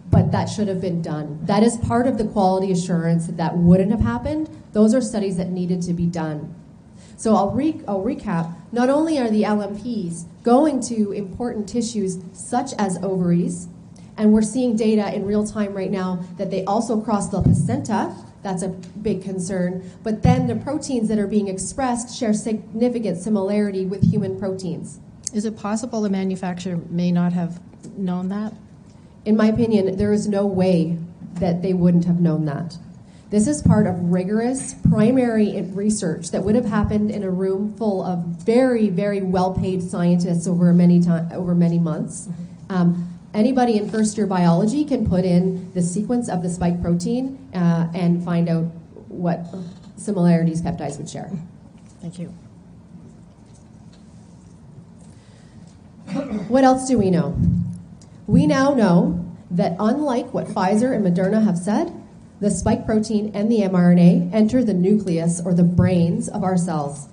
but 0.10 0.32
that 0.32 0.46
should 0.46 0.68
have 0.68 0.80
been 0.80 1.02
done. 1.02 1.40
That 1.46 1.64
is 1.64 1.78
part 1.78 2.06
of 2.06 2.18
the 2.18 2.26
quality 2.26 2.72
assurance 2.72 3.26
that 3.26 3.38
that 3.38 3.58
wouldn't 3.58 3.92
have 3.92 4.02
happened. 4.02 4.50
Those 4.74 4.94
are 4.94 5.02
studies 5.02 5.38
that 5.38 5.50
needed 5.50 5.82
to 5.84 5.94
be 5.94 6.06
done. 6.06 6.54
So 7.18 7.36
I'll, 7.36 7.52
re- 7.52 7.82
I'll 7.88 8.04
recap. 8.04 8.54
Not 8.72 8.90
only 8.90 9.18
are 9.18 9.30
the 9.30 9.44
LNPs 9.44 10.26
going 10.44 10.82
to 10.82 11.12
important 11.12 11.68
tissues 11.68 12.20
such 12.34 12.74
as 12.78 12.98
ovaries, 13.02 13.68
and 14.18 14.34
we're 14.34 14.42
seeing 14.42 14.76
data 14.76 15.14
in 15.16 15.26
real 15.26 15.48
time 15.48 15.74
right 15.74 15.90
now 15.90 16.24
that 16.38 16.52
they 16.52 16.66
also 16.66 17.00
cross 17.00 17.30
the 17.30 17.42
placenta. 17.42 18.16
That's 18.44 18.64
a 18.64 18.70
big 18.70 19.24
concern. 19.24 19.90
But 20.04 20.24
then 20.24 20.48
the 20.48 20.56
proteins 20.56 21.10
that 21.10 21.20
are 21.20 21.28
being 21.28 21.48
expressed 21.48 22.18
share 22.18 22.34
significant 22.34 23.18
similarity 23.18 23.86
with 23.86 24.10
human 24.10 24.40
proteins. 24.40 25.00
is 25.34 25.46
it 25.46 25.56
possible 25.56 26.02
the 26.02 26.10
manufacturer 26.10 26.80
may 26.90 27.12
not 27.12 27.34
have 27.34 27.62
known 27.98 28.30
that? 28.30 28.54
In 29.24 29.38
my 29.38 29.48
opinion, 29.48 29.98
there 29.98 30.12
is 30.12 30.28
no 30.28 30.46
way 30.46 30.98
that 31.36 31.62
they 31.62 31.74
wouldn't 31.74 32.06
have 32.06 32.20
known 32.20 32.46
that. 32.46 32.78
This 33.30 33.48
is 33.48 33.62
part 33.62 33.88
of 33.88 34.12
rigorous 34.12 34.76
primary 34.90 35.62
research 35.62 36.32
that 36.32 36.44
would 36.44 36.56
have 36.56 36.66
happened 36.66 37.12
in 37.12 37.24
a 37.24 37.30
room 37.30 37.74
full 37.78 38.04
of 38.04 38.20
very, 38.26 38.90
very 38.90 39.22
well-paid 39.22 39.82
scientists 39.84 40.48
over 40.48 40.74
many 40.74 41.02
time, 41.02 41.30
over 41.32 41.56
many 41.56 41.80
months. 41.80 42.28
Um, 42.70 43.11
anybody 43.34 43.78
in 43.78 43.90
first-year 43.90 44.28
biology 44.28 44.86
can 44.86 45.08
put 45.08 45.26
in 45.26 45.72
the 45.74 45.82
sequence 45.82 46.30
of 46.30 46.44
the 46.44 46.50
spike 46.50 46.82
protein 46.82 47.38
uh, 47.54 47.88
and 47.94 48.24
find 48.24 48.50
out 48.50 48.66
what 49.08 49.46
similarities 49.98 50.62
peptides 50.62 50.98
would 50.98 51.10
share. 51.10 51.32
Thank 52.02 52.20
you. 52.20 52.34
What 56.48 56.64
else 56.64 56.88
do 56.88 56.98
we 56.98 57.10
know? 57.10 57.38
We 58.28 58.48
now 58.48 58.74
know 58.74 59.26
that 59.52 59.76
unlike 59.80 60.34
what 60.34 60.48
Pfizer 60.48 60.94
and 60.94 61.06
Moderna 61.06 61.44
have 61.44 61.58
said, 61.58 61.94
the 62.42 62.50
spike 62.50 62.86
protein 62.86 63.32
and 63.34 63.52
the 63.52 63.60
mRNA 63.60 64.34
enter 64.34 64.64
the 64.64 64.74
nucleus 64.74 65.42
or 65.44 65.54
the 65.54 65.64
brains 65.64 66.28
of 66.28 66.44
our 66.44 66.58
cells. 66.58 67.08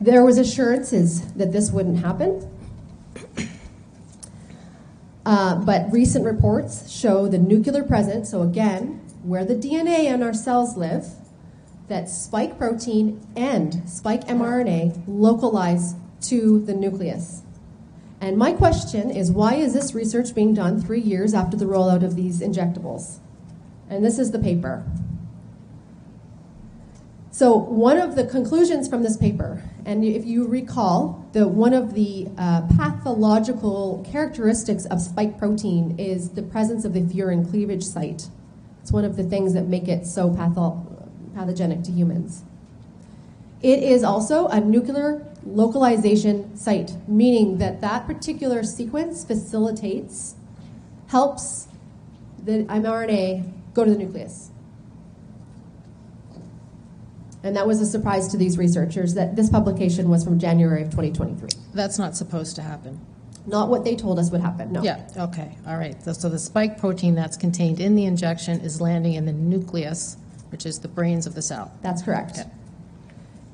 There 0.00 0.24
was 0.24 0.38
assurances 0.38 1.32
that 1.32 1.52
this 1.52 1.70
wouldn't 1.70 1.98
happen. 1.98 2.48
Uh, 5.26 5.56
but 5.56 5.90
recent 5.90 6.24
reports 6.24 6.88
show 6.88 7.26
the 7.26 7.36
nuclear 7.36 7.82
presence, 7.82 8.30
so 8.30 8.42
again, 8.42 9.04
where 9.24 9.44
the 9.44 9.56
DNA 9.56 10.04
in 10.04 10.22
our 10.22 10.32
cells 10.32 10.76
live, 10.76 11.08
that 11.88 12.08
spike 12.08 12.56
protein 12.56 13.26
and 13.34 13.88
spike 13.88 14.24
mRNA 14.28 15.02
localize 15.08 15.96
to 16.20 16.64
the 16.64 16.74
nucleus. 16.74 17.42
And 18.20 18.36
my 18.36 18.52
question 18.52 19.10
is 19.10 19.32
why 19.32 19.56
is 19.56 19.74
this 19.74 19.96
research 19.96 20.32
being 20.32 20.54
done 20.54 20.80
three 20.80 21.00
years 21.00 21.34
after 21.34 21.56
the 21.56 21.64
rollout 21.64 22.04
of 22.04 22.14
these 22.14 22.40
injectables? 22.40 23.18
And 23.90 24.04
this 24.04 24.20
is 24.20 24.30
the 24.30 24.38
paper. 24.38 24.84
So, 27.32 27.56
one 27.56 27.98
of 27.98 28.14
the 28.14 28.24
conclusions 28.24 28.88
from 28.88 29.02
this 29.02 29.16
paper, 29.16 29.64
and 29.86 30.04
if 30.04 30.26
you 30.26 30.48
recall, 30.48 31.24
the, 31.32 31.46
one 31.46 31.72
of 31.72 31.94
the 31.94 32.26
uh, 32.36 32.62
pathological 32.76 34.04
characteristics 34.10 34.84
of 34.86 35.00
spike 35.00 35.38
protein 35.38 35.96
is 35.96 36.30
the 36.30 36.42
presence 36.42 36.84
of 36.84 36.92
the 36.92 37.02
furin 37.02 37.48
cleavage 37.48 37.84
site. 37.84 38.26
It's 38.82 38.90
one 38.90 39.04
of 39.04 39.16
the 39.16 39.22
things 39.22 39.54
that 39.54 39.68
make 39.68 39.86
it 39.86 40.04
so 40.04 40.30
patho- 40.30 40.84
pathogenic 41.36 41.84
to 41.84 41.92
humans. 41.92 42.42
It 43.62 43.80
is 43.80 44.02
also 44.02 44.48
a 44.48 44.58
nuclear 44.58 45.24
localization 45.44 46.56
site, 46.56 46.96
meaning 47.06 47.58
that 47.58 47.80
that 47.80 48.08
particular 48.08 48.64
sequence 48.64 49.24
facilitates, 49.24 50.34
helps 51.08 51.68
the 52.42 52.64
mRNA 52.64 53.52
go 53.72 53.84
to 53.84 53.92
the 53.92 53.98
nucleus. 53.98 54.50
And 57.46 57.54
that 57.54 57.64
was 57.64 57.80
a 57.80 57.86
surprise 57.86 58.26
to 58.28 58.36
these 58.36 58.58
researchers 58.58 59.14
that 59.14 59.36
this 59.36 59.48
publication 59.48 60.08
was 60.08 60.24
from 60.24 60.36
January 60.40 60.82
of 60.82 60.90
2023. 60.90 61.48
That's 61.74 61.96
not 61.96 62.16
supposed 62.16 62.56
to 62.56 62.62
happen. 62.62 62.98
Not 63.46 63.68
what 63.68 63.84
they 63.84 63.94
told 63.94 64.18
us 64.18 64.32
would 64.32 64.40
happen, 64.40 64.72
no. 64.72 64.82
Yeah, 64.82 65.06
okay, 65.16 65.56
all 65.64 65.76
right. 65.76 65.94
So- 66.04 66.12
So 66.12 66.28
the 66.28 66.40
spike 66.40 66.76
protein 66.76 67.14
that's 67.14 67.36
contained 67.36 67.78
in 67.78 67.94
the 67.94 68.04
injection 68.04 68.60
is 68.62 68.80
landing 68.80 69.12
in 69.14 69.26
the 69.26 69.32
nucleus, 69.32 70.16
which 70.50 70.66
is 70.66 70.80
the 70.80 70.88
brains 70.88 71.24
of 71.24 71.36
the 71.36 71.42
cell. 71.42 71.70
That's 71.82 72.02
correct. 72.02 72.40
Okay. 72.40 72.50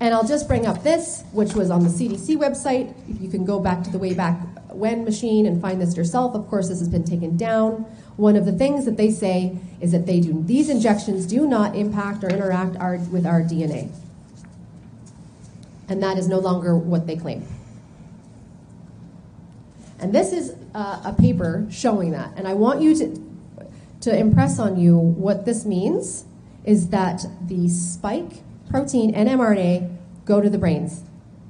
And 0.00 0.14
I'll 0.14 0.26
just 0.26 0.48
bring 0.48 0.64
up 0.66 0.82
this, 0.82 1.22
which 1.32 1.52
was 1.54 1.70
on 1.70 1.84
the 1.84 1.90
CDC 1.90 2.34
website. 2.38 2.94
You 3.20 3.28
can 3.28 3.44
go 3.44 3.60
back 3.60 3.84
to 3.84 3.90
the 3.90 3.98
way 3.98 4.14
back 4.14 4.40
when 4.72 5.04
machine 5.04 5.44
and 5.44 5.60
find 5.60 5.82
this 5.82 5.94
yourself. 5.98 6.34
Of 6.34 6.48
course, 6.48 6.68
this 6.70 6.78
has 6.78 6.88
been 6.88 7.04
taken 7.04 7.36
down. 7.36 7.84
One 8.16 8.36
of 8.36 8.44
the 8.44 8.52
things 8.52 8.84
that 8.84 8.96
they 8.96 9.10
say 9.10 9.56
is 9.80 9.92
that 9.92 10.06
they 10.06 10.20
do 10.20 10.42
these 10.44 10.68
injections 10.68 11.26
do 11.26 11.46
not 11.46 11.74
impact 11.74 12.22
or 12.22 12.28
interact 12.28 12.76
our, 12.76 12.96
with 12.96 13.26
our 13.26 13.40
DNA. 13.40 13.90
And 15.88 16.02
that 16.02 16.18
is 16.18 16.28
no 16.28 16.38
longer 16.38 16.76
what 16.76 17.06
they 17.06 17.16
claim. 17.16 17.46
And 19.98 20.14
this 20.14 20.32
is 20.32 20.54
uh, 20.74 21.00
a 21.04 21.12
paper 21.12 21.66
showing 21.70 22.10
that. 22.12 22.32
And 22.36 22.48
I 22.48 22.54
want 22.54 22.80
you 22.80 22.94
to, 22.96 23.22
to 24.00 24.16
impress 24.16 24.58
on 24.58 24.78
you 24.78 24.96
what 24.96 25.44
this 25.44 25.64
means 25.64 26.24
is 26.64 26.88
that 26.88 27.24
the 27.46 27.68
spike 27.68 28.42
protein 28.70 29.14
and 29.14 29.28
mRNA 29.28 29.96
go 30.24 30.40
to 30.40 30.50
the 30.50 30.58
brains. 30.58 31.02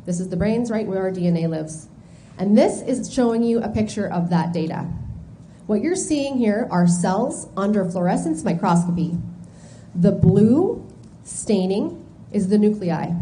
This 0.04 0.20
is 0.20 0.28
the 0.28 0.36
brains, 0.36 0.70
right, 0.70 0.86
where 0.86 1.02
our 1.02 1.10
DNA 1.10 1.48
lives. 1.48 1.88
And 2.38 2.58
this 2.58 2.82
is 2.82 3.12
showing 3.12 3.42
you 3.42 3.62
a 3.62 3.68
picture 3.68 4.06
of 4.06 4.30
that 4.30 4.52
data. 4.52 4.88
What 5.66 5.80
you're 5.80 5.94
seeing 5.94 6.38
here 6.38 6.66
are 6.72 6.88
cells 6.88 7.48
under 7.56 7.88
fluorescence 7.88 8.42
microscopy. 8.42 9.16
The 9.94 10.10
blue 10.10 10.84
staining 11.24 12.04
is 12.32 12.48
the 12.48 12.58
nuclei. 12.58 13.12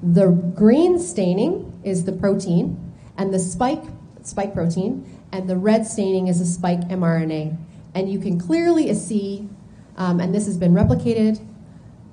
The 0.00 0.28
green 0.28 1.00
staining 1.00 1.80
is 1.82 2.04
the 2.04 2.12
protein, 2.12 2.78
and 3.18 3.34
the 3.34 3.40
spike 3.40 3.82
spike 4.22 4.54
protein, 4.54 5.04
and 5.32 5.48
the 5.48 5.56
red 5.56 5.86
staining 5.86 6.28
is 6.28 6.38
the 6.38 6.46
spike 6.46 6.80
mRNA. 6.88 7.56
And 7.94 8.10
you 8.10 8.20
can 8.20 8.38
clearly 8.38 8.92
see, 8.94 9.48
um, 9.96 10.20
and 10.20 10.32
this 10.32 10.46
has 10.46 10.56
been 10.56 10.74
replicated, 10.74 11.44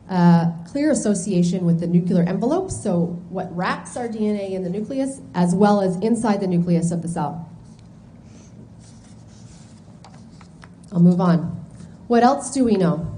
uh, 0.10 0.52
clear 0.66 0.90
association 0.90 1.66
with 1.66 1.80
the 1.80 1.88
nuclear 1.88 2.24
envelope, 2.24 2.72
so 2.72 3.06
what 3.30 3.56
wraps 3.56 3.96
our 3.96 4.08
DNA 4.08 4.54
in 4.54 4.64
the 4.64 4.70
nucleus, 4.70 5.22
as 5.36 5.54
well 5.54 5.82
as 5.82 5.98
inside 5.98 6.40
the 6.40 6.48
nucleus 6.48 6.92
of 6.92 7.04
the 7.04 7.08
cell. 7.08 7.47
I'll 10.92 11.00
move 11.00 11.20
on. 11.20 11.66
What 12.08 12.24
else 12.24 12.54
do 12.54 12.64
we 12.64 12.76
know? 12.76 13.14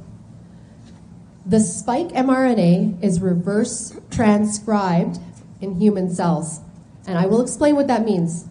The 1.45 1.59
spike 1.59 2.09
mRNA 2.09 3.03
is 3.03 3.21
reverse 3.21 3.95
transcribed 4.11 5.19
in 5.61 5.75
human 5.75 6.13
cells, 6.13 6.59
and 7.07 7.17
I 7.17 7.25
will 7.25 7.41
explain 7.41 7.75
what 7.75 7.87
that 7.87 8.05
means. 8.05 8.45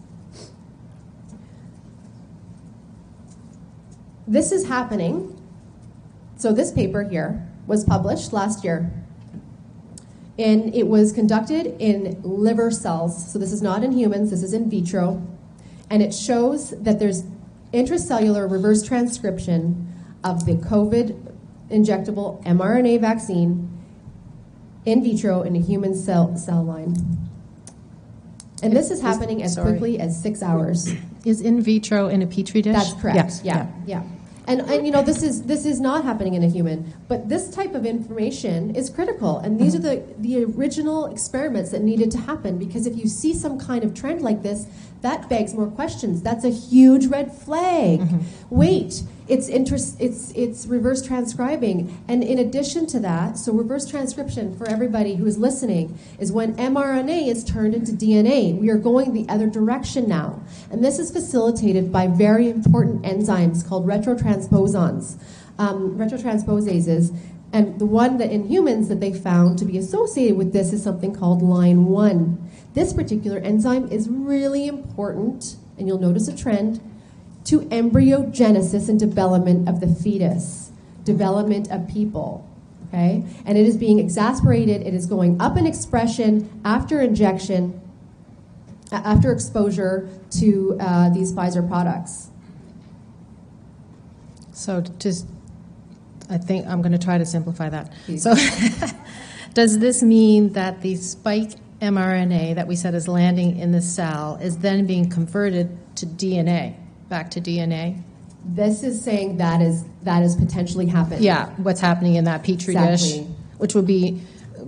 This 4.27 4.51
is 4.51 4.67
happening. 4.67 5.35
So, 6.35 6.53
this 6.53 6.71
paper 6.71 7.03
here 7.03 7.47
was 7.67 7.83
published 7.83 8.31
last 8.31 8.63
year, 8.63 8.91
and 10.37 10.73
it 10.73 10.87
was 10.87 11.11
conducted 11.11 11.75
in 11.79 12.21
liver 12.21 12.71
cells. 12.71 13.31
So, 13.31 13.39
this 13.39 13.51
is 13.51 13.61
not 13.61 13.83
in 13.83 13.91
humans, 13.91 14.29
this 14.29 14.43
is 14.43 14.53
in 14.53 14.69
vitro, 14.69 15.25
and 15.89 16.01
it 16.03 16.13
shows 16.13 16.71
that 16.71 16.99
there's 16.99 17.23
intracellular 17.73 18.49
reverse 18.49 18.83
transcription 18.83 19.93
of 20.23 20.45
the 20.45 20.53
COVID 20.53 21.35
injectable 21.69 22.43
mRNA 22.43 22.99
vaccine 22.99 23.69
in 24.85 25.03
vitro 25.03 25.41
in 25.43 25.55
a 25.55 25.59
human 25.59 25.95
cell, 25.95 26.35
cell 26.35 26.63
line. 26.63 26.95
And 28.61 28.75
this 28.75 28.91
is 28.91 29.01
happening 29.01 29.41
as 29.43 29.53
sorry. 29.53 29.71
quickly 29.71 29.99
as 29.99 30.21
six 30.21 30.41
hours. 30.41 30.93
Is 31.25 31.41
in 31.41 31.61
vitro 31.61 32.07
in 32.07 32.21
a 32.21 32.27
petri 32.27 32.61
dish? 32.61 32.73
That's 32.73 32.93
correct. 32.93 33.41
Yeah, 33.43 33.67
Yeah, 33.85 34.01
yeah. 34.01 34.03
And, 34.47 34.61
and 34.61 34.83
you 34.83 34.91
know 34.91 35.03
this 35.03 35.21
is 35.21 35.43
this 35.43 35.63
is 35.63 35.79
not 35.79 36.03
happening 36.03 36.33
in 36.33 36.43
a 36.43 36.47
human, 36.47 36.91
but 37.07 37.29
this 37.29 37.51
type 37.51 37.75
of 37.75 37.85
information 37.85 38.75
is 38.75 38.89
critical. 38.89 39.37
And 39.37 39.59
these 39.59 39.75
are 39.75 39.79
the 39.79 40.03
the 40.17 40.43
original 40.43 41.05
experiments 41.05 41.69
that 41.69 41.83
needed 41.83 42.09
to 42.11 42.17
happen 42.17 42.57
because 42.57 42.87
if 42.87 42.97
you 42.97 43.07
see 43.07 43.35
some 43.35 43.59
kind 43.59 43.83
of 43.83 43.93
trend 43.93 44.23
like 44.23 44.41
this, 44.41 44.65
that 45.01 45.29
begs 45.29 45.53
more 45.53 45.67
questions. 45.67 46.21
That's 46.21 46.43
a 46.43 46.49
huge 46.49 47.05
red 47.07 47.31
flag. 47.33 48.01
Wait, 48.49 49.03
it's 49.29 49.47
interest, 49.47 49.95
it's 49.99 50.31
it's 50.31 50.65
reverse 50.65 51.05
transcribing, 51.05 51.95
and 52.07 52.23
in 52.23 52.39
addition 52.39 52.87
to 52.87 52.99
that, 53.01 53.37
so 53.37 53.53
reverse 53.53 53.85
transcription 53.85 54.57
for 54.57 54.67
everybody 54.67 55.15
who 55.15 55.25
is 55.27 55.37
listening 55.37 55.97
is 56.17 56.31
when 56.31 56.55
mRNA 56.55 57.27
is 57.27 57.43
turned 57.43 57.75
into 57.75 57.91
DNA. 57.91 58.57
We 58.57 58.69
are 58.71 58.77
going 58.77 59.13
the 59.13 59.31
other 59.31 59.47
direction 59.47 60.09
now, 60.09 60.41
and 60.71 60.83
this 60.83 60.97
is 60.97 61.11
facilitated 61.11 61.91
by 61.91 62.07
very 62.07 62.49
important 62.49 63.03
enzymes 63.03 63.65
called 63.67 63.85
retrotransposons, 63.85 65.21
um, 65.59 65.95
retrotransposases. 65.97 67.15
And 67.51 67.79
the 67.79 67.85
one 67.85 68.17
that 68.17 68.31
in 68.31 68.47
humans 68.47 68.89
that 68.89 68.99
they 68.99 69.11
found 69.11 69.57
to 69.59 69.65
be 69.65 69.77
associated 69.77 70.37
with 70.37 70.53
this 70.53 70.71
is 70.71 70.83
something 70.83 71.15
called 71.15 71.41
LINE-1. 71.41 72.37
This 72.73 72.93
particular 72.93 73.39
enzyme 73.39 73.91
is 73.91 74.07
really 74.09 74.67
important, 74.67 75.55
and 75.77 75.87
you'll 75.87 75.99
notice 75.99 76.27
a 76.27 76.35
trend, 76.35 76.79
to 77.45 77.61
embryogenesis 77.61 78.89
and 78.89 78.99
development 78.99 79.67
of 79.67 79.79
the 79.79 79.87
fetus, 79.87 80.71
development 81.03 81.71
of 81.71 81.87
people. 81.87 82.47
Okay? 82.87 83.23
And 83.45 83.57
it 83.57 83.65
is 83.65 83.77
being 83.77 83.99
exasperated, 83.99 84.81
it 84.81 84.93
is 84.93 85.05
going 85.05 85.41
up 85.41 85.57
in 85.57 85.65
expression 85.65 86.61
after 86.63 87.01
injection, 87.01 87.79
after 88.91 89.31
exposure 89.31 90.09
to 90.31 90.77
uh, 90.79 91.09
these 91.09 91.31
Pfizer 91.33 91.67
products. 91.67 92.29
So 94.51 94.81
just, 94.99 95.25
I 96.29 96.37
think 96.37 96.67
I'm 96.67 96.81
going 96.81 96.91
to 96.91 96.97
try 96.97 97.17
to 97.17 97.25
simplify 97.25 97.69
that. 97.69 97.93
Please. 98.05 98.23
So, 98.23 98.35
does 99.53 99.79
this 99.79 100.03
mean 100.03 100.53
that 100.53 100.81
the 100.81 100.95
spike 100.97 101.53
mRNA 101.81 102.55
that 102.55 102.67
we 102.67 102.75
said 102.75 102.93
is 102.93 103.07
landing 103.07 103.57
in 103.57 103.71
the 103.71 103.81
cell 103.81 104.37
is 104.41 104.57
then 104.57 104.85
being 104.85 105.09
converted 105.09 105.77
to 105.97 106.05
DNA, 106.05 106.75
back 107.07 107.31
to 107.31 107.41
DNA? 107.41 108.01
This 108.45 108.83
is 108.83 109.01
saying 109.01 109.37
that 109.37 109.61
is 109.61 109.83
that 110.03 110.23
is 110.23 110.35
potentially 110.35 110.87
happening. 110.87 111.23
Yeah, 111.23 111.49
what's 111.57 111.81
happening 111.81 112.15
in 112.15 112.23
that 112.25 112.43
petri 112.43 112.73
Exactly. 112.73 113.19
dish, 113.19 113.27
which 113.57 113.75
would 113.75 113.87
be 113.87 114.21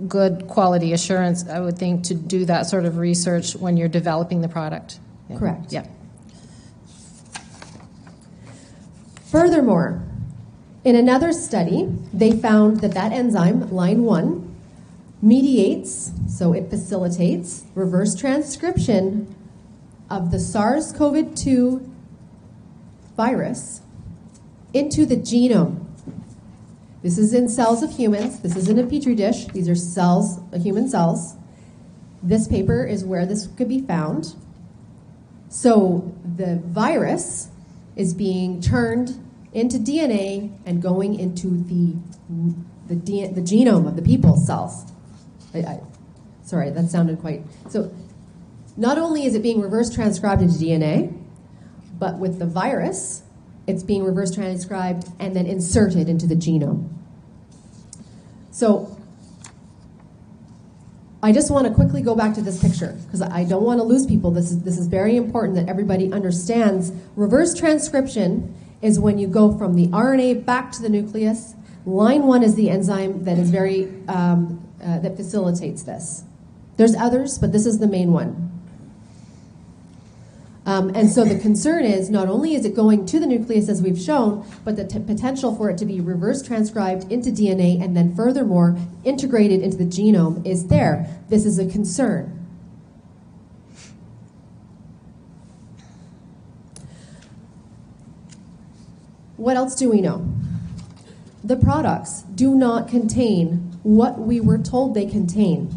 good 0.08 0.46
quality 0.48 0.92
assurance, 0.92 1.48
I 1.48 1.60
would 1.60 1.78
think, 1.78 2.04
to 2.04 2.14
do 2.14 2.44
that 2.46 2.66
sort 2.66 2.84
of 2.84 2.98
research 2.98 3.54
when 3.56 3.76
you're 3.76 3.88
developing 3.88 4.40
the 4.40 4.48
product. 4.48 4.98
Yeah. 5.28 5.38
Correct. 5.38 5.72
Yeah. 5.72 5.86
Furthermore, 9.24 10.02
in 10.84 10.96
another 10.96 11.32
study, 11.32 11.88
they 12.12 12.32
found 12.32 12.80
that 12.80 12.92
that 12.92 13.12
enzyme, 13.12 13.70
LINE-1, 13.70 14.51
mediates, 15.22 16.10
so 16.28 16.52
it 16.52 16.68
facilitates 16.68 17.64
reverse 17.76 18.14
transcription 18.16 19.34
of 20.10 20.32
the 20.32 20.38
SARS-CoV-2 20.38 21.88
virus 23.16 23.80
into 24.74 25.06
the 25.06 25.16
genome. 25.16 25.86
This 27.02 27.18
is 27.18 27.32
in 27.32 27.48
cells 27.48 27.82
of 27.82 27.92
humans. 27.92 28.40
This 28.40 28.56
is 28.56 28.68
in 28.68 28.78
a 28.78 28.86
petri 28.86 29.14
dish. 29.14 29.46
These 29.46 29.68
are 29.68 29.74
cells, 29.74 30.40
uh, 30.52 30.58
human 30.58 30.88
cells. 30.88 31.36
This 32.22 32.46
paper 32.46 32.84
is 32.84 33.04
where 33.04 33.26
this 33.26 33.48
could 33.56 33.68
be 33.68 33.80
found. 33.80 34.34
So 35.48 36.14
the 36.24 36.56
virus 36.64 37.48
is 37.96 38.14
being 38.14 38.60
turned 38.60 39.18
into 39.52 39.78
DNA 39.78 40.56
and 40.64 40.80
going 40.80 41.18
into 41.18 41.48
the 41.64 41.96
the, 42.88 42.94
the 43.28 43.40
genome 43.40 43.86
of 43.86 43.96
the 43.96 44.02
people's 44.02 44.46
cells. 44.46 44.91
I, 45.54 45.58
I, 45.58 45.80
sorry, 46.44 46.70
that 46.70 46.90
sounded 46.90 47.20
quite 47.20 47.42
so. 47.68 47.92
Not 48.76 48.96
only 48.96 49.26
is 49.26 49.34
it 49.34 49.42
being 49.42 49.60
reverse 49.60 49.90
transcribed 49.90 50.40
into 50.40 50.54
DNA, 50.54 51.14
but 51.98 52.18
with 52.18 52.38
the 52.38 52.46
virus, 52.46 53.22
it's 53.66 53.82
being 53.82 54.02
reverse 54.02 54.34
transcribed 54.34 55.08
and 55.18 55.36
then 55.36 55.46
inserted 55.46 56.08
into 56.08 56.26
the 56.26 56.34
genome. 56.34 56.88
So 58.50 58.96
I 61.22 61.30
just 61.32 61.52
want 61.52 61.68
to 61.68 61.72
quickly 61.72 62.02
go 62.02 62.16
back 62.16 62.34
to 62.34 62.42
this 62.42 62.60
picture 62.60 62.98
because 63.04 63.22
I 63.22 63.44
don't 63.44 63.62
want 63.62 63.78
to 63.78 63.84
lose 63.84 64.06
people. 64.06 64.32
This 64.32 64.50
is, 64.50 64.62
this 64.62 64.76
is 64.76 64.88
very 64.88 65.16
important 65.16 65.54
that 65.54 65.68
everybody 65.68 66.12
understands. 66.12 66.92
Reverse 67.14 67.54
transcription 67.54 68.54
is 68.82 68.98
when 68.98 69.18
you 69.18 69.28
go 69.28 69.56
from 69.56 69.74
the 69.74 69.86
RNA 69.88 70.44
back 70.44 70.72
to 70.72 70.82
the 70.82 70.88
nucleus. 70.88 71.54
Line 71.86 72.24
one 72.24 72.42
is 72.42 72.56
the 72.56 72.70
enzyme 72.70 73.22
that 73.24 73.38
is 73.38 73.50
very 73.50 73.88
um, 74.08 74.66
uh, 74.82 74.98
that 74.98 75.16
facilitates 75.16 75.82
this. 75.82 76.24
There's 76.76 76.94
others, 76.94 77.38
but 77.38 77.52
this 77.52 77.66
is 77.66 77.78
the 77.78 77.86
main 77.86 78.12
one. 78.12 78.50
Um, 80.64 80.90
and 80.94 81.10
so 81.10 81.24
the 81.24 81.38
concern 81.38 81.84
is 81.84 82.08
not 82.08 82.28
only 82.28 82.54
is 82.54 82.64
it 82.64 82.76
going 82.76 83.04
to 83.06 83.18
the 83.18 83.26
nucleus 83.26 83.68
as 83.68 83.82
we've 83.82 83.98
shown, 83.98 84.46
but 84.64 84.76
the 84.76 84.84
potential 85.00 85.54
for 85.56 85.68
it 85.70 85.78
to 85.78 85.84
be 85.84 86.00
reverse 86.00 86.40
transcribed 86.40 87.10
into 87.10 87.30
DNA 87.30 87.82
and 87.82 87.96
then 87.96 88.14
furthermore 88.14 88.76
integrated 89.02 89.60
into 89.60 89.76
the 89.76 89.84
genome 89.84 90.46
is 90.46 90.68
there. 90.68 91.08
This 91.28 91.44
is 91.44 91.58
a 91.58 91.66
concern. 91.66 92.38
What 99.36 99.56
else 99.56 99.74
do 99.74 99.90
we 99.90 100.00
know? 100.00 100.24
The 101.42 101.56
products 101.56 102.22
do 102.22 102.54
not 102.54 102.86
contain 102.86 103.71
what 103.82 104.18
we 104.18 104.40
were 104.40 104.58
told 104.58 104.94
they 104.94 105.06
contain. 105.06 105.72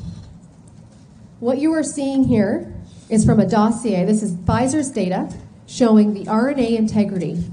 What 1.40 1.58
you 1.58 1.74
are 1.74 1.84
seeing 1.84 2.26
here 2.26 2.74
is 3.10 3.26
from 3.26 3.40
a 3.40 3.48
dossier. 3.48 4.06
This 4.06 4.24
is 4.24 4.34
Pfizer's 4.34 4.90
data 4.92 5.32
showing 5.68 6.14
the 6.14 6.26
RNA 6.26 6.78
integrity 6.78 7.44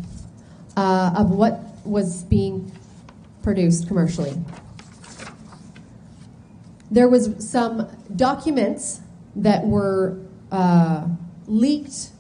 uh, 0.77 1.15
of 1.17 1.31
what 1.31 1.61
was 1.85 2.23
being 2.25 2.71
produced 3.43 3.89
commercially. 3.89 4.35
There 6.91 7.09
was 7.09 7.35
some 7.39 7.89
documents 8.15 9.01
that 9.37 9.67
were 9.67 10.19
uh, 10.51 11.07
leaked, 11.47 12.11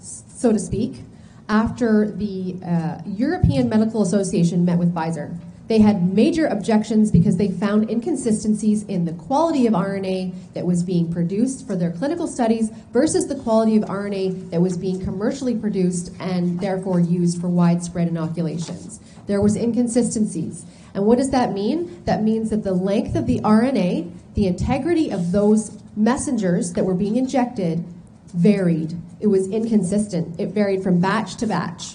so 0.00 0.52
to 0.52 0.58
speak, 0.58 1.02
after 1.48 2.10
the 2.10 2.56
uh, 2.64 3.02
European 3.06 3.68
Medical 3.68 4.02
Association 4.02 4.64
met 4.64 4.78
with 4.78 4.94
Pfizer. 4.94 5.38
They 5.68 5.80
had 5.80 6.14
major 6.14 6.46
objections 6.46 7.10
because 7.10 7.36
they 7.36 7.50
found 7.50 7.90
inconsistencies 7.90 8.84
in 8.84 9.04
the 9.04 9.12
quality 9.12 9.66
of 9.66 9.74
RNA 9.74 10.32
that 10.54 10.64
was 10.64 10.82
being 10.82 11.12
produced 11.12 11.66
for 11.66 11.76
their 11.76 11.92
clinical 11.92 12.26
studies 12.26 12.70
versus 12.90 13.26
the 13.26 13.36
quality 13.36 13.76
of 13.76 13.84
RNA 13.84 14.50
that 14.50 14.62
was 14.62 14.78
being 14.78 14.98
commercially 15.04 15.54
produced 15.54 16.10
and 16.20 16.58
therefore 16.58 17.00
used 17.00 17.38
for 17.38 17.48
widespread 17.48 18.08
inoculations. 18.08 18.98
There 19.26 19.42
was 19.42 19.56
inconsistencies. 19.56 20.64
And 20.94 21.04
what 21.04 21.18
does 21.18 21.30
that 21.30 21.52
mean? 21.52 22.02
That 22.06 22.22
means 22.22 22.48
that 22.48 22.64
the 22.64 22.72
length 22.72 23.14
of 23.14 23.26
the 23.26 23.40
RNA, 23.40 24.10
the 24.34 24.46
integrity 24.46 25.10
of 25.10 25.32
those 25.32 25.78
messengers 25.94 26.72
that 26.72 26.84
were 26.84 26.94
being 26.94 27.16
injected 27.16 27.84
varied. 28.28 28.96
It 29.20 29.26
was 29.26 29.48
inconsistent. 29.48 30.40
It 30.40 30.48
varied 30.48 30.82
from 30.82 30.98
batch 30.98 31.36
to 31.36 31.46
batch. 31.46 31.94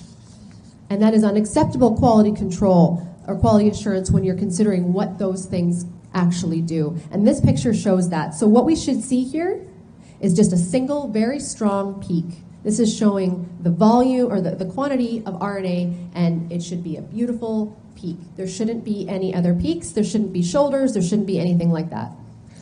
And 0.92 1.02
that 1.02 1.16
is 1.16 1.24
unacceptable 1.24 1.98
quality 1.98 2.34
control 2.34 3.10
or 3.28 3.36
quality 3.38 3.70
assurance 3.70 4.12
when 4.12 4.24
you're 4.24 4.36
considering 4.38 4.94
what 4.94 5.18
those 5.20 5.46
things 5.46 5.86
actually 6.14 6.62
do. 6.62 6.98
And 7.12 7.26
this 7.28 7.40
picture 7.42 7.74
shows 7.74 8.10
that. 8.10 8.34
So 8.34 8.48
what 8.48 8.66
we 8.66 8.76
should 8.76 9.02
see 9.04 9.24
here 9.24 9.66
is 10.20 10.34
just 10.36 10.54
a 10.54 10.58
single, 10.58 11.08
very 11.08 11.40
strong 11.40 12.02
peak. 12.06 12.26
This 12.64 12.80
is 12.80 12.96
showing 12.96 13.50
the 13.62 13.70
volume 13.72 14.32
or 14.32 14.40
the, 14.40 14.52
the 14.52 14.66
quantity 14.66 15.22
of 15.26 15.34
RNA, 15.36 16.12
and 16.16 16.52
it 16.52 16.64
should 16.64 16.84
be 16.84 16.96
a 16.98 17.02
beautiful 17.02 17.78
peak. 17.96 18.18
There 18.38 18.48
shouldn't 18.48 18.86
be 18.86 19.08
any 19.10 19.34
other 19.36 19.54
peaks. 19.54 19.92
There 19.92 20.04
shouldn't 20.04 20.32
be 20.32 20.44
shoulders. 20.44 20.94
There 20.94 21.02
shouldn't 21.02 21.28
be 21.28 21.40
anything 21.40 21.72
like 21.72 21.90
that. 21.90 22.12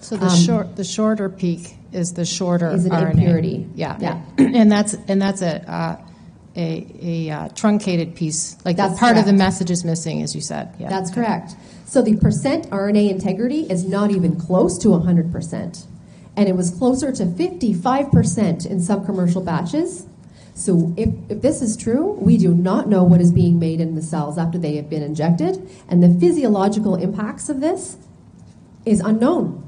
So 0.01 0.17
the 0.17 0.25
Um, 0.25 0.35
short, 0.37 0.75
the 0.75 0.83
shorter 0.83 1.29
peak 1.29 1.75
is 1.91 2.13
the 2.13 2.25
shorter 2.25 2.71
Is 2.71 2.85
an 2.85 2.91
RNA. 2.91 3.11
impurity. 3.13 3.67
Yeah, 3.75 3.97
Yeah. 3.99 4.21
and 4.37 4.71
that's 4.71 4.95
and 5.07 5.21
that's 5.21 5.43
a 5.43 5.71
uh, 5.71 5.97
a, 6.55 6.87
a 7.01 7.29
uh, 7.29 7.49
truncated 7.49 8.15
piece, 8.15 8.57
like 8.65 8.75
the 8.75 8.83
That's 8.83 8.99
part 8.99 9.17
of 9.17 9.25
the 9.25 9.33
message 9.33 9.71
is 9.71 9.83
missing, 9.83 10.21
as 10.21 10.35
you 10.35 10.41
said. 10.41 10.73
Yeah, 10.79 10.89
That's 10.89 11.11
correct. 11.11 11.55
So 11.85 12.01
the 12.01 12.17
percent 12.17 12.69
RNA 12.69 13.09
integrity 13.09 13.69
is 13.69 13.85
not 13.85 14.11
even 14.11 14.39
close 14.39 14.77
to 14.79 14.89
100%. 14.89 15.85
And 16.37 16.49
it 16.49 16.55
was 16.55 16.71
closer 16.71 17.11
to 17.11 17.25
55% 17.25 18.65
in 18.65 18.81
some 18.81 19.05
commercial 19.05 19.41
batches. 19.41 20.05
So 20.53 20.93
if, 20.97 21.09
if 21.29 21.41
this 21.41 21.61
is 21.61 21.75
true, 21.75 22.13
we 22.13 22.37
do 22.37 22.53
not 22.53 22.87
know 22.87 23.03
what 23.03 23.21
is 23.21 23.31
being 23.31 23.59
made 23.59 23.81
in 23.81 23.95
the 23.95 24.01
cells 24.01 24.37
after 24.37 24.57
they 24.57 24.75
have 24.75 24.89
been 24.89 25.03
injected. 25.03 25.69
And 25.89 26.03
the 26.03 26.19
physiological 26.19 26.95
impacts 26.95 27.49
of 27.49 27.61
this 27.61 27.97
is 28.85 28.99
unknown. 28.99 29.67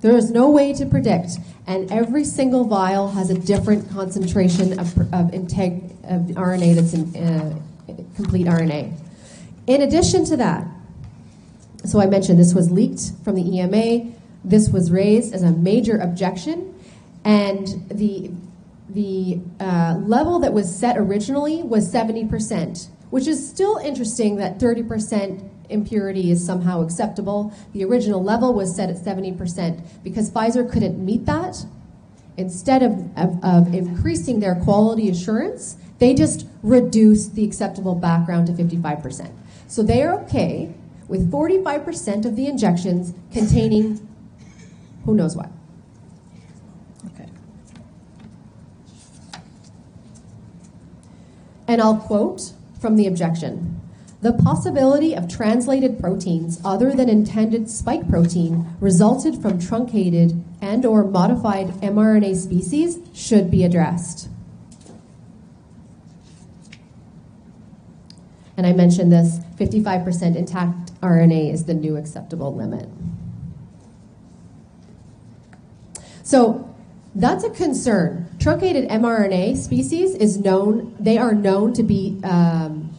There 0.00 0.16
is 0.16 0.30
no 0.30 0.50
way 0.50 0.72
to 0.74 0.86
predict, 0.86 1.38
and 1.66 1.90
every 1.90 2.24
single 2.24 2.64
vial 2.64 3.08
has 3.08 3.30
a 3.30 3.34
different 3.34 3.90
concentration 3.90 4.78
of, 4.78 4.96
of, 4.98 5.30
integ- 5.32 5.90
of 6.04 6.22
RNA 6.36 6.74
that's 6.76 6.94
in, 6.94 7.16
uh, 7.16 7.58
complete 8.14 8.46
RNA. 8.46 8.92
In 9.66 9.82
addition 9.82 10.24
to 10.26 10.36
that, 10.36 10.66
so 11.84 12.00
I 12.00 12.06
mentioned 12.06 12.38
this 12.38 12.54
was 12.54 12.70
leaked 12.70 13.12
from 13.24 13.34
the 13.34 13.58
EMA. 13.58 14.12
This 14.44 14.68
was 14.68 14.90
raised 14.90 15.34
as 15.34 15.42
a 15.42 15.50
major 15.50 15.96
objection, 15.98 16.74
and 17.24 17.66
the 17.88 18.30
the 18.88 19.40
uh, 19.60 20.00
level 20.06 20.38
that 20.38 20.52
was 20.52 20.74
set 20.74 20.96
originally 20.96 21.62
was 21.62 21.92
70%, 21.92 22.86
which 23.10 23.26
is 23.26 23.46
still 23.46 23.76
interesting 23.76 24.36
that 24.36 24.58
30% 24.58 25.50
impurity 25.68 26.30
is 26.30 26.44
somehow 26.44 26.82
acceptable. 26.82 27.52
The 27.72 27.84
original 27.84 28.22
level 28.22 28.54
was 28.54 28.74
set 28.74 28.90
at 28.90 28.96
70% 28.96 29.82
because 30.02 30.30
Pfizer 30.30 30.70
couldn't 30.70 31.04
meet 31.04 31.26
that. 31.26 31.64
Instead 32.36 32.82
of, 32.82 32.92
of, 33.16 33.42
of 33.42 33.74
increasing 33.74 34.40
their 34.40 34.54
quality 34.54 35.08
assurance, 35.08 35.76
they 35.98 36.14
just 36.14 36.46
reduced 36.62 37.34
the 37.34 37.44
acceptable 37.44 37.94
background 37.94 38.46
to 38.48 38.52
55%. 38.52 39.32
So 39.68 39.82
they 39.82 40.02
are 40.02 40.20
okay 40.22 40.74
with 41.08 41.30
45% 41.30 42.24
of 42.24 42.36
the 42.36 42.46
injections 42.46 43.14
containing 43.32 44.06
who 45.04 45.14
knows 45.14 45.36
what. 45.36 45.48
Okay. 47.06 47.28
And 51.68 51.80
I'll 51.80 51.96
quote 51.96 52.52
from 52.80 52.96
the 52.96 53.06
objection. 53.06 53.75
The 54.26 54.32
possibility 54.32 55.14
of 55.14 55.28
translated 55.28 56.00
proteins 56.00 56.60
other 56.64 56.92
than 56.92 57.08
intended 57.08 57.70
spike 57.70 58.10
protein 58.10 58.66
resulted 58.80 59.40
from 59.40 59.60
truncated 59.60 60.42
and 60.60 60.84
or 60.84 61.04
modified 61.04 61.68
mRNA 61.80 62.34
species 62.34 62.98
should 63.14 63.52
be 63.52 63.62
addressed. 63.62 64.28
And 68.56 68.66
I 68.66 68.72
mentioned 68.72 69.12
this 69.12 69.38
55% 69.60 70.34
intact 70.34 71.00
RNA 71.00 71.52
is 71.52 71.66
the 71.66 71.74
new 71.74 71.96
acceptable 71.96 72.52
limit. 72.52 72.88
So 76.24 76.74
that's 77.14 77.44
a 77.44 77.50
concern. 77.50 78.28
Truncated 78.40 78.88
mRNA 78.88 79.56
species 79.56 80.16
is 80.16 80.36
known; 80.36 80.96
they 80.98 81.16
are 81.16 81.32
known 81.32 81.72
to 81.74 81.84
be 81.84 82.18
um, 82.24 82.90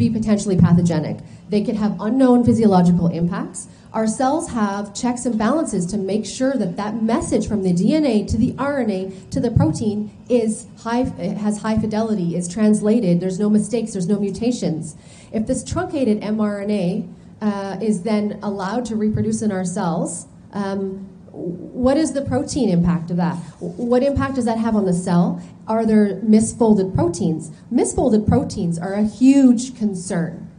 be 0.00 0.10
potentially 0.10 0.56
pathogenic. 0.56 1.18
They 1.48 1.62
could 1.62 1.76
have 1.76 2.00
unknown 2.00 2.42
physiological 2.42 3.06
impacts. 3.08 3.68
Our 3.92 4.06
cells 4.06 4.48
have 4.50 4.94
checks 4.94 5.26
and 5.26 5.38
balances 5.38 5.84
to 5.86 5.98
make 5.98 6.24
sure 6.24 6.54
that 6.54 6.76
that 6.76 7.02
message 7.02 7.46
from 7.46 7.62
the 7.62 7.72
DNA 7.72 8.26
to 8.28 8.36
the 8.36 8.52
RNA 8.52 9.30
to 9.30 9.40
the 9.40 9.50
protein 9.50 10.10
is 10.28 10.66
high, 10.78 11.02
has 11.02 11.58
high 11.58 11.76
fidelity, 11.78 12.34
is 12.34 12.48
translated. 12.48 13.20
There's 13.20 13.38
no 13.38 13.50
mistakes. 13.50 13.92
There's 13.92 14.08
no 14.08 14.18
mutations. 14.18 14.96
If 15.32 15.46
this 15.46 15.62
truncated 15.62 16.22
mRNA 16.22 17.12
uh, 17.42 17.78
is 17.82 18.02
then 18.02 18.38
allowed 18.42 18.86
to 18.86 18.96
reproduce 18.96 19.42
in 19.42 19.52
our 19.52 19.64
cells, 19.64 20.26
um, 20.52 21.09
what 21.32 21.96
is 21.96 22.12
the 22.12 22.22
protein 22.22 22.68
impact 22.68 23.10
of 23.10 23.16
that? 23.16 23.36
What 23.60 24.02
impact 24.02 24.34
does 24.34 24.44
that 24.46 24.58
have 24.58 24.74
on 24.74 24.84
the 24.84 24.92
cell? 24.92 25.42
Are 25.66 25.86
there 25.86 26.16
misfolded 26.16 26.94
proteins? 26.94 27.50
Misfolded 27.72 28.26
proteins 28.26 28.78
are 28.78 28.94
a 28.94 29.04
huge 29.04 29.76
concern. 29.76 30.50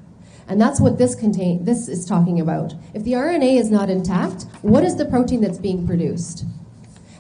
And 0.48 0.60
that's 0.60 0.80
what 0.80 0.98
this 0.98 1.16
contain 1.16 1.66
this 1.66 1.88
is 1.88 2.06
talking 2.06 2.40
about. 2.40 2.74
If 2.94 3.04
the 3.04 3.14
RNA 3.14 3.60
is 3.60 3.72
not 3.72 3.90
intact, 3.90 4.46
what 4.62 4.84
is 4.84 4.96
the 4.96 5.06
protein 5.06 5.42
that's 5.42 5.58
being 5.58 5.86
produced? 5.86 6.46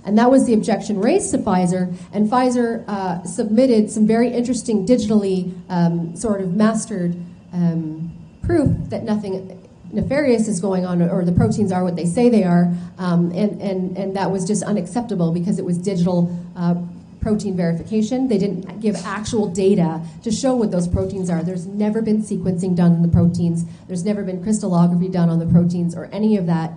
And 0.03 0.17
that 0.17 0.31
was 0.31 0.45
the 0.45 0.53
objection 0.53 0.99
raised 0.99 1.31
to 1.31 1.37
Pfizer, 1.37 1.95
and 2.11 2.27
Pfizer 2.27 2.83
uh, 2.87 3.23
submitted 3.23 3.91
some 3.91 4.07
very 4.07 4.29
interesting 4.29 4.85
digitally 4.85 5.53
um, 5.69 6.15
sort 6.15 6.41
of 6.41 6.55
mastered 6.55 7.15
um, 7.53 8.11
proof 8.41 8.71
that 8.89 9.03
nothing 9.03 9.60
nefarious 9.93 10.47
is 10.47 10.59
going 10.59 10.85
on, 10.85 11.01
or 11.01 11.23
the 11.25 11.31
proteins 11.31 11.71
are 11.71 11.83
what 11.83 11.95
they 11.95 12.05
say 12.05 12.29
they 12.29 12.43
are, 12.43 12.71
um, 12.97 13.31
and, 13.31 13.61
and, 13.61 13.97
and 13.97 14.15
that 14.15 14.31
was 14.31 14.45
just 14.45 14.63
unacceptable 14.63 15.31
because 15.31 15.59
it 15.59 15.65
was 15.65 15.77
digital 15.77 16.35
uh, 16.55 16.75
protein 17.21 17.55
verification. 17.55 18.27
They 18.27 18.37
didn't 18.37 18.81
give 18.81 18.95
actual 19.05 19.47
data 19.47 20.01
to 20.23 20.31
show 20.31 20.55
what 20.55 20.71
those 20.71 20.87
proteins 20.87 21.29
are. 21.29 21.43
There's 21.43 21.67
never 21.67 22.01
been 22.01 22.21
sequencing 22.21 22.75
done 22.75 22.93
on 22.93 23.01
the 23.01 23.07
proteins, 23.07 23.65
there's 23.87 24.03
never 24.03 24.23
been 24.23 24.43
crystallography 24.43 25.07
done 25.07 25.29
on 25.29 25.39
the 25.39 25.45
proteins, 25.45 25.95
or 25.95 26.05
any 26.05 26.37
of 26.37 26.47
that 26.47 26.73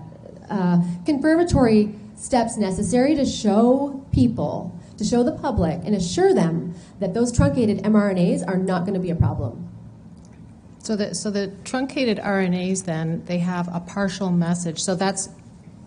uh, 0.51 0.83
confirmatory 1.07 1.95
steps 2.17 2.57
necessary 2.57 3.15
to 3.15 3.25
show 3.25 4.05
people, 4.12 4.79
to 4.99 5.05
show 5.05 5.23
the 5.23 5.33
public, 5.33 5.81
and 5.85 5.95
assure 5.95 6.35
them 6.35 6.75
that 7.01 7.15
those 7.15 7.33
truncated 7.33 7.83
mRNAs 7.83 8.47
are 8.47 8.57
not 8.57 8.83
going 8.83 8.95
to 8.95 9.01
be 9.01 9.11
a 9.11 9.17
problem. 9.17 9.74
So 10.85 10.97
the, 10.97 11.14
so 11.14 11.30
the 11.30 11.51
truncated 11.64 12.18
RNAs 12.18 12.85
then, 12.85 13.24
they 13.24 13.39
have 13.39 13.74
a 13.74 13.80
partial 13.80 14.30
message. 14.30 14.82
So 14.82 14.95
that's 14.95 15.30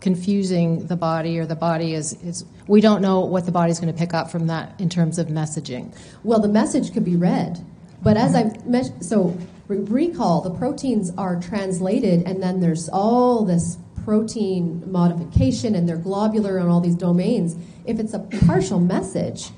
confusing 0.01 0.87
the 0.87 0.95
body 0.95 1.37
or 1.37 1.45
the 1.45 1.55
body 1.55 1.93
is, 1.93 2.13
is 2.23 2.45
we 2.67 2.81
don't 2.81 3.03
know 3.03 3.19
what 3.19 3.45
the 3.45 3.51
body's 3.51 3.79
going 3.79 3.93
to 3.93 3.97
pick 3.97 4.15
up 4.15 4.31
from 4.31 4.47
that 4.47 4.73
in 4.81 4.89
terms 4.89 5.19
of 5.19 5.27
messaging. 5.27 5.95
Well, 6.23 6.39
the 6.39 6.47
message 6.47 6.93
could 6.93 7.05
be 7.05 7.15
read, 7.15 7.63
but 8.01 8.17
as 8.17 8.33
I 8.33 8.45
mentioned, 8.65 9.05
so 9.05 9.37
re- 9.67 9.77
recall 9.77 10.41
the 10.41 10.49
proteins 10.49 11.11
are 11.15 11.39
translated, 11.39 12.23
and 12.25 12.41
then 12.41 12.59
there's 12.59 12.89
all 12.89 13.45
this 13.45 13.77
protein 14.03 14.83
modification, 14.91 15.75
and 15.75 15.87
they're 15.87 15.97
globular 15.97 16.59
on 16.59 16.69
all 16.69 16.81
these 16.81 16.95
domains. 16.95 17.55
If 17.85 17.99
it's 17.99 18.15
a 18.15 18.19
partial 18.47 18.79
message, 18.79 19.49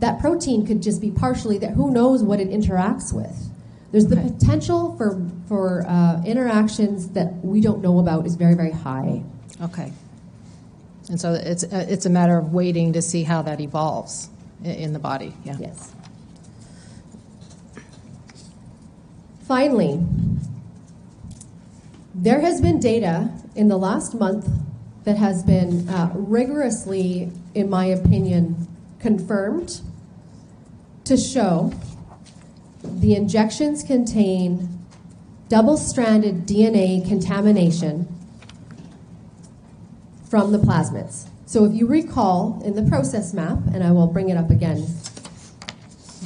that 0.00 0.18
protein 0.18 0.66
could 0.66 0.82
just 0.82 1.02
be 1.02 1.10
partially 1.10 1.58
that. 1.58 1.72
Who 1.72 1.90
knows 1.90 2.22
what 2.22 2.40
it 2.40 2.48
interacts 2.48 3.12
with? 3.12 3.50
There's 3.90 4.06
the 4.06 4.18
Okay. 4.18 4.28
potential 4.30 4.94
for 4.96 5.20
for 5.46 5.86
uh, 5.88 6.22
interactions 6.24 7.08
that 7.10 7.42
we 7.44 7.60
don't 7.60 7.80
know 7.82 7.98
about 7.98 8.26
is 8.26 8.34
very 8.34 8.54
very 8.54 8.72
high. 8.72 9.22
Okay. 9.62 9.92
And 11.10 11.18
so 11.18 11.32
it's, 11.32 11.64
uh, 11.64 11.86
it's 11.88 12.04
a 12.04 12.10
matter 12.10 12.36
of 12.36 12.52
waiting 12.52 12.92
to 12.92 13.00
see 13.00 13.22
how 13.22 13.40
that 13.42 13.60
evolves 13.60 14.28
in 14.62 14.92
the 14.92 14.98
body. 14.98 15.32
Yeah. 15.42 15.56
Yes. 15.58 15.92
Finally, 19.46 20.04
there 22.14 22.40
has 22.40 22.60
been 22.60 22.78
data 22.78 23.30
in 23.56 23.68
the 23.68 23.78
last 23.78 24.14
month 24.14 24.46
that 25.04 25.16
has 25.16 25.42
been 25.42 25.88
uh, 25.88 26.12
rigorously, 26.14 27.32
in 27.54 27.70
my 27.70 27.86
opinion, 27.86 28.68
confirmed 28.98 29.80
to 31.04 31.16
show 31.16 31.72
the 32.98 33.14
injections 33.14 33.84
contain 33.84 34.84
double 35.48 35.76
stranded 35.76 36.46
DNA 36.46 37.06
contamination 37.06 38.08
from 40.28 40.50
the 40.50 40.58
plasmids. 40.58 41.28
So 41.46 41.64
if 41.64 41.72
you 41.72 41.86
recall 41.86 42.60
in 42.64 42.74
the 42.74 42.82
process 42.82 43.32
map, 43.32 43.58
and 43.72 43.84
I 43.84 43.92
will 43.92 44.08
bring 44.08 44.30
it 44.30 44.36
up 44.36 44.50
again, 44.50 44.80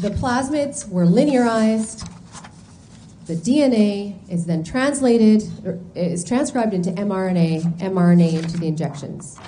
the 0.00 0.08
plasmids 0.10 0.88
were 0.88 1.04
linearized. 1.04 2.08
The 3.26 3.36
DNA 3.36 4.16
is 4.30 4.46
then 4.46 4.64
translated, 4.64 5.44
is 5.94 6.24
transcribed 6.24 6.72
into 6.72 6.90
mRNA, 6.90 7.80
mRNA 7.80 8.42
into 8.42 8.56
the 8.56 8.66
injections. 8.66 9.38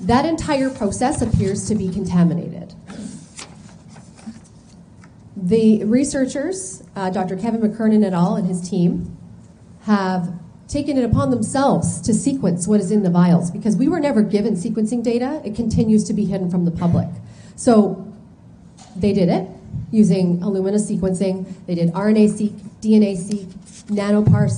That 0.00 0.24
entire 0.24 0.70
process 0.70 1.20
appears 1.20 1.66
to 1.66 1.74
be 1.74 1.90
contaminated. 1.90 2.75
The 5.36 5.84
researchers, 5.84 6.82
uh, 6.96 7.10
Dr. 7.10 7.36
Kevin 7.36 7.60
McKernan 7.60 8.04
et 8.04 8.14
al., 8.14 8.36
and 8.36 8.48
his 8.48 8.68
team, 8.68 9.16
have 9.82 10.32
taken 10.66 10.96
it 10.96 11.04
upon 11.04 11.30
themselves 11.30 12.00
to 12.00 12.14
sequence 12.14 12.66
what 12.66 12.80
is 12.80 12.90
in 12.90 13.02
the 13.02 13.10
vials 13.10 13.50
because 13.50 13.76
we 13.76 13.86
were 13.86 14.00
never 14.00 14.22
given 14.22 14.54
sequencing 14.54 15.02
data. 15.02 15.40
It 15.44 15.54
continues 15.54 16.04
to 16.04 16.14
be 16.14 16.24
hidden 16.24 16.50
from 16.50 16.64
the 16.64 16.70
public. 16.70 17.08
So 17.54 18.12
they 18.96 19.12
did 19.12 19.28
it 19.28 19.48
using 19.92 20.40
Illumina 20.40 20.80
sequencing. 20.80 21.46
They 21.66 21.74
did 21.74 21.92
RNA 21.92 22.30
seq, 22.30 22.50
DNA 22.80 23.16
seq, 23.16 23.46
nanopore, 23.88 24.50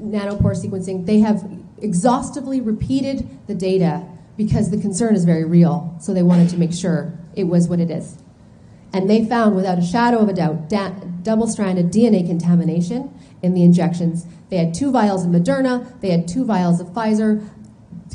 nanopore 0.00 0.54
sequencing. 0.54 1.06
They 1.06 1.20
have 1.20 1.48
exhaustively 1.80 2.60
repeated 2.60 3.26
the 3.46 3.54
data 3.54 4.04
because 4.36 4.70
the 4.70 4.80
concern 4.80 5.14
is 5.14 5.24
very 5.24 5.44
real. 5.44 5.96
So 6.00 6.12
they 6.12 6.22
wanted 6.22 6.50
to 6.50 6.58
make 6.58 6.72
sure 6.72 7.12
it 7.34 7.44
was 7.44 7.68
what 7.68 7.80
it 7.80 7.90
is. 7.90 8.18
And 8.94 9.10
they 9.10 9.24
found, 9.24 9.56
without 9.56 9.76
a 9.76 9.82
shadow 9.82 10.18
of 10.18 10.28
a 10.28 10.32
doubt, 10.32 10.68
da- 10.68 10.94
double 11.24 11.48
stranded 11.48 11.90
DNA 11.90 12.24
contamination 12.24 13.12
in 13.42 13.52
the 13.52 13.64
injections. 13.64 14.24
They 14.50 14.56
had 14.56 14.72
two 14.72 14.92
vials 14.92 15.24
of 15.24 15.32
Moderna, 15.32 16.00
they 16.00 16.10
had 16.10 16.28
two 16.28 16.44
vials 16.44 16.80
of 16.80 16.86
Pfizer. 16.88 17.46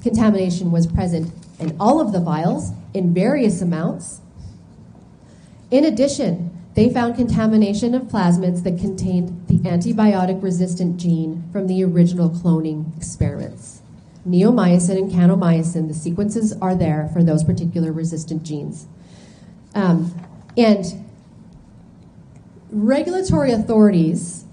Contamination 0.01 0.71
was 0.71 0.87
present 0.87 1.33
in 1.59 1.75
all 1.81 1.99
of 1.99 2.13
the 2.13 2.21
vials 2.21 2.71
in 2.93 3.13
various 3.13 3.61
amounts. 3.61 4.21
In 5.69 5.83
addition, 5.83 6.57
they 6.75 6.89
found 6.89 7.15
contamination 7.17 7.93
of 7.93 8.03
plasmids 8.03 8.63
that 8.63 8.79
contained 8.79 9.47
the 9.47 9.59
antibiotic 9.69 10.41
resistant 10.41 10.95
gene 10.95 11.43
from 11.51 11.67
the 11.67 11.83
original 11.83 12.29
cloning 12.29 12.95
experiments. 12.95 13.81
Neomycin 14.25 14.97
and 14.97 15.11
kanamycin, 15.11 15.89
the 15.89 15.93
sequences 15.93 16.53
are 16.61 16.75
there 16.75 17.09
for 17.11 17.21
those 17.21 17.43
particular 17.43 17.91
resistant 17.91 18.43
genes. 18.43 18.85
Um, 19.75 20.13
and 20.57 20.85
regulatory 22.71 23.51
authorities 23.51 24.45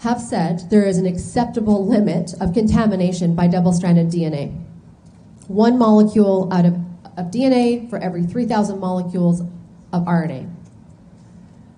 have 0.00 0.20
said 0.20 0.68
there 0.70 0.84
is 0.84 0.98
an 0.98 1.06
acceptable 1.06 1.86
limit 1.86 2.34
of 2.40 2.52
contamination 2.52 3.34
by 3.34 3.46
double 3.46 3.72
stranded 3.72 4.08
DNA. 4.08 4.52
One 5.46 5.78
molecule 5.78 6.52
out 6.52 6.64
of, 6.64 6.74
of 7.16 7.26
DNA 7.30 7.88
for 7.88 7.98
every 7.98 8.24
3,000 8.24 8.80
molecules 8.80 9.42
of 9.92 10.04
RNA. 10.04 10.52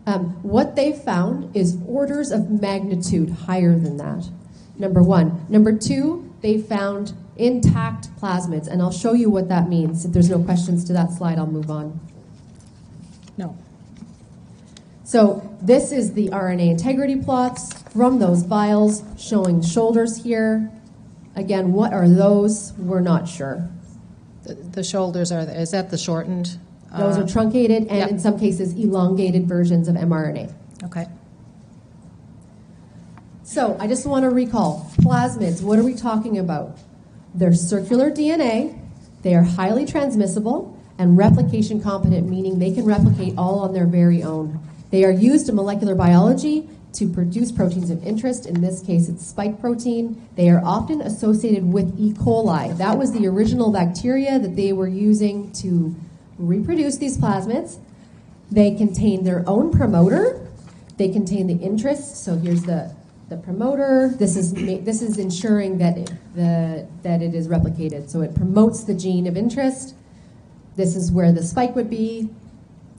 Um, 0.07 0.43
what 0.43 0.77
they 0.77 0.93
found 0.93 1.55
is 1.57 1.79
orders 1.87 2.31
of 2.31 2.51
magnitude 2.51 3.31
higher 3.31 3.79
than 3.79 3.97
that. 3.99 4.29
Number 4.79 5.03
one. 5.03 5.45
Number 5.49 5.77
two, 5.77 6.33
they 6.41 6.59
found 6.59 7.12
intact 7.37 8.09
plasmids, 8.20 8.68
and 8.68 8.83
I'll 8.83 8.93
show 8.93 9.12
you 9.12 9.31
what 9.31 9.49
that 9.49 9.68
means. 9.68 10.05
If 10.05 10.12
there's 10.12 10.31
no 10.31 10.43
questions 10.43 10.85
to 10.85 10.93
that 10.93 11.11
slide, 11.12 11.39
I'll 11.39 11.47
move 11.47 11.70
on. 11.70 12.01
No. 13.37 13.57
So 15.05 15.57
this 15.61 15.92
is 15.92 16.14
the 16.14 16.28
RNA 16.30 16.70
integrity 16.70 17.16
plots 17.16 17.72
from 17.90 18.18
those 18.18 18.42
vials 18.42 19.02
showing 19.18 19.62
shoulders 19.62 20.22
here. 20.22 20.70
Again, 21.36 21.72
what 21.72 21.92
are 21.92 22.09
those? 22.09 22.72
We're 22.78 23.00
not 23.00 23.28
sure. 23.28 23.68
The, 24.44 24.55
the 24.55 24.82
shoulders 24.82 25.30
are, 25.30 25.40
is 25.40 25.72
that 25.72 25.90
the 25.90 25.98
shortened? 25.98 26.59
Those 26.96 27.18
uh, 27.18 27.22
are 27.22 27.28
truncated 27.28 27.88
and 27.88 27.98
yep. 27.98 28.11
in 28.11 28.18
some 28.18 28.38
cases 28.38 28.72
elongated 28.74 29.46
versions 29.46 29.88
of 29.88 29.96
mRNA. 29.96 30.55
Okay. 30.84 31.07
So 33.42 33.76
I 33.78 33.86
just 33.86 34.07
want 34.07 34.22
to 34.22 34.30
recall 34.30 34.90
plasmids, 34.98 35.62
what 35.62 35.78
are 35.78 35.84
we 35.84 35.94
talking 35.94 36.38
about? 36.38 36.78
They're 37.34 37.52
circular 37.52 38.11
DNA, 38.11 38.78
they 39.22 39.34
are 39.34 39.42
highly 39.42 39.84
transmissible, 39.84 40.80
and 40.98 41.18
replication 41.18 41.82
competent, 41.82 42.28
meaning 42.28 42.59
they 42.59 42.72
can 42.72 42.84
replicate 42.84 43.34
all 43.36 43.59
on 43.59 43.74
their 43.74 43.86
very 43.86 44.22
own. 44.22 44.61
They 44.95 45.03
are 45.05 45.11
used 45.11 45.49
in 45.49 45.57
molecular 45.57 45.97
biology 45.97 46.68
to 46.92 47.09
produce 47.09 47.51
proteins 47.51 47.90
of 47.90 48.07
interest. 48.07 48.47
In 48.47 48.61
this 48.61 48.80
case, 48.80 49.09
it's 49.09 49.26
spike 49.26 49.61
protein. 49.61 50.28
They 50.36 50.49
are 50.51 50.62
often 50.64 51.01
associated 51.01 51.72
with 51.72 51.99
E. 51.99 52.12
coli. 52.12 52.78
That 52.78 52.97
was 52.97 53.11
the 53.11 53.26
original 53.26 53.72
bacteria 53.72 54.38
that 54.38 54.55
they 54.55 54.72
were 54.72 54.86
using 54.86 55.51
to 55.55 55.97
reproduce 56.38 56.99
these 56.99 57.18
plasmids. 57.18 57.78
They 58.53 58.76
contain 58.76 59.24
their 59.24 59.42
own 59.49 59.72
promoter. 59.72 60.47
They 60.97 61.09
contain 61.09 61.49
the 61.49 61.57
interest. 61.57 62.22
So 62.22 62.36
here's 62.36 62.62
the, 62.62 62.95
the 63.30 63.36
promoter. 63.38 64.14
This 64.16 64.36
is 64.36 64.55
this 64.55 65.03
is 65.03 65.18
ensuring 65.18 65.78
that 65.78 65.99
it, 65.99 66.12
the 66.36 66.86
that 67.03 67.20
it 67.20 67.34
is 67.34 67.49
replicated. 67.49 68.09
So 68.09 68.20
it 68.20 68.36
promotes 68.36 68.84
the 68.84 68.95
gene 68.95 69.26
of 69.26 69.36
interest. 69.36 69.97
This 70.76 70.95
is 70.95 71.11
where 71.11 71.32
the 71.32 71.42
spike 71.42 71.74
would 71.74 71.90
be. 71.90 72.30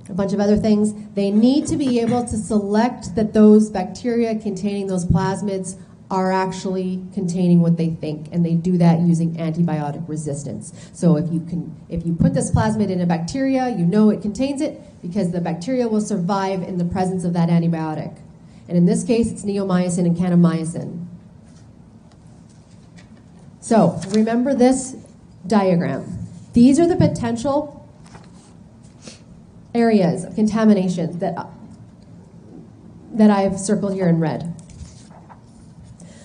A 0.10 0.14
bunch 0.14 0.34
of 0.34 0.39
other 0.39 0.58
things. 0.58 0.93
They 1.16 1.32
need 1.32 1.66
to 1.68 1.78
be 1.78 1.99
able 1.99 2.24
to 2.26 2.38
select 2.38 3.16
that 3.16 3.34
those 3.34 3.70
bacteria 3.70 4.38
containing 4.38 4.88
those 4.88 5.06
plasmids 5.06 5.78
are 6.12 6.32
actually 6.32 7.03
containing 7.14 7.62
what 7.62 7.78
they 7.78 7.89
think, 7.89 8.28
and 8.32 8.45
they 8.45 8.53
do 8.53 8.78
that 8.78 8.99
using 8.99 9.36
antibiotic 9.38 10.08
resistance. 10.08 10.72
So 10.93 11.18
if 11.18 11.32
you 11.34 11.39
can, 11.39 11.76
if 11.89 12.06
you 12.06 12.14
put 12.14 12.36
this 12.36 12.51
plasmid 12.51 12.89
in 12.89 13.01
a 13.01 13.08
bacteria, 13.08 13.70
you 13.70 13.86
know 13.86 14.12
it 14.12 14.22
contains 14.22 14.62
it 14.62 14.80
because 15.01 15.32
the 15.32 15.41
bacteria 15.41 15.88
will 15.88 16.01
survive 16.01 16.62
in 16.62 16.78
the 16.78 16.86
presence 16.86 17.24
of 17.24 17.34
that 17.34 17.49
antibiotic. 17.49 18.16
And 18.68 18.78
in 18.78 18.86
this 18.86 19.03
case, 19.03 19.32
it's 19.32 19.43
neomycin 19.43 20.06
and 20.06 20.16
kanamycin. 20.16 21.06
So 23.60 23.99
remember 24.10 24.53
this 24.53 24.95
diagram. 25.47 26.06
These 26.53 26.80
are 26.80 26.88
the 26.88 26.95
potential 26.95 27.75
areas 29.76 30.24
of 30.24 30.36
contamination 30.36 31.20
that, 31.20 31.48
that 33.14 33.30
I've 33.30 33.60
circled 33.60 33.94
here 33.94 34.08
in 34.08 34.20
red. 34.20 34.54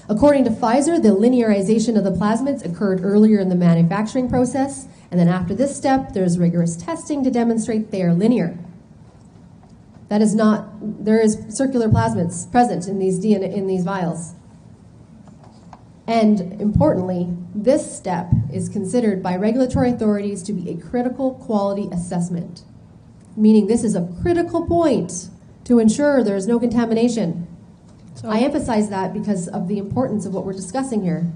According 0.09 0.45
to 0.45 0.51
Pfizer, 0.51 1.01
the 1.01 1.11
linearization 1.11 1.97
of 1.97 2.05
the 2.05 2.11
plasmids 2.11 2.65
occurred 2.65 3.05
earlier 3.05 3.39
in 3.39 3.49
the 3.49 3.55
manufacturing 3.55 4.29
process, 4.29 4.89
and 5.11 5.21
then 5.21 5.29
after 5.29 5.55
this 5.55 5.77
step, 5.77 6.15
there's 6.15 6.39
rigorous 6.39 6.77
testing 6.77 7.23
to 7.25 7.31
demonstrate 7.31 7.91
they 7.91 8.03
are 8.03 8.15
linear. 8.15 8.59
That 10.09 10.21
is 10.21 10.35
not, 10.35 11.05
there 11.05 11.21
is 11.21 11.45
circular 11.49 11.89
plasmids 11.89 12.51
present 12.51 12.89
in 12.89 12.99
these 12.99 13.21
DNA, 13.21 13.55
in 13.55 13.69
these 13.69 13.85
vials. 13.85 14.35
And 16.09 16.61
importantly, 16.61 17.29
this 17.55 17.97
step 17.97 18.33
is 18.53 18.69
considered 18.69 19.23
by 19.23 19.37
regulatory 19.37 19.91
authorities 19.91 20.43
to 20.43 20.53
be 20.53 20.69
a 20.69 20.77
critical 20.77 21.35
quality 21.35 21.89
assessment, 21.93 22.63
meaning 23.37 23.67
this 23.67 23.85
is 23.85 23.95
a 23.95 24.09
critical 24.23 24.67
point 24.67 25.29
to 25.65 25.79
ensure 25.79 26.23
there 26.25 26.37
is 26.37 26.47
no 26.47 26.59
contamination. 26.59 27.47
So- 28.15 28.29
I 28.29 28.39
emphasize 28.39 28.89
that 28.91 29.13
because 29.13 29.49
of 29.49 29.69
the 29.69 29.79
importance 29.79 30.27
of 30.27 30.35
what 30.35 30.45
we're 30.45 30.53
discussing 30.53 31.03
here. 31.03 31.27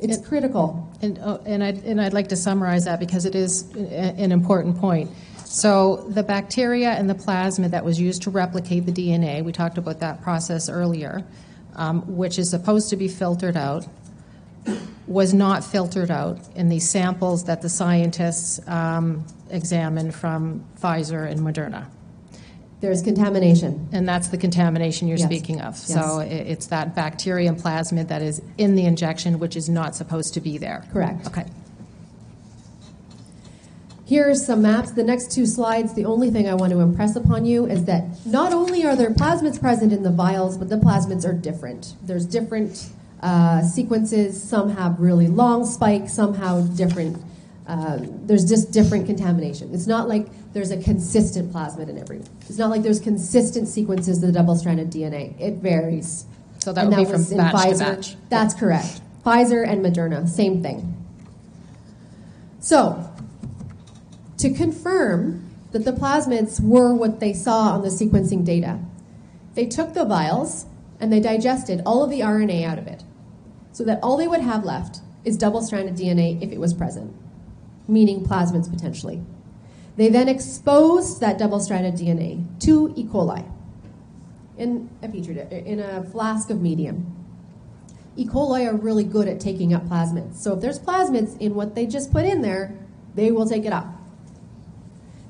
It's 0.00 0.16
It- 0.16 0.24
critical. 0.24 0.88
And, 1.02 1.18
oh, 1.22 1.40
and 1.44 1.62
I'd, 1.62 1.84
and 1.84 2.00
I'd 2.00 2.12
like 2.12 2.28
to 2.28 2.36
summarize 2.36 2.84
that 2.86 2.98
because 2.98 3.24
it 3.24 3.34
is 3.34 3.64
an 3.74 4.32
important 4.32 4.78
point. 4.78 5.10
So 5.44 6.04
the 6.08 6.22
bacteria 6.22 6.90
and 6.90 7.08
the 7.08 7.14
plasmid 7.14 7.70
that 7.70 7.84
was 7.84 8.00
used 8.00 8.22
to 8.22 8.30
replicate 8.30 8.86
the 8.86 8.92
DNA, 8.92 9.42
we 9.44 9.52
talked 9.52 9.78
about 9.78 10.00
that 10.00 10.22
process 10.22 10.68
earlier, 10.68 11.22
um, 11.76 12.02
which 12.16 12.38
is 12.38 12.50
supposed 12.50 12.88
to 12.90 12.96
be 12.96 13.06
filtered 13.06 13.56
out, 13.56 13.86
was 15.06 15.34
not 15.34 15.62
filtered 15.64 16.10
out 16.10 16.38
in 16.54 16.68
the 16.68 16.80
samples 16.80 17.44
that 17.44 17.60
the 17.62 17.68
scientists 17.68 18.60
um, 18.66 19.24
examined 19.50 20.14
from 20.14 20.64
Pfizer 20.80 21.30
and 21.30 21.40
Moderna. 21.40 21.86
There's 22.80 23.02
contamination. 23.02 23.88
And 23.92 24.06
that's 24.06 24.28
the 24.28 24.36
contamination 24.36 25.08
you're 25.08 25.16
Yes. 25.18 25.26
speaking 25.26 25.60
of. 25.60 25.74
Yes. 25.74 25.86
So 25.94 26.18
it's 26.20 26.66
that 26.66 26.94
bacteria 26.94 27.48
and 27.48 27.58
plasmid 27.58 28.08
that 28.08 28.20
is 28.22 28.42
in 28.58 28.74
the 28.74 28.84
injection, 28.84 29.38
which 29.38 29.56
is 29.56 29.68
not 29.68 29.94
supposed 29.94 30.34
to 30.34 30.40
be 30.40 30.58
there. 30.58 30.84
Correct. 30.92 31.26
Okay. 31.26 31.46
Here 34.06 34.28
are 34.28 34.34
some 34.34 34.60
maps. 34.60 34.90
The 34.90 35.02
next 35.04 35.32
two 35.32 35.46
slides, 35.46 35.94
the 35.94 36.04
only 36.04 36.30
thing 36.30 36.46
I 36.46 36.54
want 36.54 36.72
to 36.72 36.80
impress 36.80 37.16
upon 37.16 37.46
you 37.46 37.64
is 37.64 37.86
that 37.86 38.04
not 38.26 38.52
only 38.52 38.84
are 38.84 38.94
there 38.94 39.10
plasmids 39.10 39.58
present 39.58 39.92
in 39.92 40.02
the 40.02 40.10
vials, 40.10 40.58
but 40.58 40.68
the 40.68 40.76
plasmids 40.76 41.26
are 41.26 41.32
different. 41.32 41.94
There's 42.02 42.26
different 42.26 42.90
uh, 43.24 43.62
sequences. 43.62 44.40
Some 44.40 44.76
have 44.76 45.00
really 45.00 45.28
long 45.28 45.64
spikes, 45.64 46.12
some 46.12 46.34
have 46.34 46.76
different. 46.76 47.16
Um, 47.66 48.26
there's 48.26 48.44
just 48.44 48.70
different 48.70 49.06
contamination. 49.06 49.72
It's 49.72 49.86
not 49.86 50.06
like 50.06 50.26
there's 50.52 50.70
a 50.70 50.76
consistent 50.76 51.50
plasmid 51.50 51.88
in 51.88 51.96
every. 51.98 52.20
It's 52.42 52.58
not 52.58 52.68
like 52.68 52.82
there's 52.82 53.00
consistent 53.00 53.66
sequences 53.68 54.22
of 54.22 54.26
the 54.26 54.32
double-stranded 54.32 54.90
DNA. 54.90 55.40
It 55.40 55.54
varies. 55.54 56.26
So 56.58 56.74
that 56.74 56.84
And 56.84 56.94
would 56.94 57.06
be 57.06 57.10
from 57.10 57.24
batch 57.34 57.52
to 57.52 57.58
Pfizer. 57.58 57.78
batch. 57.78 58.16
That's 58.28 58.52
correct. 58.52 59.00
Pfizer 59.24 59.66
and 59.66 59.82
Moderna, 59.82 60.28
same 60.28 60.62
thing. 60.62 60.94
So, 62.60 63.10
to 64.36 64.52
confirm 64.52 65.48
that 65.72 65.86
the 65.86 65.92
plasmids 65.92 66.60
were 66.60 66.94
what 66.94 67.20
they 67.20 67.32
saw 67.32 67.70
on 67.72 67.82
the 67.82 67.88
sequencing 67.88 68.44
data, 68.44 68.80
they 69.54 69.64
took 69.64 69.94
the 69.94 70.04
vials 70.04 70.66
and 71.00 71.10
they 71.10 71.20
digested 71.20 71.80
all 71.86 72.04
of 72.04 72.10
the 72.10 72.20
RNA 72.20 72.64
out 72.64 72.78
of 72.78 72.86
it 72.86 73.02
so 73.74 73.84
that 73.84 73.98
all 74.02 74.16
they 74.16 74.28
would 74.28 74.40
have 74.40 74.64
left 74.64 75.00
is 75.24 75.36
double 75.36 75.60
stranded 75.60 75.96
DNA 75.96 76.40
if 76.40 76.52
it 76.52 76.58
was 76.58 76.72
present, 76.72 77.14
meaning 77.88 78.24
plasmids 78.24 78.70
potentially. 78.70 79.20
They 79.96 80.08
then 80.08 80.28
exposed 80.28 81.20
that 81.20 81.38
double 81.38 81.60
stranded 81.60 81.94
DNA 81.94 82.44
to 82.60 82.94
E. 82.96 83.04
coli 83.04 83.44
in 84.56 84.88
a 85.02 85.08
petri 85.08 85.40
in 85.50 85.80
a 85.80 86.04
flask 86.04 86.50
of 86.50 86.62
medium. 86.62 87.14
E. 88.16 88.24
coli 88.24 88.66
are 88.66 88.76
really 88.76 89.04
good 89.04 89.26
at 89.26 89.40
taking 89.40 89.74
up 89.74 89.84
plasmids. 89.86 90.36
So 90.36 90.54
if 90.54 90.60
there's 90.60 90.78
plasmids 90.78 91.38
in 91.40 91.56
what 91.56 91.74
they 91.74 91.84
just 91.84 92.12
put 92.12 92.24
in 92.24 92.42
there, 92.42 92.78
they 93.16 93.32
will 93.32 93.48
take 93.48 93.64
it 93.64 93.72
up. 93.72 93.86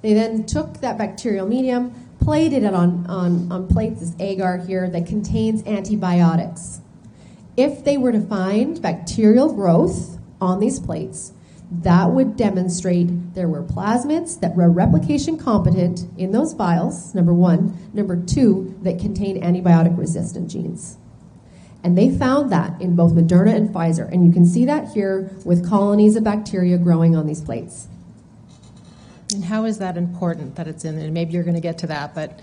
They 0.03 0.13
then 0.13 0.45
took 0.45 0.83
that 0.83 0.99
bacterial 0.99 1.47
medium, 1.47 1.95
plated 2.21 2.63
it 2.63 2.75
on, 2.75 3.07
on, 3.07 3.51
on 3.51 3.69
plates, 3.69 4.01
this 4.01 4.15
agar 4.19 4.59
here, 4.59 4.91
that 4.91 5.07
contains 5.07 5.63
antibiotics. 5.67 6.81
If 7.57 7.85
they 7.85 7.97
were 7.97 8.13
to 8.13 8.21
find 8.21 8.81
bacterial 8.83 9.53
growth 9.53 10.19
on 10.41 10.61
these 10.61 10.81
plates, 10.81 11.33
that 11.71 12.11
would 12.11 12.37
demonstrate 12.37 13.35
there 13.35 13.49
were 13.49 13.63
plasmids 13.63 14.41
that 14.41 14.55
were 14.55 14.71
replication 14.71 15.39
competent 15.39 16.07
in 16.19 16.33
those 16.33 16.53
vials, 16.53 17.15
number 17.15 17.33
one. 17.33 17.77
Number 17.93 18.17
two, 18.17 18.79
that 18.83 18.99
contain 18.99 19.43
antibiotic 19.43 19.97
resistant 19.97 20.51
genes. 20.51 20.99
And 21.83 21.99
they 21.99 22.11
found 22.11 22.51
that 22.51 22.81
in 22.81 22.97
both 22.97 23.13
Moderna 23.13 23.55
and 23.55 23.69
Pfizer. 23.69 24.11
And 24.11 24.25
you 24.25 24.33
can 24.33 24.47
see 24.47 24.65
that 24.65 24.89
here 24.89 25.31
with 25.45 25.69
colonies 25.69 26.17
of 26.17 26.25
bacteria 26.25 26.79
growing 26.79 27.15
on 27.15 27.27
these 27.27 27.41
plates. 27.41 27.89
And 29.35 29.45
how 29.45 29.65
is 29.65 29.79
that 29.79 29.97
important 29.97 30.57
that 30.57 30.69
it's 30.69 30.85
in? 30.85 30.99
there? 30.99 31.11
maybe 31.11 31.33
you're 31.33 31.43
going 31.43 31.57
to 31.57 31.61
get 31.61 31.79
to 31.79 31.87
that, 31.89 32.15
but 32.15 32.41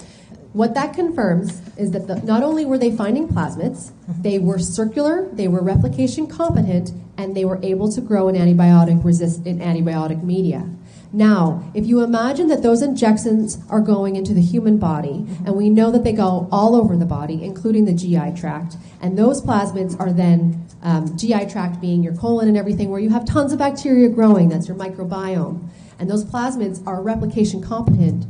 What 0.54 0.74
that 0.74 0.94
confirms 0.94 1.62
is 1.78 1.92
that 1.92 2.08
the, 2.08 2.16
not 2.16 2.44
only 2.44 2.66
were 2.66 2.78
they 2.78 2.92
finding 2.92 3.30
plasmids, 3.30 3.92
they 4.22 4.38
were 4.38 4.60
circular, 4.60 5.30
they 5.32 5.48
were 5.48 5.62
replication 5.62 6.28
competent, 6.28 6.92
and 7.18 7.36
they 7.36 7.46
were 7.46 7.60
able 7.64 7.90
to 7.92 8.02
grow 8.02 8.28
in 8.28 8.36
antibiotic 8.36 9.04
resistant 9.04 9.62
antibiotic 9.62 10.24
media. 10.24 10.70
Now, 11.14 11.70
if 11.74 11.86
you 11.86 12.02
imagine 12.02 12.48
that 12.48 12.64
those 12.64 12.82
injections 12.82 13.60
are 13.70 13.82
going 13.82 14.16
into 14.16 14.34
the 14.34 14.42
human 14.42 14.78
body, 14.78 15.26
and 15.46 15.56
we 15.56 15.70
know 15.70 15.92
that 15.92 16.04
they 16.04 16.14
go 16.14 16.48
all 16.52 16.76
over 16.76 16.96
the 16.98 17.06
body, 17.06 17.44
including 17.44 17.86
the 17.86 17.94
GI 17.94 18.40
tract, 18.40 18.76
and 19.02 19.18
those 19.18 19.42
plasmids 19.42 19.98
are 20.00 20.12
then 20.12 20.66
um, 20.84 21.18
GI 21.18 21.48
tract 21.48 21.82
being 21.82 22.04
your 22.04 22.16
colon 22.16 22.48
and 22.48 22.58
everything, 22.58 22.90
where 22.90 23.00
you 23.00 23.10
have 23.10 23.26
tons 23.26 23.52
of 23.52 23.60
bacteria 23.60 24.10
growing, 24.10 24.50
that's 24.50 24.68
your 24.68 24.78
microbiome, 24.78 25.68
and 26.00 26.10
those 26.10 26.26
plasmids 26.26 26.86
are 26.88 27.02
replication 27.02 27.62
competent. 27.62 28.26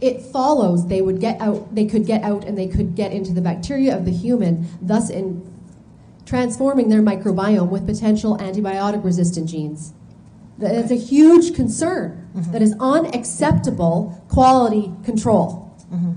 It 0.00 0.22
follows 0.22 0.86
they 0.86 1.02
would 1.02 1.20
get 1.20 1.40
out, 1.40 1.74
they 1.74 1.86
could 1.86 2.06
get 2.06 2.22
out, 2.22 2.44
and 2.44 2.56
they 2.56 2.68
could 2.68 2.94
get 2.94 3.12
into 3.12 3.32
the 3.32 3.40
bacteria 3.40 3.96
of 3.96 4.04
the 4.04 4.12
human, 4.12 4.68
thus 4.80 5.10
in 5.10 5.44
transforming 6.24 6.88
their 6.88 7.02
microbiome 7.02 7.68
with 7.68 7.86
potential 7.86 8.36
antibiotic 8.38 9.02
resistant 9.02 9.48
genes. 9.48 9.94
That 10.58 10.74
is 10.74 10.90
a 10.90 10.96
huge 10.96 11.54
concern. 11.54 12.28
Mm-hmm. 12.34 12.52
That 12.52 12.62
is 12.62 12.74
unacceptable 12.78 14.22
quality 14.28 14.92
control. 15.04 15.74
Mm-hmm. 15.92 16.12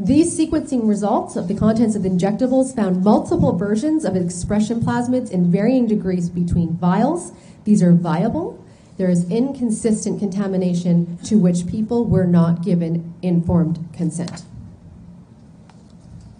These 0.00 0.38
sequencing 0.38 0.88
results 0.88 1.34
of 1.34 1.48
the 1.48 1.54
contents 1.54 1.96
of 1.96 2.02
injectables 2.02 2.74
found 2.74 3.02
multiple 3.02 3.56
versions 3.56 4.04
of 4.04 4.14
expression 4.14 4.80
plasmids 4.80 5.30
in 5.30 5.50
varying 5.50 5.88
degrees 5.88 6.28
between 6.28 6.76
vials. 6.76 7.32
These 7.68 7.82
are 7.82 7.92
viable. 7.92 8.64
There 8.96 9.10
is 9.10 9.30
inconsistent 9.30 10.20
contamination 10.20 11.18
to 11.24 11.38
which 11.38 11.66
people 11.66 12.06
were 12.06 12.24
not 12.24 12.64
given 12.64 13.12
informed 13.20 13.90
consent. 13.92 14.42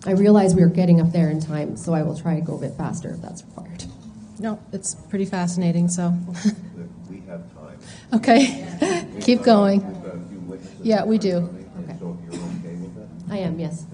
I 0.07 0.13
realize 0.13 0.55
we 0.55 0.63
are 0.63 0.71
getting 0.71 1.03
up 1.03 1.13
there 1.13 1.29
in 1.29 1.39
time, 1.39 1.77
so 1.77 1.93
I 1.93 2.03
will 2.03 2.17
try 2.17 2.37
to 2.37 2.41
go 2.41 2.55
a 2.55 2.59
bit 2.59 2.73
faster 2.79 3.11
if 3.11 3.21
that's 3.21 3.45
required. 3.45 3.85
No, 4.39 4.59
it's 4.73 4.95
pretty 4.95 5.27
fascinating, 5.27 5.91
so, 5.91 6.17
We 7.11 7.21
have 7.29 7.43
time. 7.55 7.79
okay, 8.15 9.07
keep 9.21 9.43
going. 9.43 9.87
We've 9.87 10.03
got 10.03 10.15
a 10.15 10.29
few 10.31 10.39
witnesses. 10.39 10.81
Yeah, 10.83 11.05
we 11.05 11.19
do. 11.19 11.37
Okay. 11.85 11.97
So 12.01 12.19
okay? 12.31 13.35
I 13.35 13.39
am, 13.41 13.61
yes. 13.61 13.85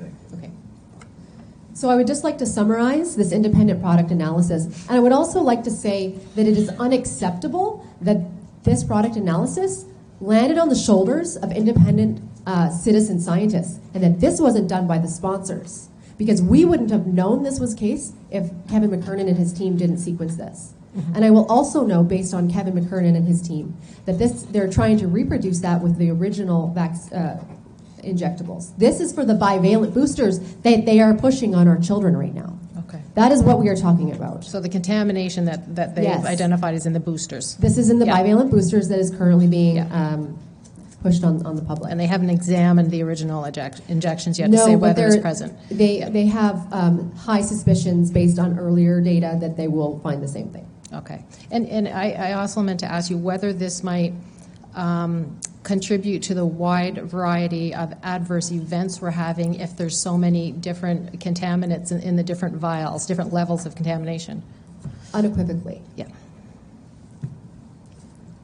Thank 1.74 1.80
you. 1.80 1.80
Okay. 1.80 1.80
So 1.80 1.90
I 1.90 1.96
would 1.96 2.06
just 2.06 2.24
like 2.24 2.38
to 2.38 2.46
summarize 2.46 3.16
this 3.16 3.32
independent 3.32 3.80
product 3.80 4.10
analysis. 4.10 4.66
And 4.88 4.96
I 4.96 5.00
would 5.00 5.12
also 5.12 5.40
like 5.40 5.62
to 5.64 5.70
say 5.70 6.18
that 6.36 6.46
it 6.46 6.56
is 6.56 6.68
unacceptable 6.78 7.86
that 8.00 8.18
this 8.64 8.84
product 8.84 9.16
analysis 9.16 9.84
landed 10.20 10.58
on 10.58 10.68
the 10.68 10.76
shoulders 10.76 11.36
of 11.36 11.52
independent 11.52 12.20
uh, 12.46 12.70
citizen 12.70 13.20
scientists 13.20 13.78
and 13.94 14.02
that 14.02 14.20
this 14.20 14.40
wasn't 14.40 14.68
done 14.68 14.86
by 14.86 14.98
the 14.98 15.08
sponsors. 15.08 15.88
Because 16.16 16.40
we 16.40 16.64
wouldn't 16.64 16.90
have 16.90 17.06
known 17.08 17.42
this 17.42 17.58
was 17.58 17.74
case 17.74 18.12
if 18.30 18.50
Kevin 18.68 18.90
McKernan 18.90 19.28
and 19.28 19.36
his 19.36 19.52
team 19.52 19.76
didn't 19.76 19.98
sequence 19.98 20.36
this. 20.36 20.74
And 21.14 21.24
I 21.24 21.30
will 21.30 21.44
also 21.46 21.84
know, 21.84 22.04
based 22.04 22.32
on 22.32 22.48
Kevin 22.48 22.74
McKernan 22.74 23.16
and 23.16 23.26
his 23.26 23.42
team, 23.42 23.76
that 24.06 24.16
this 24.18 24.44
they're 24.44 24.70
trying 24.70 24.96
to 24.98 25.08
reproduce 25.08 25.60
that 25.60 25.82
with 25.82 25.98
the 25.98 26.10
original 26.10 26.68
vac- 26.68 26.94
uh, 27.12 27.38
injectables. 28.04 28.76
This 28.78 29.00
is 29.00 29.12
for 29.12 29.24
the 29.24 29.34
bivalent 29.34 29.94
boosters 29.94 30.38
that 30.62 30.86
they 30.86 31.00
are 31.00 31.14
pushing 31.14 31.54
on 31.54 31.66
our 31.68 31.78
children 31.78 32.16
right 32.16 32.34
now. 32.34 32.58
Okay. 32.88 33.00
That 33.14 33.32
is 33.32 33.42
what 33.42 33.58
we 33.58 33.68
are 33.68 33.76
talking 33.76 34.12
about. 34.12 34.44
So 34.44 34.60
the 34.60 34.68
contamination 34.68 35.44
that, 35.46 35.74
that 35.76 35.94
they've 35.94 36.04
Yes. 36.04 36.24
identified 36.26 36.74
is 36.74 36.86
in 36.86 36.92
the 36.92 37.00
boosters. 37.00 37.56
This 37.56 37.78
is 37.78 37.90
in 37.90 37.98
the 37.98 38.06
Yeah. 38.06 38.20
bivalent 38.22 38.50
boosters 38.50 38.88
that 38.88 38.98
is 38.98 39.10
currently 39.10 39.46
being 39.46 39.80
um, 39.92 40.38
pushed 41.02 41.22
on, 41.24 41.44
on 41.44 41.54
the 41.56 41.62
public. 41.62 41.90
And 41.90 41.98
they 42.00 42.06
haven't 42.06 42.30
examined 42.30 42.90
the 42.90 43.02
original 43.02 43.44
eject- 43.44 43.82
injections 43.88 44.38
yet 44.38 44.50
to 44.50 44.58
say 44.58 44.74
but 44.74 44.80
whether 44.80 45.04
it's 45.06 45.14
they're- 45.16 45.22
present. 45.22 45.52
They, 45.70 46.00
they 46.08 46.26
have 46.26 46.66
um, 46.72 47.12
high 47.12 47.42
suspicions 47.42 48.10
based 48.10 48.38
on 48.38 48.58
earlier 48.58 49.00
data 49.00 49.36
that 49.40 49.56
they 49.56 49.68
will 49.68 49.98
find 50.00 50.22
the 50.22 50.28
same 50.28 50.48
thing. 50.48 50.66
Okay. 50.92 51.24
And, 51.50 51.66
and 51.68 51.88
I, 51.88 52.10
I 52.12 52.32
also 52.34 52.62
meant 52.62 52.80
to 52.80 52.86
ask 52.86 53.10
you 53.10 53.18
whether 53.18 53.52
this 53.52 53.82
might 53.82 54.12
um, 54.74 55.38
contribute 55.64 56.22
to 56.22 56.34
the 56.34 56.44
wide 56.44 56.98
variety 57.02 57.74
of 57.74 57.94
adverse 58.02 58.52
events 58.52 59.00
we're 59.00 59.10
having 59.10 59.54
if 59.54 59.76
there's 59.76 60.00
so 60.00 60.16
many 60.16 60.52
different 60.52 61.18
contaminants 61.18 61.90
in, 61.90 62.00
in 62.00 62.16
the 62.16 62.22
different 62.22 62.56
vials, 62.56 63.06
different 63.06 63.32
levels 63.32 63.66
of 63.66 63.74
contamination. 63.74 64.42
Unequivocally. 65.12 65.80
Yeah. 65.96 66.08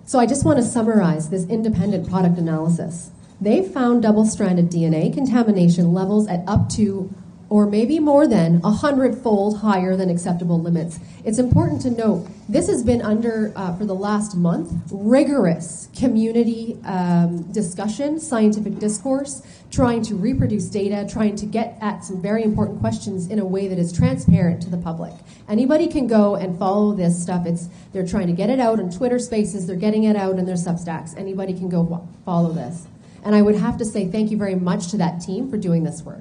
So 0.07 0.19
I 0.19 0.27
just 0.27 0.45
want 0.45 0.59
to 0.59 0.65
summarize 0.65 1.31
this 1.31 1.47
independent 1.47 2.09
product 2.09 2.39
analysis. 2.39 3.11
They 3.41 3.63
found 3.63 4.03
double 4.03 4.25
stranded 4.25 4.71
DNA 4.71 5.15
contamination 5.15 5.93
levels 5.93 6.27
at 6.27 6.43
up 6.49 6.69
to 6.71 7.15
or 7.51 7.67
maybe 7.67 7.99
more 7.99 8.29
than 8.29 8.61
a 8.63 8.71
hundredfold 8.71 9.59
higher 9.59 9.97
than 9.97 10.09
acceptable 10.09 10.61
limits. 10.61 11.01
It's 11.25 11.39
important 11.39 11.83
to 11.83 11.91
note 11.91 12.29
this 12.49 12.69
has 12.69 12.85
been 12.85 13.03
under, 13.03 13.53
uh, 13.57 13.77
for 13.77 13.85
the 13.85 13.95
last 13.95 14.37
month, 14.37 14.73
rigorous 14.93 15.89
community 15.95 16.79
um, 16.85 17.43
discussion, 17.53 18.21
scientific 18.21 18.79
discourse, 18.79 19.43
trying 19.73 20.03
to 20.03 20.15
reproduce 20.15 20.67
data, 20.67 21.07
trying 21.11 21.35
to 21.37 21.47
get 21.47 21.77
at 21.81 22.05
some 22.05 22.23
very 22.23 22.45
important 22.45 22.79
questions 22.81 23.29
in 23.29 23.41
a 23.41 23.45
way 23.45 23.67
that 23.67 23.79
is 23.79 23.93
transparent 23.93 24.63
to 24.63 24.71
the 24.71 24.79
public. 24.79 25.13
Anybody 25.49 25.89
can 25.89 26.07
go 26.07 26.37
and 26.37 26.57
follow 26.57 26.93
this 26.95 27.21
stuff. 27.21 27.47
It's 27.47 27.69
they're 27.93 28.07
trying 28.07 28.29
to 28.29 28.33
get 28.33 28.49
it 28.49 28.61
out 28.61 28.79
in 28.79 28.93
Twitter 28.93 29.19
Spaces. 29.19 29.67
They're 29.67 29.75
getting 29.75 30.05
it 30.05 30.15
out 30.15 30.39
in 30.39 30.47
their 30.47 30.57
Substacks. 30.57 31.19
Anybody 31.19 31.53
can 31.53 31.69
go 31.69 32.09
follow 32.25 32.53
this. 32.53 32.87
And 33.25 33.35
I 33.35 33.43
would 33.43 33.57
have 33.57 33.77
to 33.79 33.85
say 33.85 34.07
thank 34.07 34.31
you 34.31 34.37
very 34.37 34.55
much 34.55 34.89
to 34.93 34.97
that 34.99 35.21
team 35.21 35.51
for 35.51 35.57
doing 35.57 35.83
this 35.83 36.03
work. 36.03 36.21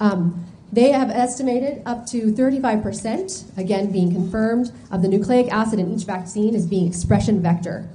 Um, 0.00 0.44
they 0.72 0.90
have 0.90 1.10
estimated 1.10 1.82
up 1.86 2.06
to 2.08 2.32
35%, 2.32 3.56
again 3.56 3.92
being 3.92 4.12
confirmed, 4.12 4.72
of 4.90 5.02
the 5.02 5.08
nucleic 5.08 5.50
acid 5.52 5.78
in 5.78 5.94
each 5.94 6.04
vaccine 6.04 6.54
is 6.54 6.66
being 6.66 6.86
expression 6.86 7.40
vector. 7.40 7.88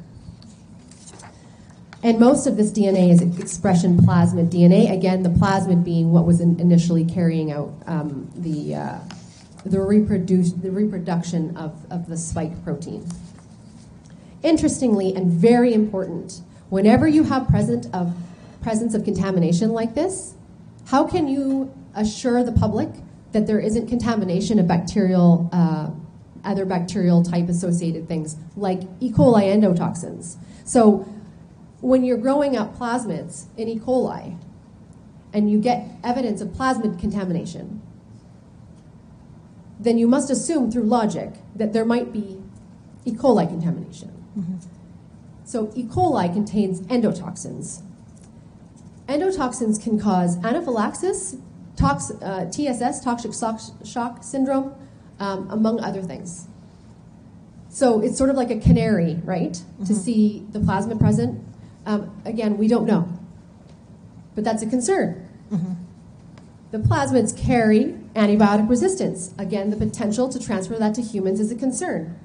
And 2.04 2.20
most 2.20 2.47
of 2.47 2.58
this 2.58 2.72
DNA 2.72 3.12
is 3.12 3.22
expression 3.39 3.97
plasmid 3.97 4.49
DNA. 4.49 4.91
Again, 4.91 5.22
the 5.22 5.30
plasmid 5.30 5.84
being 5.84 6.12
what 6.12 6.26
was 6.26 6.39
in 6.39 6.60
initially 6.60 7.06
carrying 7.06 7.52
out 7.52 7.72
um, 7.86 8.32
the, 8.36 8.76
uh, 8.76 8.99
the, 9.66 9.80
reproduce, 9.80 10.54
the 10.54 10.72
reproduction 10.72 11.56
of, 11.58 11.76
of 11.91 12.08
the 12.08 12.18
spike 12.18 12.64
protein. 12.64 13.08
Interestingly, 14.41 15.14
and 15.14 15.32
very 15.32 15.74
important, 15.76 16.41
whenever 16.70 17.08
you 17.08 17.24
have 17.24 17.47
present 17.47 17.86
of, 17.93 18.16
presence 18.62 18.95
of 18.95 19.04
contamination 19.04 19.70
like 19.70 19.93
this, 19.93 20.34
how 20.86 21.06
can 21.06 21.28
you 21.28 21.74
assure 21.96 22.44
the 22.44 22.52
public 22.52 22.90
that 23.32 23.48
there 23.48 23.60
isn't 23.60 23.88
contamination 23.88 24.60
of 24.60 24.68
bacterial, 24.68 25.50
uh, 25.52 25.90
other 26.44 26.66
bacterial 26.66 27.24
type 27.24 27.48
associated 27.50 28.08
things 28.08 28.36
like 28.56 28.82
E. 29.00 29.12
coli 29.12 29.44
endotoxins? 29.44 30.36
So, 30.66 31.08
when 31.82 32.04
you're 32.04 32.18
growing 32.18 32.56
up 32.56 32.78
plasmids 32.78 33.46
in 33.58 33.68
E. 33.68 33.80
coli 33.80 34.38
and 35.34 35.50
you 35.50 35.60
get 35.60 35.88
evidence 36.04 36.42
of 36.42 36.50
plasmid 36.50 37.00
contamination, 37.00 37.82
then 39.80 39.98
you 39.98 40.08
must 40.08 40.30
assume 40.30 40.72
through 40.72 40.84
logic 40.84 41.34
that 41.56 41.74
there 41.74 41.86
might 41.86 42.14
be 42.14 42.42
E. 43.06 43.12
coli 43.14 43.48
contamination. 43.48 44.12
So, 45.44 45.72
E. 45.76 45.84
coli 45.84 46.32
contains 46.32 46.82
endotoxins. 46.82 47.82
Endotoxins 49.12 49.82
can 49.82 49.99
cause 49.99 50.38
anaphylaxis, 50.38 51.36
tox, 51.76 52.12
uh, 52.22 52.49
TSS, 52.49 53.03
toxic 53.03 53.34
shock, 53.34 53.59
shock 53.84 54.24
syndrome, 54.24 54.74
um, 55.20 55.49
among 55.51 55.82
other 55.82 56.01
things. 56.01 56.47
So 57.68 57.99
it's 57.99 58.18
sort 58.18 58.30
of 58.30 58.38
like 58.38 58.51
a 58.51 58.59
canary, 58.59 59.20
right? 59.26 59.62
To 59.86 59.93
see 59.93 60.45
the 60.51 60.59
plasmid 60.59 60.99
present. 60.99 61.43
Um, 61.86 62.16
again, 62.24 62.57
we 62.57 62.70
don't 62.70 62.86
know, 62.86 63.09
but 64.34 64.45
that's 64.45 64.64
a 64.64 64.68
concern. 64.68 65.28
The 66.72 66.78
plasmids 66.78 67.38
carry 67.38 67.97
antibiotic 68.16 68.70
resistance. 68.70 69.34
Again, 69.38 69.72
the 69.72 69.76
potential 69.76 70.30
to 70.30 70.39
transfer 70.39 70.78
that 70.78 70.95
to 70.95 71.01
humans 71.01 71.41
is 71.41 71.51
a 71.51 71.55
concern. 71.55 72.18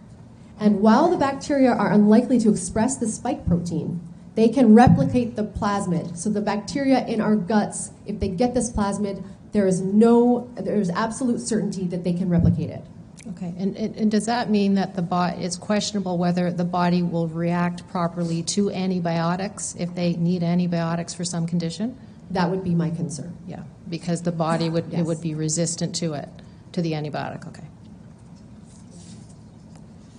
And 0.61 0.81
while 0.81 1.11
the 1.11 1.17
bacteria 1.17 1.73
are 1.73 1.93
unlikely 1.93 2.39
to 2.41 2.51
express 2.51 2.97
the 2.97 3.09
spike 3.09 3.45
protein, 3.45 4.01
they 4.37 4.49
can 4.49 4.75
replicate 4.75 5.35
the 5.35 5.43
plasmid. 5.43 6.17
So 6.17 6.31
the 6.31 6.43
bacteria 6.43 7.05
in 7.07 7.21
our 7.21 7.35
guts, 7.35 7.91
if 8.05 8.21
they 8.21 8.29
get 8.29 8.55
this 8.55 8.71
plasmid, 8.71 9.25
there 9.53 9.67
is 9.67 9.81
no, 9.81 10.49
there 10.55 10.77
is 10.77 10.91
absolute 10.91 11.41
certainty 11.41 11.87
that 11.87 12.05
they 12.05 12.13
can 12.13 12.29
replicate 12.29 12.71
it. 12.71 12.85
Okay. 13.31 13.55
And, 13.59 13.77
and, 13.77 13.97
and 13.97 14.11
does 14.11 14.27
that 14.27 14.51
mean 14.51 14.75
that 14.75 14.95
the 14.95 15.03
body, 15.03 15.43
it's 15.43 15.57
questionable 15.57 16.19
whether 16.19 16.53
the 16.53 16.65
body 16.65 17.03
will 17.03 17.27
react 17.27 17.89
properly 17.89 18.43
to 18.45 18.71
antibiotics 18.71 19.75
if 19.79 19.95
they 19.95 20.13
need 20.13 20.43
antibiotics 20.43 21.15
for 21.15 21.25
some 21.25 21.47
condition? 21.47 21.99
That 22.31 22.51
would 22.51 22.63
be 22.63 22.75
my 22.75 22.91
concern. 22.91 23.37
Yeah, 23.47 23.63
because 23.89 24.23
the 24.23 24.33
body 24.33 24.69
would, 24.69 24.93
it 24.93 25.03
would 25.03 25.21
be 25.21 25.35
resistant 25.35 25.95
to 25.97 26.13
it, 26.15 26.29
to 26.73 26.83
the 26.83 26.93
antibiotic, 26.93 27.49
okay. 27.49 27.65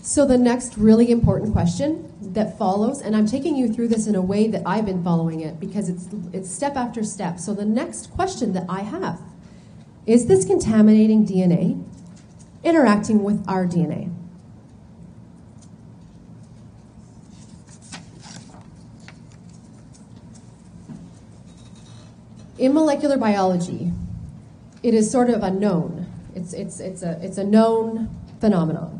So 0.08 0.26
the 0.26 0.38
next 0.38 0.78
really 0.78 1.12
important 1.12 1.52
question 1.52 2.10
that 2.22 2.58
follows, 2.58 3.02
and 3.02 3.14
I'm 3.14 3.26
taking 3.26 3.58
you 3.58 3.68
through 3.68 3.90
this 3.90 4.08
in 4.08 4.16
a 4.16 4.22
way 4.22 4.48
that 4.48 4.62
I've 4.66 4.86
been 4.86 5.04
following 5.04 5.42
it 5.42 5.60
because 5.60 5.90
it's 5.90 6.08
it's 6.32 6.50
step 6.50 6.78
after 6.78 7.04
step. 7.04 7.40
So 7.40 7.54
the 7.54 7.66
next 7.66 8.10
question 8.12 8.54
that 8.54 8.64
I 8.70 8.84
have 8.84 9.20
is 10.06 10.28
this 10.28 10.46
contaminating 10.46 11.26
DNA 11.26 11.84
interacting 12.64 13.22
with 13.22 13.44
our 13.50 13.66
DNA. 13.68 14.10
In 22.58 22.74
molecular 22.74 23.18
biology, 23.18 23.92
it 24.84 24.94
is 24.94 25.12
sort 25.12 25.30
of 25.30 25.44
a 25.44 25.52
known. 25.52 26.06
It's, 26.34 26.54
it's, 26.54 26.80
it's, 26.80 27.04
a, 27.04 27.20
it's 27.22 27.38
a 27.38 27.44
known 27.44 28.10
phenomenon 28.40 28.97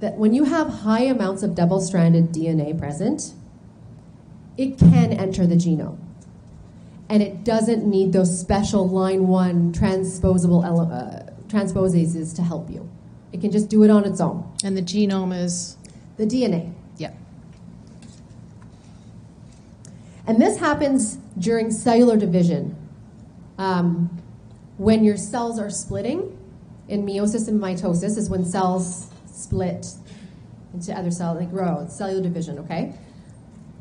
that 0.00 0.16
when 0.16 0.32
you 0.32 0.44
have 0.44 0.68
high 0.68 1.02
amounts 1.02 1.42
of 1.42 1.54
double 1.54 1.80
stranded 1.80 2.32
DNA 2.32 2.78
present, 2.78 3.32
it 4.56 4.78
can 4.78 5.12
enter 5.12 5.46
the 5.46 5.54
genome. 5.56 5.98
And 7.08 7.22
it 7.22 7.42
doesn't 7.42 7.86
need 7.86 8.12
those 8.12 8.38
special 8.38 8.88
LINE-1 8.88 9.72
transposable 9.74 10.62
uh, 10.64 11.32
transposases 11.48 12.34
to 12.36 12.42
help 12.42 12.70
you. 12.70 12.88
It 13.32 13.40
can 13.40 13.50
just 13.50 13.68
do 13.68 13.82
it 13.82 13.90
on 13.90 14.04
its 14.04 14.20
own. 14.20 14.50
And 14.62 14.76
the 14.76 14.82
genome 14.82 15.36
is, 15.36 15.76
The 16.16 16.26
DNA. 16.26 16.72
yeah. 16.96 17.12
And 20.26 20.40
this 20.40 20.58
happens 20.58 21.16
during 21.38 21.70
cellular 21.70 22.16
division. 22.16 22.76
Um, 23.56 24.10
when 24.76 25.02
your 25.02 25.16
cells 25.16 25.58
are 25.58 25.70
splitting, 25.70 26.36
in 26.88 27.04
meiosis 27.04 27.48
and 27.48 27.60
mitosis 27.60 28.16
is 28.16 28.30
when 28.30 28.44
cells 28.44 29.07
split 29.38 29.86
into 30.74 30.92
other 30.92 31.10
cells, 31.10 31.38
they 31.38 31.46
grow. 31.46 31.86
Cellular 31.88 32.22
division, 32.22 32.58
okay? 32.58 32.94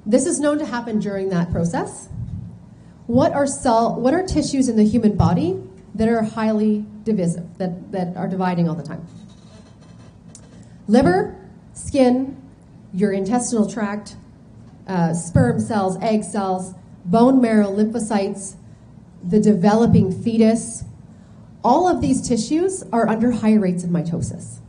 This 0.06 0.26
is 0.26 0.40
known 0.40 0.58
to 0.60 0.66
happen 0.66 1.00
during 1.00 1.30
that 1.30 1.52
process. 1.52 2.08
What 3.08 3.34
are 3.34 3.48
cell 3.48 4.00
what 4.00 4.14
are 4.14 4.24
tissues 4.24 4.70
in 4.70 4.76
the 4.76 4.84
human 4.84 5.16
body 5.16 5.62
that 5.96 6.08
are 6.08 6.24
highly 6.24 6.86
divisive, 7.04 7.58
that, 7.58 7.92
that 7.92 8.16
are 8.16 8.28
dividing 8.28 8.70
all 8.70 8.76
the 8.76 8.84
time? 8.84 9.06
Liver, 10.88 11.36
skin, 11.74 12.42
your 12.94 13.12
intestinal 13.12 13.70
tract, 13.70 14.16
uh, 14.88 15.14
sperm 15.14 15.60
cells, 15.60 15.98
egg 16.02 16.24
cells, 16.24 16.74
bone 17.06 17.42
marrow, 17.42 17.70
lymphocytes, 17.70 18.56
the 19.28 19.40
developing 19.40 20.12
fetus, 20.24 20.84
all 21.64 21.90
of 21.90 22.02
these 22.02 22.26
tissues 22.28 22.84
are 22.94 23.10
under 23.10 23.32
high 23.32 23.56
rates 23.56 23.84
of 23.84 23.90
mitosis. 23.90 24.60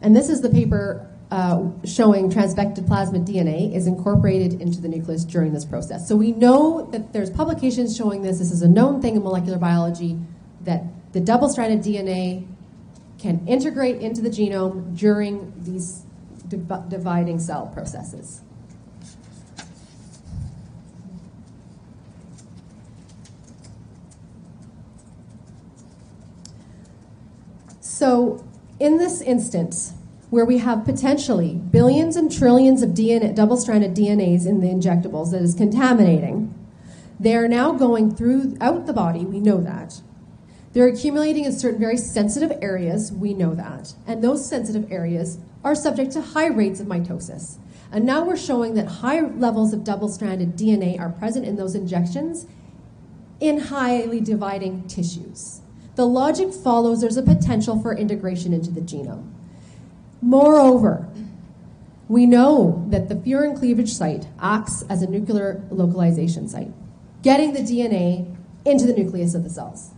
And 0.00 0.16
this 0.16 0.28
is 0.28 0.40
the 0.40 0.48
paper 0.48 1.06
uh, 1.30 1.62
showing 1.84 2.30
transfected 2.30 2.88
plasmid 2.88 3.26
DNA 3.26 3.74
is 3.74 3.86
incorporated 3.86 4.60
into 4.60 4.80
the 4.80 4.88
nucleus 4.88 5.24
during 5.24 5.52
this 5.52 5.64
process. 5.64 6.08
So 6.08 6.16
we 6.16 6.32
know 6.32 6.88
that 6.90 7.12
there's 7.12 7.30
publications 7.30 7.96
showing 7.96 8.22
this. 8.22 8.38
This 8.38 8.50
is 8.50 8.62
a 8.62 8.68
known 8.68 9.00
thing 9.00 9.14
in 9.14 9.22
molecular 9.22 9.58
biology 9.58 10.18
that 10.62 10.84
the 11.12 11.20
double-stranded 11.20 11.80
DNA 11.80 12.46
can 13.18 13.46
integrate 13.46 14.00
into 14.00 14.22
the 14.22 14.30
genome 14.30 14.96
during 14.98 15.52
these 15.58 16.04
div- 16.48 16.88
dividing 16.88 17.38
cell 17.38 17.66
processes. 17.66 18.40
So, 27.80 28.42
in 28.80 28.96
this 28.96 29.20
instance, 29.20 29.92
where 30.30 30.44
we 30.44 30.58
have 30.58 30.84
potentially 30.84 31.54
billions 31.54 32.16
and 32.16 32.32
trillions 32.32 32.82
of 32.82 32.90
DNA, 32.90 33.34
double-stranded 33.34 33.94
DNAs 33.94 34.46
in 34.46 34.60
the 34.60 34.68
injectables 34.68 35.32
that 35.32 35.42
is 35.42 35.54
contaminating, 35.54 36.54
they 37.18 37.36
are 37.36 37.48
now 37.48 37.72
going 37.72 38.14
throughout 38.14 38.86
the 38.86 38.92
body. 38.92 39.24
We 39.26 39.38
know 39.38 39.60
that. 39.60 40.00
They're 40.72 40.88
accumulating 40.88 41.44
in 41.44 41.52
certain 41.52 41.80
very 41.80 41.96
sensitive 41.96 42.56
areas. 42.62 43.12
We 43.12 43.34
know 43.34 43.54
that, 43.54 43.94
and 44.06 44.24
those 44.24 44.48
sensitive 44.48 44.90
areas 44.90 45.38
are 45.62 45.74
subject 45.74 46.12
to 46.12 46.22
high 46.22 46.46
rates 46.46 46.80
of 46.80 46.86
mitosis. 46.86 47.58
And 47.92 48.06
now 48.06 48.24
we're 48.24 48.36
showing 48.36 48.74
that 48.74 48.86
high 48.86 49.20
levels 49.20 49.74
of 49.74 49.84
double-stranded 49.84 50.56
DNA 50.56 50.98
are 50.98 51.10
present 51.10 51.44
in 51.44 51.56
those 51.56 51.74
injections 51.74 52.46
in 53.40 53.58
highly 53.58 54.20
dividing 54.20 54.86
tissues. 54.86 55.60
The 55.96 56.06
logic 56.06 56.52
follows 56.52 57.00
there's 57.00 57.16
a 57.16 57.22
potential 57.22 57.80
for 57.80 57.96
integration 57.96 58.52
into 58.52 58.70
the 58.70 58.80
genome. 58.80 59.32
Moreover, 60.22 61.08
we 62.08 62.26
know 62.26 62.84
that 62.88 63.08
the 63.08 63.14
furin 63.14 63.58
cleavage 63.58 63.92
site 63.92 64.26
acts 64.40 64.82
as 64.88 65.02
a 65.02 65.08
nuclear 65.08 65.62
localization 65.70 66.48
site, 66.48 66.72
getting 67.22 67.52
the 67.52 67.60
DNA 67.60 68.34
into 68.64 68.86
the 68.86 68.92
nucleus 68.92 69.34
of 69.34 69.44
the 69.44 69.50
cells. 69.50 69.90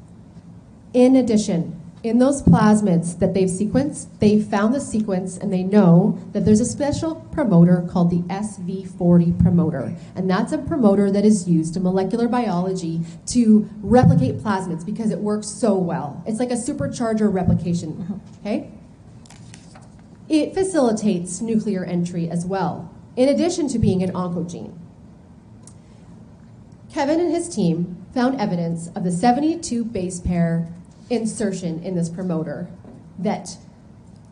In 0.92 1.16
addition, 1.16 1.81
in 2.02 2.18
those 2.18 2.42
plasmids 2.42 3.18
that 3.20 3.32
they've 3.32 3.48
sequenced, 3.48 4.06
they 4.18 4.40
found 4.40 4.74
the 4.74 4.80
sequence 4.80 5.36
and 5.36 5.52
they 5.52 5.62
know 5.62 6.18
that 6.32 6.44
there's 6.44 6.60
a 6.60 6.64
special 6.64 7.14
promoter 7.32 7.86
called 7.88 8.10
the 8.10 8.22
SV40 8.22 9.40
promoter. 9.40 9.94
And 10.16 10.28
that's 10.28 10.52
a 10.52 10.58
promoter 10.58 11.12
that 11.12 11.24
is 11.24 11.48
used 11.48 11.76
in 11.76 11.84
molecular 11.84 12.26
biology 12.26 13.02
to 13.26 13.68
replicate 13.82 14.38
plasmids 14.38 14.84
because 14.84 15.12
it 15.12 15.18
works 15.18 15.46
so 15.46 15.74
well. 15.76 16.22
It's 16.26 16.40
like 16.40 16.50
a 16.50 16.54
supercharger 16.54 17.32
replication, 17.32 17.92
mm-hmm. 17.92 18.40
okay? 18.40 18.72
It 20.28 20.54
facilitates 20.54 21.40
nuclear 21.40 21.84
entry 21.84 22.28
as 22.28 22.44
well, 22.44 22.92
in 23.16 23.28
addition 23.28 23.68
to 23.68 23.78
being 23.78 24.02
an 24.02 24.12
oncogene. 24.12 24.76
Kevin 26.92 27.20
and 27.20 27.30
his 27.30 27.48
team 27.48 28.04
found 28.12 28.40
evidence 28.40 28.88
of 28.88 29.04
the 29.04 29.10
72 29.10 29.84
base 29.84 30.20
pair 30.20 30.68
insertion 31.12 31.82
in 31.82 31.94
this 31.94 32.08
promoter 32.08 32.68
that, 33.18 33.56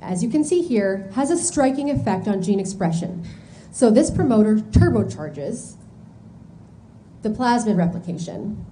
as 0.03 0.23
you 0.23 0.31
can 0.31 0.45
see 0.45 0.63
here, 0.63 1.11
has 1.15 1.31
a 1.31 1.39
striking 1.39 1.91
effect 1.91 2.27
on 2.27 2.43
gene 2.43 2.61
expression. 2.61 3.27
So 3.73 3.91
this 3.91 4.11
promoter 4.11 4.57
turbocharges 4.57 5.77
the 7.23 7.29
plasmid 7.29 7.77
replication. 7.77 8.65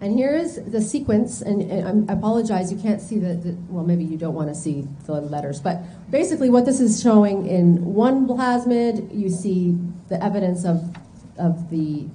And 0.00 0.16
here 0.16 0.36
is 0.36 0.62
the 0.64 0.80
sequence, 0.80 1.40
and, 1.42 1.60
and 1.60 2.08
I 2.08 2.14
apologize, 2.14 2.70
you 2.70 2.78
can't 2.78 3.00
see 3.00 3.18
the, 3.18 3.34
the, 3.34 3.56
well, 3.68 3.84
maybe 3.84 4.04
you 4.04 4.16
don't 4.16 4.34
want 4.34 4.48
to 4.48 4.54
see 4.54 4.86
the 5.06 5.20
letters, 5.20 5.60
but 5.60 5.82
basically 6.08 6.50
what 6.50 6.64
this 6.66 6.78
is 6.78 7.02
showing 7.02 7.46
in 7.46 7.94
one 7.94 8.28
plasmid, 8.28 9.12
you 9.12 9.28
see 9.28 9.76
the 10.08 10.22
evidence 10.22 10.64
of, 10.64 10.96
of 11.36 11.68
the 11.70 12.06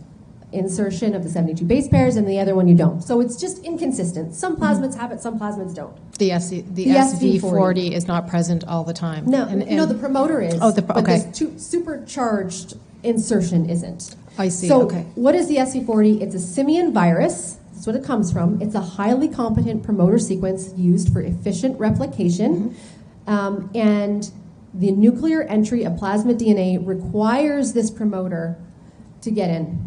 insertion 0.53 1.13
of 1.15 1.23
the 1.23 1.29
72 1.29 1.65
base 1.65 1.87
pairs, 1.87 2.15
and 2.15 2.27
the 2.27 2.39
other 2.39 2.55
one 2.55 2.67
you 2.67 2.75
don't. 2.75 3.01
So 3.01 3.19
it's 3.21 3.35
just 3.35 3.63
inconsistent. 3.63 4.33
Some 4.35 4.55
plasmids 4.57 4.95
have 4.95 5.11
it, 5.11 5.21
some 5.21 5.39
plasmids 5.39 5.73
don't. 5.75 5.95
The, 6.19 6.37
SC, 6.39 6.49
the, 6.73 6.85
The 6.85 6.85
SV40 6.95 7.39
SV40 7.41 7.91
is 7.91 8.07
not 8.07 8.27
present 8.27 8.63
all 8.65 8.83
the 8.83 8.93
time. 8.93 9.25
No, 9.25 9.45
And- 9.47 9.67
no, 9.69 9.85
the 9.85 9.95
promoter 9.95 10.41
is. 10.41 10.57
Oh, 10.61 10.71
the- 10.71 10.81
but 10.81 10.97
okay. 10.97 11.19
the 11.19 11.31
tu- 11.31 11.53
supercharged 11.57 12.75
insertion 13.03 13.69
isn't. 13.69 14.15
I 14.37 14.49
see, 14.49 14.67
So 14.67 14.83
okay. 14.83 15.05
what 15.15 15.35
is 15.35 15.47
the 15.47 15.57
SV40? 15.57 16.21
It's 16.21 16.35
a 16.35 16.39
simian 16.39 16.93
virus. 16.93 17.57
That's 17.73 17.85
what 17.87 17.95
it 17.95 18.03
comes 18.03 18.31
from. 18.31 18.61
It's 18.61 18.75
a 18.75 18.81
highly 18.81 19.27
competent 19.27 19.83
promoter 19.83 20.17
sequence 20.17 20.73
used 20.77 21.11
for 21.11 21.21
efficient 21.21 21.77
replication, 21.79 22.69
Mm-hmm. 23.27 23.29
um, 23.33 23.69
and 23.75 24.29
the 24.73 24.91
nuclear 24.91 25.43
entry 25.43 25.83
of 25.83 25.93
plasmid 25.93 26.39
DNA 26.39 26.79
requires 26.83 27.73
this 27.73 27.91
promoter 27.91 28.57
to 29.21 29.29
get 29.31 29.49
in. 29.51 29.77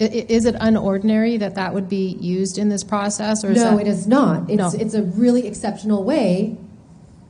Okay. 0.00 0.20
I- 0.20 0.22
i- 0.22 0.26
Is 0.28 0.44
it 0.44 0.54
unordinary 0.56 1.38
that 1.38 1.54
that 1.54 1.72
would 1.74 1.88
be 1.88 2.16
used 2.20 2.58
in 2.58 2.68
this 2.68 2.84
process, 2.84 3.44
or 3.44 3.50
is 3.50 3.56
No, 3.58 3.76
that- 3.76 3.86
it 3.86 3.88
is 3.88 4.06
not. 4.06 4.50
It's, 4.50 4.58
No. 4.74 4.80
it's 4.80 4.94
a 4.94 5.02
really 5.02 5.46
exceptional 5.46 6.04
way. 6.04 6.56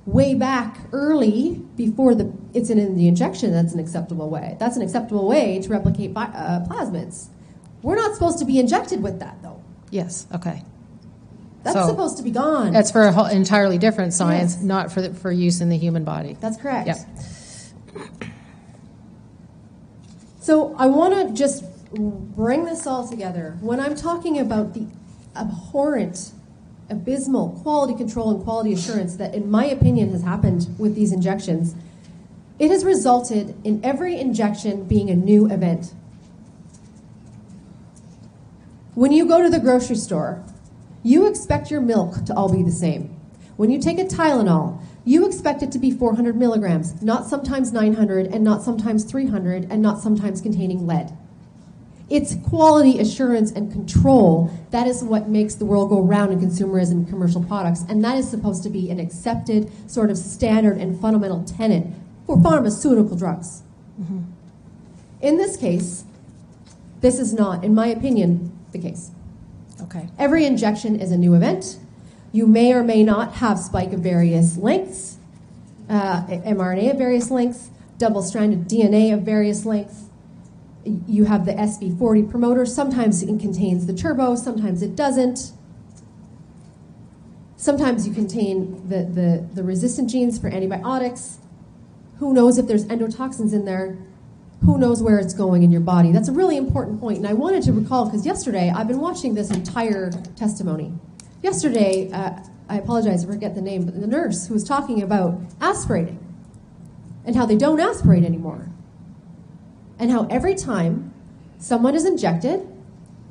Way 0.07 0.35
back 0.35 0.79
early, 0.93 1.61
before 1.77 2.15
the 2.15 2.31
it's 2.55 2.71
in, 2.71 2.79
in 2.79 2.97
the 2.97 3.09
injection, 3.09 3.51
that's 3.53 3.73
an 3.75 3.81
acceptable 3.81 4.31
way. 4.31 4.57
That's 4.61 4.77
an 4.77 4.83
acceptable 4.83 5.27
way 5.27 5.59
to 5.61 5.69
replicate 5.69 6.15
bi- 6.15 6.25
uh, 6.27 6.65
plasmids. 6.67 7.27
We're 7.83 7.97
not 7.97 8.15
supposed 8.15 8.39
to 8.39 8.45
be 8.45 8.59
injected 8.61 9.03
with 9.03 9.19
that, 9.21 9.39
though. 9.43 9.57
Yes, 9.91 10.27
okay. 10.35 10.63
That's 11.65 11.77
So- 11.77 11.89
supposed 11.89 12.17
to 12.19 12.23
be 12.23 12.31
gone. 12.31 12.73
That's 12.73 12.93
for 12.93 13.03
a 13.03 13.13
whole 13.13 13.27
entirely 13.27 13.79
different 13.79 14.13
science, 14.13 14.55
Yes. 14.57 14.63
not 14.65 14.93
for, 14.93 15.03
the- 15.03 15.11
for 15.15 15.33
use 15.33 15.61
in 15.61 15.69
the 15.71 15.77
human 15.77 16.05
body. 16.05 16.37
That's 16.41 16.57
correct. 16.57 16.87
Yep. 16.87 16.99
So 20.41 20.75
I 20.79 20.87
want 20.87 21.15
to 21.15 21.35
just 21.35 21.65
bring 21.93 22.65
this 22.65 22.87
all 22.87 23.09
together. 23.09 23.57
When 23.61 23.81
I'm 23.81 23.95
talking 23.95 24.39
about 24.39 24.75
the 24.75 24.87
abhorrent, 25.35 26.33
abysmal 26.89 27.61
quality 27.63 27.95
control 27.95 28.31
and 28.31 28.43
quality 28.43 28.73
assurance 28.73 29.17
that, 29.17 29.35
in 29.35 29.51
my 29.51 29.67
opinion, 29.67 30.11
has 30.13 30.23
happened 30.23 30.69
with 30.79 30.95
these 30.95 31.13
injections, 31.13 31.75
it 32.59 32.71
has 32.71 32.85
resulted 32.85 33.55
in 33.65 33.85
every 33.85 34.19
injection 34.19 34.85
being 34.85 35.11
a 35.11 35.17
new 35.17 35.51
event. 35.51 35.93
When 38.95 39.13
you 39.13 39.27
go 39.27 39.43
to 39.43 39.51
the 39.51 39.61
grocery 39.61 39.97
store, 39.97 40.43
you 41.03 41.27
expect 41.27 41.71
your 41.71 41.83
milk 41.83 42.25
to 42.25 42.35
all 42.35 42.51
be 42.51 42.63
the 42.63 42.73
same. 42.73 43.15
When 43.57 43.71
you 43.71 43.81
take 43.81 43.99
a 43.99 44.05
Tylenol, 44.05 44.81
you 45.05 45.27
expect 45.27 45.63
it 45.63 45.71
to 45.73 45.79
be 45.79 45.91
400 45.91 46.35
milligrams, 46.37 47.01
not 47.03 47.27
sometimes 47.27 47.73
900, 47.73 48.27
and 48.27 48.43
not 48.43 48.63
sometimes 48.63 49.05
300, 49.05 49.71
and 49.71 49.83
not 49.83 50.01
sometimes 50.01 50.41
containing 50.41 50.87
lead. 50.87 51.17
It's 52.09 52.37
quality 52.49 53.01
assurance 53.01 53.51
and 53.51 53.73
control. 53.73 54.51
That 54.71 54.87
is 54.87 55.03
what 55.03 55.29
makes 55.29 55.57
the 55.57 55.65
world 55.65 55.91
go 55.91 56.01
round 56.01 56.33
in 56.33 56.41
consumerism 56.41 56.93
and 56.93 57.09
commercial 57.09 57.43
products. 57.43 57.83
And 57.89 58.05
that 58.05 58.17
is 58.17 58.31
supposed 58.31 58.63
to 58.63 58.71
be 58.71 58.91
an 58.91 59.01
accepted 59.01 59.73
sort 59.91 60.11
of 60.11 60.17
standard 60.17 60.79
and 60.79 61.01
fundamental 61.01 61.43
tenet 61.43 61.87
for 62.27 62.41
pharmaceutical 62.41 63.17
drugs. 63.17 63.63
In 65.21 65.37
this 65.37 65.57
case, 65.57 66.05
this 67.01 67.19
is 67.19 67.33
not, 67.33 67.65
in 67.65 67.75
my 67.75 67.89
opinion, 67.89 68.57
the 68.73 68.79
case. 68.79 69.11
Okay. 69.83 70.09
Every 70.19 70.45
injection 70.45 71.01
is 71.01 71.11
a 71.11 71.17
new 71.17 71.35
event. 71.35 71.79
You 72.33 72.47
may 72.47 72.73
or 72.73 72.83
may 72.83 73.03
not 73.03 73.35
have 73.35 73.59
spike 73.59 73.93
of 73.93 74.01
various 74.01 74.57
lengths, 74.57 75.17
uh, 75.89 76.27
mRNA 76.27 76.93
of 76.93 76.99
various 76.99 77.31
lengths, 77.31 77.71
double 77.99 78.23
stranded 78.23 78.69
DNA 78.69 79.13
of 79.13 79.23
various 79.23 79.65
lengths. 79.65 80.06
You 80.87 81.25
have 81.25 81.47
the 81.47 81.53
SV40 81.53 82.31
promoter. 82.31 82.65
Sometimes 82.67 83.23
it 83.23 83.41
contains 83.41 83.87
the 83.87 83.95
turbo, 83.95 84.35
sometimes 84.37 84.83
it 84.83 84.97
doesn't. 84.97 85.53
Sometimes 87.57 88.07
you 88.07 88.15
contain 88.15 88.89
the, 88.89 89.05
the, 89.05 89.49
the 89.55 89.63
resistant 89.63 90.11
genes 90.11 90.39
for 90.39 90.49
antibiotics. 90.49 91.39
Who 92.19 92.33
knows 92.33 92.59
if 92.59 92.67
there's 92.67 92.85
endotoxins 92.85 93.53
in 93.53 93.65
there? 93.65 93.99
Who 94.65 94.79
knows 94.79 95.03
where 95.03 95.19
it's 95.19 95.35
going 95.35 95.63
in 95.63 95.71
your 95.71 95.81
body? 95.81 96.13
That's 96.13 96.29
a 96.29 96.33
really 96.33 96.57
important 96.57 97.01
point. 97.01 97.19
And 97.19 97.27
I 97.27 97.33
wanted 97.33 97.63
to 97.65 97.73
recall 97.73 98.07
because 98.07 98.25
yesterday 98.25 98.73
I've 98.75 98.89
been 98.89 99.01
watching 99.01 99.35
this 99.35 99.51
entire 99.51 100.11
testimony. 100.37 100.93
Yesterday, 101.43 102.11
uh, 102.13 102.39
I 102.69 102.79
apologize, 102.79 103.25
I 103.25 103.27
forget 103.27 103.55
the 103.55 103.63
name, 103.63 103.85
but 103.85 104.01
the 104.01 104.07
nurse 104.07 104.47
who 104.47 104.55
was 104.55 104.65
talking 104.65 105.03
about 105.03 105.39
aspirating 105.61 106.19
and 107.25 107.37
how 107.37 107.47
they 107.47 107.57
don't 107.57 107.81
aspirate 107.81 108.25
anymore. 108.25 108.69
And 109.99 110.11
how 110.11 110.27
every 110.27 110.55
time 110.55 111.13
someone 111.59 111.95
is 111.95 112.05
injected 112.05 112.67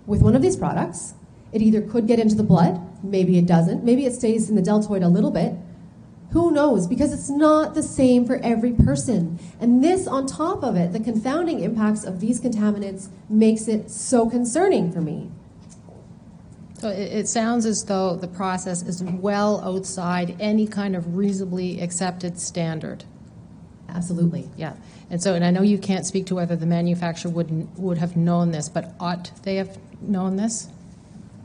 with 0.06 0.22
one 0.22 0.36
of 0.36 0.42
these 0.42 0.56
products, 0.56 1.14
it 1.52 1.62
either 1.62 1.82
could 1.82 2.08
get 2.08 2.20
into 2.20 2.36
the 2.36 2.44
blood, 2.44 2.82
maybe 3.04 3.38
it 3.38 3.46
doesn't, 3.46 3.84
maybe 3.84 4.06
it 4.06 4.14
stays 4.14 4.50
in 4.50 4.56
the 4.56 4.62
deltoid 4.62 5.04
a 5.04 5.08
little 5.08 5.32
bit. 5.32 5.54
Who 6.32 6.52
knows? 6.52 6.86
Because 6.86 7.14
it's 7.14 7.30
not 7.30 7.76
the 7.76 7.84
same 7.84 8.26
for 8.26 8.38
every 8.44 8.74
person. 8.74 9.40
And 9.62 9.82
this, 9.82 10.06
on 10.06 10.26
top 10.26 10.64
of 10.64 10.76
it, 10.76 10.92
the 10.92 11.00
confounding 11.00 11.62
impacts 11.62 12.04
of 12.04 12.20
these 12.20 12.42
contaminants 12.42 13.08
makes 13.30 13.70
it 13.70 13.90
so 13.90 14.30
concerning 14.30 14.92
for 14.92 15.00
me. 15.00 15.32
So 16.80 16.90
it, 16.90 17.28
sounds 17.28 17.66
as 17.66 17.86
though 17.86 18.16
the 18.18 18.28
process 18.28 18.84
is 18.84 19.02
well 19.02 19.62
outside 19.62 20.36
any 20.42 20.68
kind 20.68 20.96
of 20.96 21.16
reasonably 21.16 21.80
accepted 21.80 22.38
standard. 22.38 23.06
Absolutely. 23.96 24.50
Yeah. 24.58 24.74
And 25.10 25.22
so, 25.24 25.34
and 25.36 25.46
I 25.46 25.52
know 25.52 25.62
you 25.62 25.78
can't 25.78 26.06
speak 26.06 26.26
to 26.28 26.36
whether 26.36 26.56
the 26.56 26.66
manufacturer 26.66 27.32
would, 27.32 27.78
would 27.78 27.98
have 27.98 28.18
known 28.18 28.52
this, 28.52 28.68
but 28.68 28.94
ought 29.00 29.32
they 29.44 29.56
have 29.56 29.78
known 30.02 30.36
this? 30.36 30.68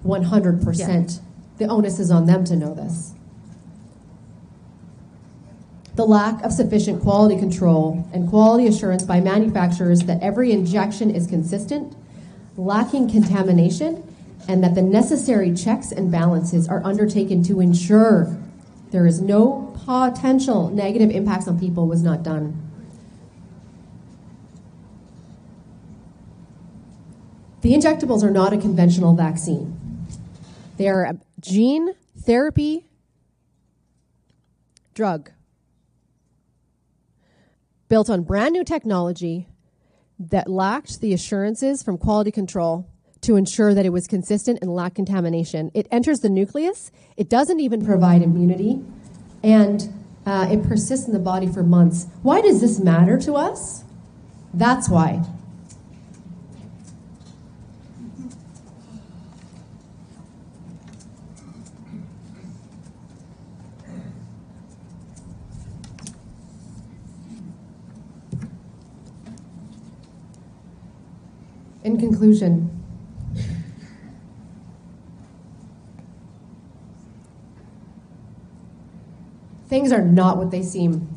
100%. 0.04 1.20
The 1.58 1.66
onus 1.66 1.98
is 1.98 2.10
on 2.10 2.26
them 2.26 2.44
to 2.44 2.56
know 2.56 2.74
this. 2.74 3.12
The 5.94 6.06
lack 6.06 6.42
of 6.42 6.52
sufficient 6.52 7.02
quality 7.02 7.38
control 7.38 8.08
and 8.12 8.28
quality 8.28 8.66
assurance 8.66 9.02
by 9.02 9.20
manufacturers 9.20 10.00
that 10.04 10.22
every 10.22 10.52
injection 10.52 11.10
is 11.10 11.26
consistent, 11.26 11.94
lacking 12.56 13.10
contamination, 13.10 14.02
and 14.48 14.64
that 14.64 14.74
the 14.74 14.82
necessary 14.82 15.54
checks 15.54 15.92
and 15.92 16.10
balances 16.10 16.66
are 16.66 16.82
undertaken 16.84 17.42
to 17.44 17.60
ensure 17.60 18.36
there 18.90 19.06
is 19.06 19.20
no 19.20 19.76
potential 19.84 20.68
negative 20.70 21.10
impacts 21.10 21.46
on 21.46 21.58
people 21.58 21.86
was 21.86 22.02
not 22.02 22.22
done. 22.22 22.66
The 27.62 27.72
injectables 27.72 28.22
are 28.22 28.30
not 28.30 28.52
a 28.52 28.56
conventional 28.56 29.14
vaccine. 29.14 30.06
They 30.76 30.88
are 30.88 31.04
a 31.04 31.18
gene 31.40 31.94
therapy 32.18 32.86
drug 34.94 35.30
built 37.88 38.08
on 38.10 38.22
brand 38.22 38.52
new 38.52 38.64
technology 38.64 39.48
that 40.18 40.48
lacked 40.48 41.00
the 41.00 41.12
assurances 41.12 41.82
from 41.82 41.98
quality 41.98 42.30
control 42.30 42.89
to 43.22 43.36
ensure 43.36 43.74
that 43.74 43.84
it 43.84 43.90
was 43.90 44.06
consistent 44.06 44.58
and 44.62 44.74
lacked 44.74 44.96
contamination. 44.96 45.70
It 45.74 45.86
enters 45.90 46.20
the 46.20 46.28
nucleus, 46.28 46.90
it 47.16 47.28
doesn't 47.28 47.60
even 47.60 47.84
provide 47.84 48.22
immunity, 48.22 48.82
and 49.42 49.92
uh, 50.26 50.48
it 50.50 50.62
persists 50.62 51.06
in 51.06 51.12
the 51.12 51.18
body 51.18 51.46
for 51.46 51.62
months. 51.62 52.06
Why 52.22 52.40
does 52.40 52.60
this 52.60 52.78
matter 52.78 53.18
to 53.18 53.34
us? 53.34 53.84
That's 54.54 54.88
why. 54.88 55.24
In 71.82 71.98
conclusion, 71.98 72.79
things 79.70 79.92
are 79.92 80.02
not 80.02 80.36
what 80.36 80.50
they 80.50 80.62
seem. 80.62 81.08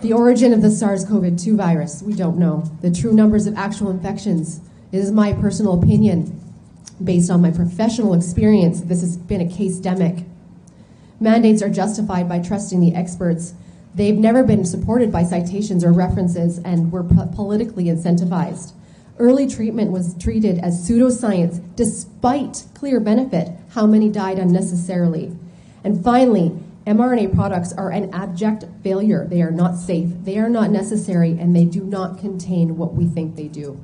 The 0.00 0.12
origin 0.12 0.52
of 0.54 0.62
the 0.62 0.70
SARS 0.70 1.04
CoV 1.04 1.36
2 1.36 1.56
virus, 1.56 2.02
we 2.02 2.14
don't 2.14 2.38
know. 2.38 2.64
The 2.80 2.90
true 2.90 3.12
numbers 3.12 3.46
of 3.46 3.56
actual 3.56 3.90
infections 3.90 4.60
is 4.90 5.12
my 5.12 5.34
personal 5.34 5.80
opinion 5.80 6.40
based 7.02 7.30
on 7.30 7.42
my 7.42 7.50
professional 7.50 8.14
experience. 8.14 8.80
This 8.80 9.02
has 9.02 9.16
been 9.16 9.42
a 9.42 9.44
casedemic. 9.44 10.26
Mandates 11.20 11.62
are 11.62 11.68
justified 11.68 12.28
by 12.28 12.38
trusting 12.38 12.80
the 12.80 12.94
experts. 12.94 13.52
They've 13.94 14.16
never 14.16 14.42
been 14.42 14.64
supported 14.64 15.12
by 15.12 15.24
citations 15.24 15.84
or 15.84 15.92
references 15.92 16.58
and 16.58 16.90
were 16.90 17.04
po- 17.04 17.30
politically 17.34 17.84
incentivized. 17.84 18.72
Early 19.18 19.46
treatment 19.46 19.92
was 19.92 20.16
treated 20.18 20.58
as 20.58 20.88
pseudoscience 20.88 21.62
despite 21.76 22.64
clear 22.74 22.98
benefit. 22.98 23.50
How 23.70 23.86
many 23.86 24.08
died 24.08 24.38
unnecessarily? 24.38 25.36
And 25.84 26.02
finally, 26.02 26.58
mRNA 26.86 27.34
products 27.34 27.72
are 27.72 27.90
an 27.90 28.12
abject 28.12 28.64
failure. 28.82 29.26
They 29.26 29.40
are 29.40 29.50
not 29.50 29.76
safe, 29.76 30.10
they 30.24 30.38
are 30.38 30.50
not 30.50 30.70
necessary, 30.70 31.30
and 31.30 31.56
they 31.56 31.64
do 31.64 31.82
not 31.82 32.18
contain 32.18 32.76
what 32.76 32.94
we 32.94 33.06
think 33.06 33.36
they 33.36 33.48
do. 33.48 33.82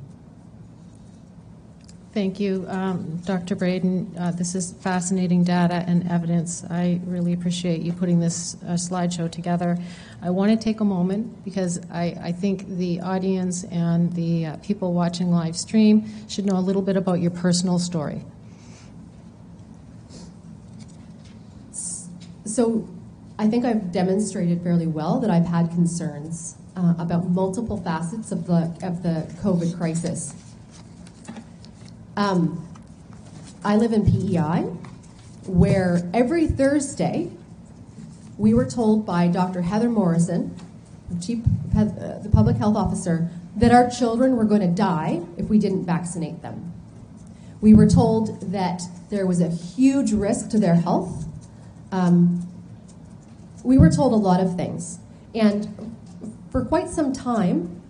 Thank 2.13 2.41
you, 2.41 2.65
um, 2.67 3.21
Dr. 3.23 3.55
Braden. 3.55 4.15
Uh, 4.19 4.31
this 4.31 4.53
is 4.53 4.73
fascinating 4.73 5.45
data 5.45 5.85
and 5.87 6.11
evidence. 6.11 6.61
I 6.69 6.99
really 7.05 7.31
appreciate 7.31 7.81
you 7.81 7.93
putting 7.93 8.19
this 8.19 8.57
uh, 8.63 8.73
slideshow 8.73 9.31
together. 9.31 9.77
I 10.21 10.29
want 10.29 10.51
to 10.51 10.61
take 10.61 10.81
a 10.81 10.83
moment 10.83 11.45
because 11.45 11.79
I, 11.89 12.17
I 12.21 12.31
think 12.33 12.67
the 12.67 12.99
audience 12.99 13.63
and 13.63 14.11
the 14.11 14.47
uh, 14.47 14.57
people 14.57 14.91
watching 14.91 15.31
live 15.31 15.55
stream 15.55 16.05
should 16.27 16.45
know 16.45 16.57
a 16.57 16.59
little 16.59 16.81
bit 16.81 16.97
about 16.97 17.21
your 17.21 17.31
personal 17.31 17.79
story. 17.79 18.25
So 22.43 22.89
I 23.41 23.47
think 23.47 23.65
I've 23.65 23.91
demonstrated 23.91 24.61
fairly 24.61 24.85
well 24.85 25.19
that 25.19 25.31
I've 25.31 25.47
had 25.47 25.71
concerns 25.71 26.57
uh, 26.77 26.93
about 26.99 27.27
multiple 27.27 27.75
facets 27.75 28.31
of 28.31 28.45
the, 28.45 28.71
of 28.83 29.01
the 29.01 29.25
COVID 29.41 29.75
crisis. 29.79 30.35
Um, 32.15 32.63
I 33.65 33.77
live 33.77 33.93
in 33.93 34.05
PEI, 34.05 34.61
where 35.47 36.07
every 36.13 36.45
Thursday 36.45 37.31
we 38.37 38.53
were 38.53 38.69
told 38.69 39.07
by 39.07 39.27
Dr. 39.27 39.63
Heather 39.63 39.89
Morrison, 39.89 40.55
the 41.09 41.19
chief, 41.19 41.39
uh, 41.75 41.85
the 42.19 42.29
public 42.31 42.57
health 42.57 42.75
officer, 42.75 43.27
that 43.55 43.71
our 43.71 43.89
children 43.89 44.35
were 44.35 44.45
going 44.45 44.61
to 44.61 44.67
die 44.67 45.19
if 45.35 45.47
we 45.47 45.57
didn't 45.57 45.85
vaccinate 45.85 46.43
them. 46.43 46.73
We 47.59 47.73
were 47.73 47.89
told 47.89 48.51
that 48.51 48.83
there 49.09 49.25
was 49.25 49.41
a 49.41 49.49
huge 49.49 50.11
risk 50.11 50.51
to 50.51 50.59
their 50.59 50.75
health. 50.75 51.25
Um, 51.91 52.47
we 53.63 53.77
were 53.77 53.89
told 53.89 54.13
a 54.13 54.17
lot 54.17 54.39
of 54.39 54.55
things. 54.55 54.99
And 55.33 55.95
for 56.51 56.65
quite 56.65 56.89
some 56.89 57.13
time, 57.13 57.81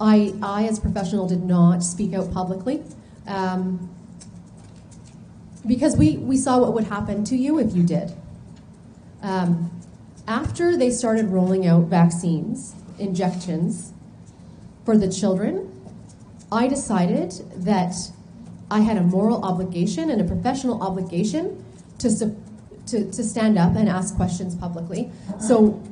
I, 0.00 0.34
I 0.42 0.64
as 0.64 0.78
a 0.78 0.80
professional, 0.80 1.26
did 1.26 1.42
not 1.42 1.82
speak 1.82 2.14
out 2.14 2.32
publicly 2.32 2.82
um, 3.26 3.90
because 5.66 5.96
we, 5.96 6.16
we 6.16 6.36
saw 6.36 6.58
what 6.58 6.72
would 6.72 6.84
happen 6.84 7.24
to 7.24 7.36
you 7.36 7.58
if 7.58 7.74
you 7.74 7.82
did. 7.82 8.12
Um, 9.22 9.70
after 10.26 10.76
they 10.76 10.90
started 10.90 11.26
rolling 11.26 11.66
out 11.66 11.84
vaccines, 11.84 12.74
injections 12.98 13.92
for 14.84 14.96
the 14.96 15.10
children, 15.10 15.72
I 16.50 16.68
decided 16.68 17.32
that 17.56 17.94
I 18.70 18.80
had 18.80 18.96
a 18.96 19.02
moral 19.02 19.44
obligation 19.44 20.10
and 20.10 20.20
a 20.20 20.24
professional 20.24 20.82
obligation 20.82 21.64
to, 21.98 22.36
to, 22.90 23.10
to 23.10 23.24
stand 23.24 23.58
up 23.58 23.76
and 23.76 23.88
ask 23.88 24.16
questions 24.16 24.54
publicly. 24.54 25.10
So 25.40 25.82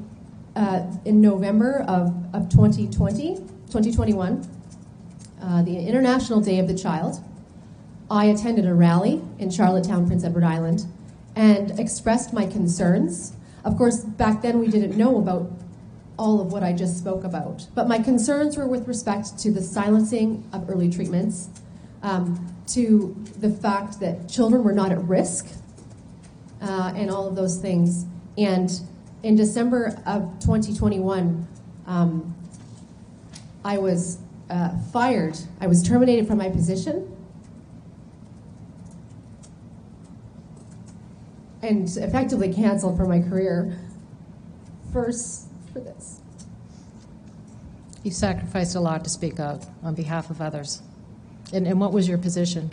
uh, 0.55 0.83
in 1.05 1.21
November 1.21 1.85
of, 1.87 2.15
of 2.35 2.49
2020, 2.49 3.37
2021, 3.37 4.49
uh, 5.43 5.63
the 5.63 5.79
International 5.79 6.41
Day 6.41 6.59
of 6.59 6.67
the 6.67 6.77
Child, 6.77 7.23
I 8.11 8.27
attended 8.27 8.67
a 8.67 8.75
rally 8.75 9.21
in 9.39 9.51
Charlottetown, 9.51 10.07
Prince 10.07 10.25
Edward 10.25 10.45
Island, 10.45 10.87
and 11.35 11.79
expressed 11.79 12.33
my 12.33 12.47
concerns. 12.47 13.33
Of 13.65 13.77
course, 13.77 14.01
back 14.01 14.43
then 14.43 14.59
we 14.59 14.69
didn't 14.69 14.97
know 14.97 15.19
about 15.19 15.51
all 16.19 16.41
of 16.41 16.51
what 16.51 16.63
I 16.63 16.73
just 16.73 16.97
spoke 16.97 17.25
about, 17.25 17.67
but 17.75 17.89
my 17.89 17.99
concerns 17.99 18.57
were 18.57 18.67
with 18.67 18.89
respect 18.89 19.39
to 19.41 19.51
the 19.51 19.61
silencing 19.61 20.49
of 20.53 20.71
early 20.71 20.89
treatments, 20.89 21.51
um, 22.03 22.55
to 22.69 23.15
the 23.39 23.51
fact 23.51 24.01
that 24.01 24.29
children 24.29 24.65
were 24.65 24.73
not 24.73 24.93
at 24.93 25.03
risk, 25.05 25.47
uh, 26.61 26.93
and 26.95 27.11
all 27.11 27.27
of 27.29 27.37
those 27.37 27.59
things. 27.59 28.07
And 28.39 28.71
in 29.23 29.37
December 29.37 29.99
of 30.07 30.39
2021, 30.41 31.47
um, 31.87 32.35
I 33.65 33.79
was 33.79 34.19
uh, 34.51 34.71
fired. 34.93 35.39
I 35.61 35.67
was 35.67 35.83
terminated 35.83 36.27
from 36.27 36.39
my 36.39 36.49
position 36.49 37.13
and 41.63 41.89
effectively 41.97 42.53
canceled 42.53 42.97
from 42.97 43.09
my 43.09 43.21
career. 43.21 43.79
First, 44.93 45.49
for 45.73 45.81
this. 45.81 46.21
You 48.03 48.11
sacrificed 48.13 48.77
a 48.77 48.81
lot 48.81 49.03
to 49.05 49.11
speak 49.11 49.41
out 49.41 49.67
on 49.83 49.95
behalf 49.95 50.31
of 50.31 50.41
others. 50.41 50.81
And, 51.53 51.67
and 51.67 51.81
what 51.81 51.93
was 51.93 52.09
your 52.09 52.19
position? 52.19 52.71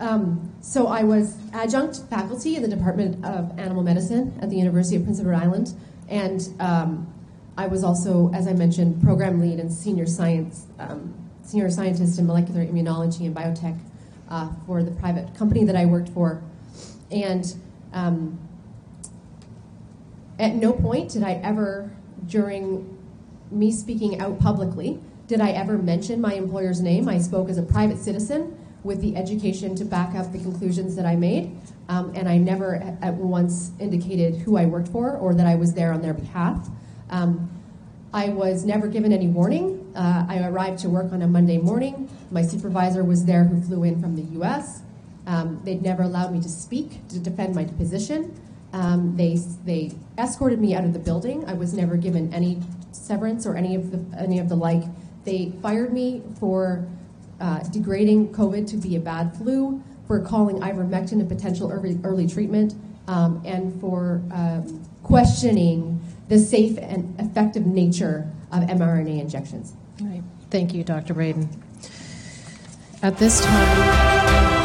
Um, 0.00 0.50
so 0.62 0.86
I 0.86 1.02
was 1.02 1.36
adjunct 1.52 2.00
faculty 2.08 2.56
in 2.56 2.62
the 2.62 2.68
Department 2.68 3.22
of 3.22 3.58
Animal 3.58 3.82
Medicine 3.82 4.36
at 4.40 4.48
the 4.48 4.56
University 4.56 4.96
of 4.96 5.04
Prince 5.04 5.20
Edward 5.20 5.34
Island, 5.34 5.74
and 6.08 6.48
um, 6.58 7.12
I 7.58 7.66
was 7.66 7.84
also, 7.84 8.30
as 8.32 8.46
I 8.46 8.54
mentioned, 8.54 9.02
program 9.02 9.40
lead 9.40 9.60
and 9.60 9.70
senior 9.70 10.06
science, 10.06 10.66
um, 10.78 11.14
senior 11.42 11.70
scientist 11.70 12.18
in 12.18 12.26
molecular 12.26 12.64
immunology 12.64 13.26
and 13.26 13.36
biotech 13.36 13.78
uh, 14.30 14.48
for 14.66 14.82
the 14.82 14.90
private 14.90 15.34
company 15.34 15.64
that 15.64 15.76
I 15.76 15.84
worked 15.84 16.08
for, 16.08 16.42
and 17.10 17.54
um, 17.92 18.38
at 20.38 20.54
no 20.54 20.72
point 20.72 21.10
did 21.10 21.22
I 21.22 21.34
ever, 21.34 21.90
during 22.26 22.96
me 23.50 23.70
speaking 23.70 24.18
out 24.18 24.40
publicly, 24.40 24.98
did 25.26 25.42
I 25.42 25.50
ever 25.50 25.76
mention 25.76 26.22
my 26.22 26.32
employer's 26.34 26.80
name. 26.80 27.06
I 27.06 27.18
spoke 27.18 27.50
as 27.50 27.58
a 27.58 27.62
private 27.62 27.98
citizen 27.98 28.56
with 28.82 29.00
the 29.00 29.16
education 29.16 29.74
to 29.76 29.84
back 29.84 30.14
up 30.14 30.32
the 30.32 30.38
conclusions 30.38 30.96
that 30.96 31.06
I 31.06 31.16
made, 31.16 31.56
um, 31.88 32.12
and 32.14 32.28
I 32.28 32.38
never 32.38 32.76
at 33.02 33.14
once 33.14 33.72
indicated 33.78 34.36
who 34.36 34.56
I 34.56 34.66
worked 34.66 34.88
for 34.88 35.16
or 35.16 35.34
that 35.34 35.46
I 35.46 35.54
was 35.54 35.74
there 35.74 35.92
on 35.92 36.02
their 36.02 36.14
behalf. 36.14 36.68
Um, 37.10 37.50
I 38.12 38.30
was 38.30 38.64
never 38.64 38.88
given 38.88 39.12
any 39.12 39.28
warning. 39.28 39.92
Uh, 39.94 40.26
I 40.28 40.46
arrived 40.48 40.80
to 40.80 40.88
work 40.88 41.12
on 41.12 41.22
a 41.22 41.28
Monday 41.28 41.58
morning. 41.58 42.08
My 42.30 42.42
supervisor 42.42 43.04
was 43.04 43.24
there 43.24 43.44
who 43.44 43.60
flew 43.60 43.84
in 43.84 44.00
from 44.00 44.16
the 44.16 44.40
US. 44.40 44.82
Um, 45.26 45.60
they'd 45.64 45.82
never 45.82 46.02
allowed 46.02 46.32
me 46.32 46.40
to 46.40 46.48
speak 46.48 47.06
to 47.08 47.18
defend 47.18 47.54
my 47.54 47.64
position. 47.64 48.34
Um, 48.72 49.16
they, 49.16 49.36
they 49.64 49.92
escorted 50.18 50.60
me 50.60 50.74
out 50.74 50.84
of 50.84 50.92
the 50.92 50.98
building. 50.98 51.44
I 51.46 51.54
was 51.54 51.74
never 51.74 51.96
given 51.96 52.32
any 52.32 52.60
severance 52.92 53.46
or 53.46 53.56
any 53.56 53.74
of 53.74 53.90
the, 53.90 54.18
any 54.18 54.38
of 54.38 54.48
the 54.48 54.56
like. 54.56 54.84
They 55.24 55.52
fired 55.62 55.92
me 55.92 56.22
for 56.38 56.86
uh, 57.40 57.60
degrading 57.70 58.32
COVID 58.32 58.68
to 58.70 58.76
be 58.76 58.96
a 58.96 59.00
bad 59.00 59.36
flu, 59.36 59.82
for 60.06 60.20
calling 60.20 60.60
ivermectin 60.60 61.22
a 61.22 61.24
potential 61.24 61.70
early, 61.70 61.98
early 62.02 62.26
treatment, 62.26 62.74
um, 63.06 63.40
and 63.44 63.80
for 63.80 64.22
um, 64.32 64.84
questioning 65.02 66.00
the 66.28 66.38
safe 66.38 66.78
and 66.78 67.18
effective 67.20 67.66
nature 67.66 68.30
of 68.52 68.62
mRNA 68.64 69.20
injections. 69.20 69.74
Right. 70.00 70.22
Thank 70.50 70.74
you, 70.74 70.84
Dr. 70.84 71.14
Braden. 71.14 71.48
At 73.02 73.18
this 73.18 73.40
time, 73.40 74.59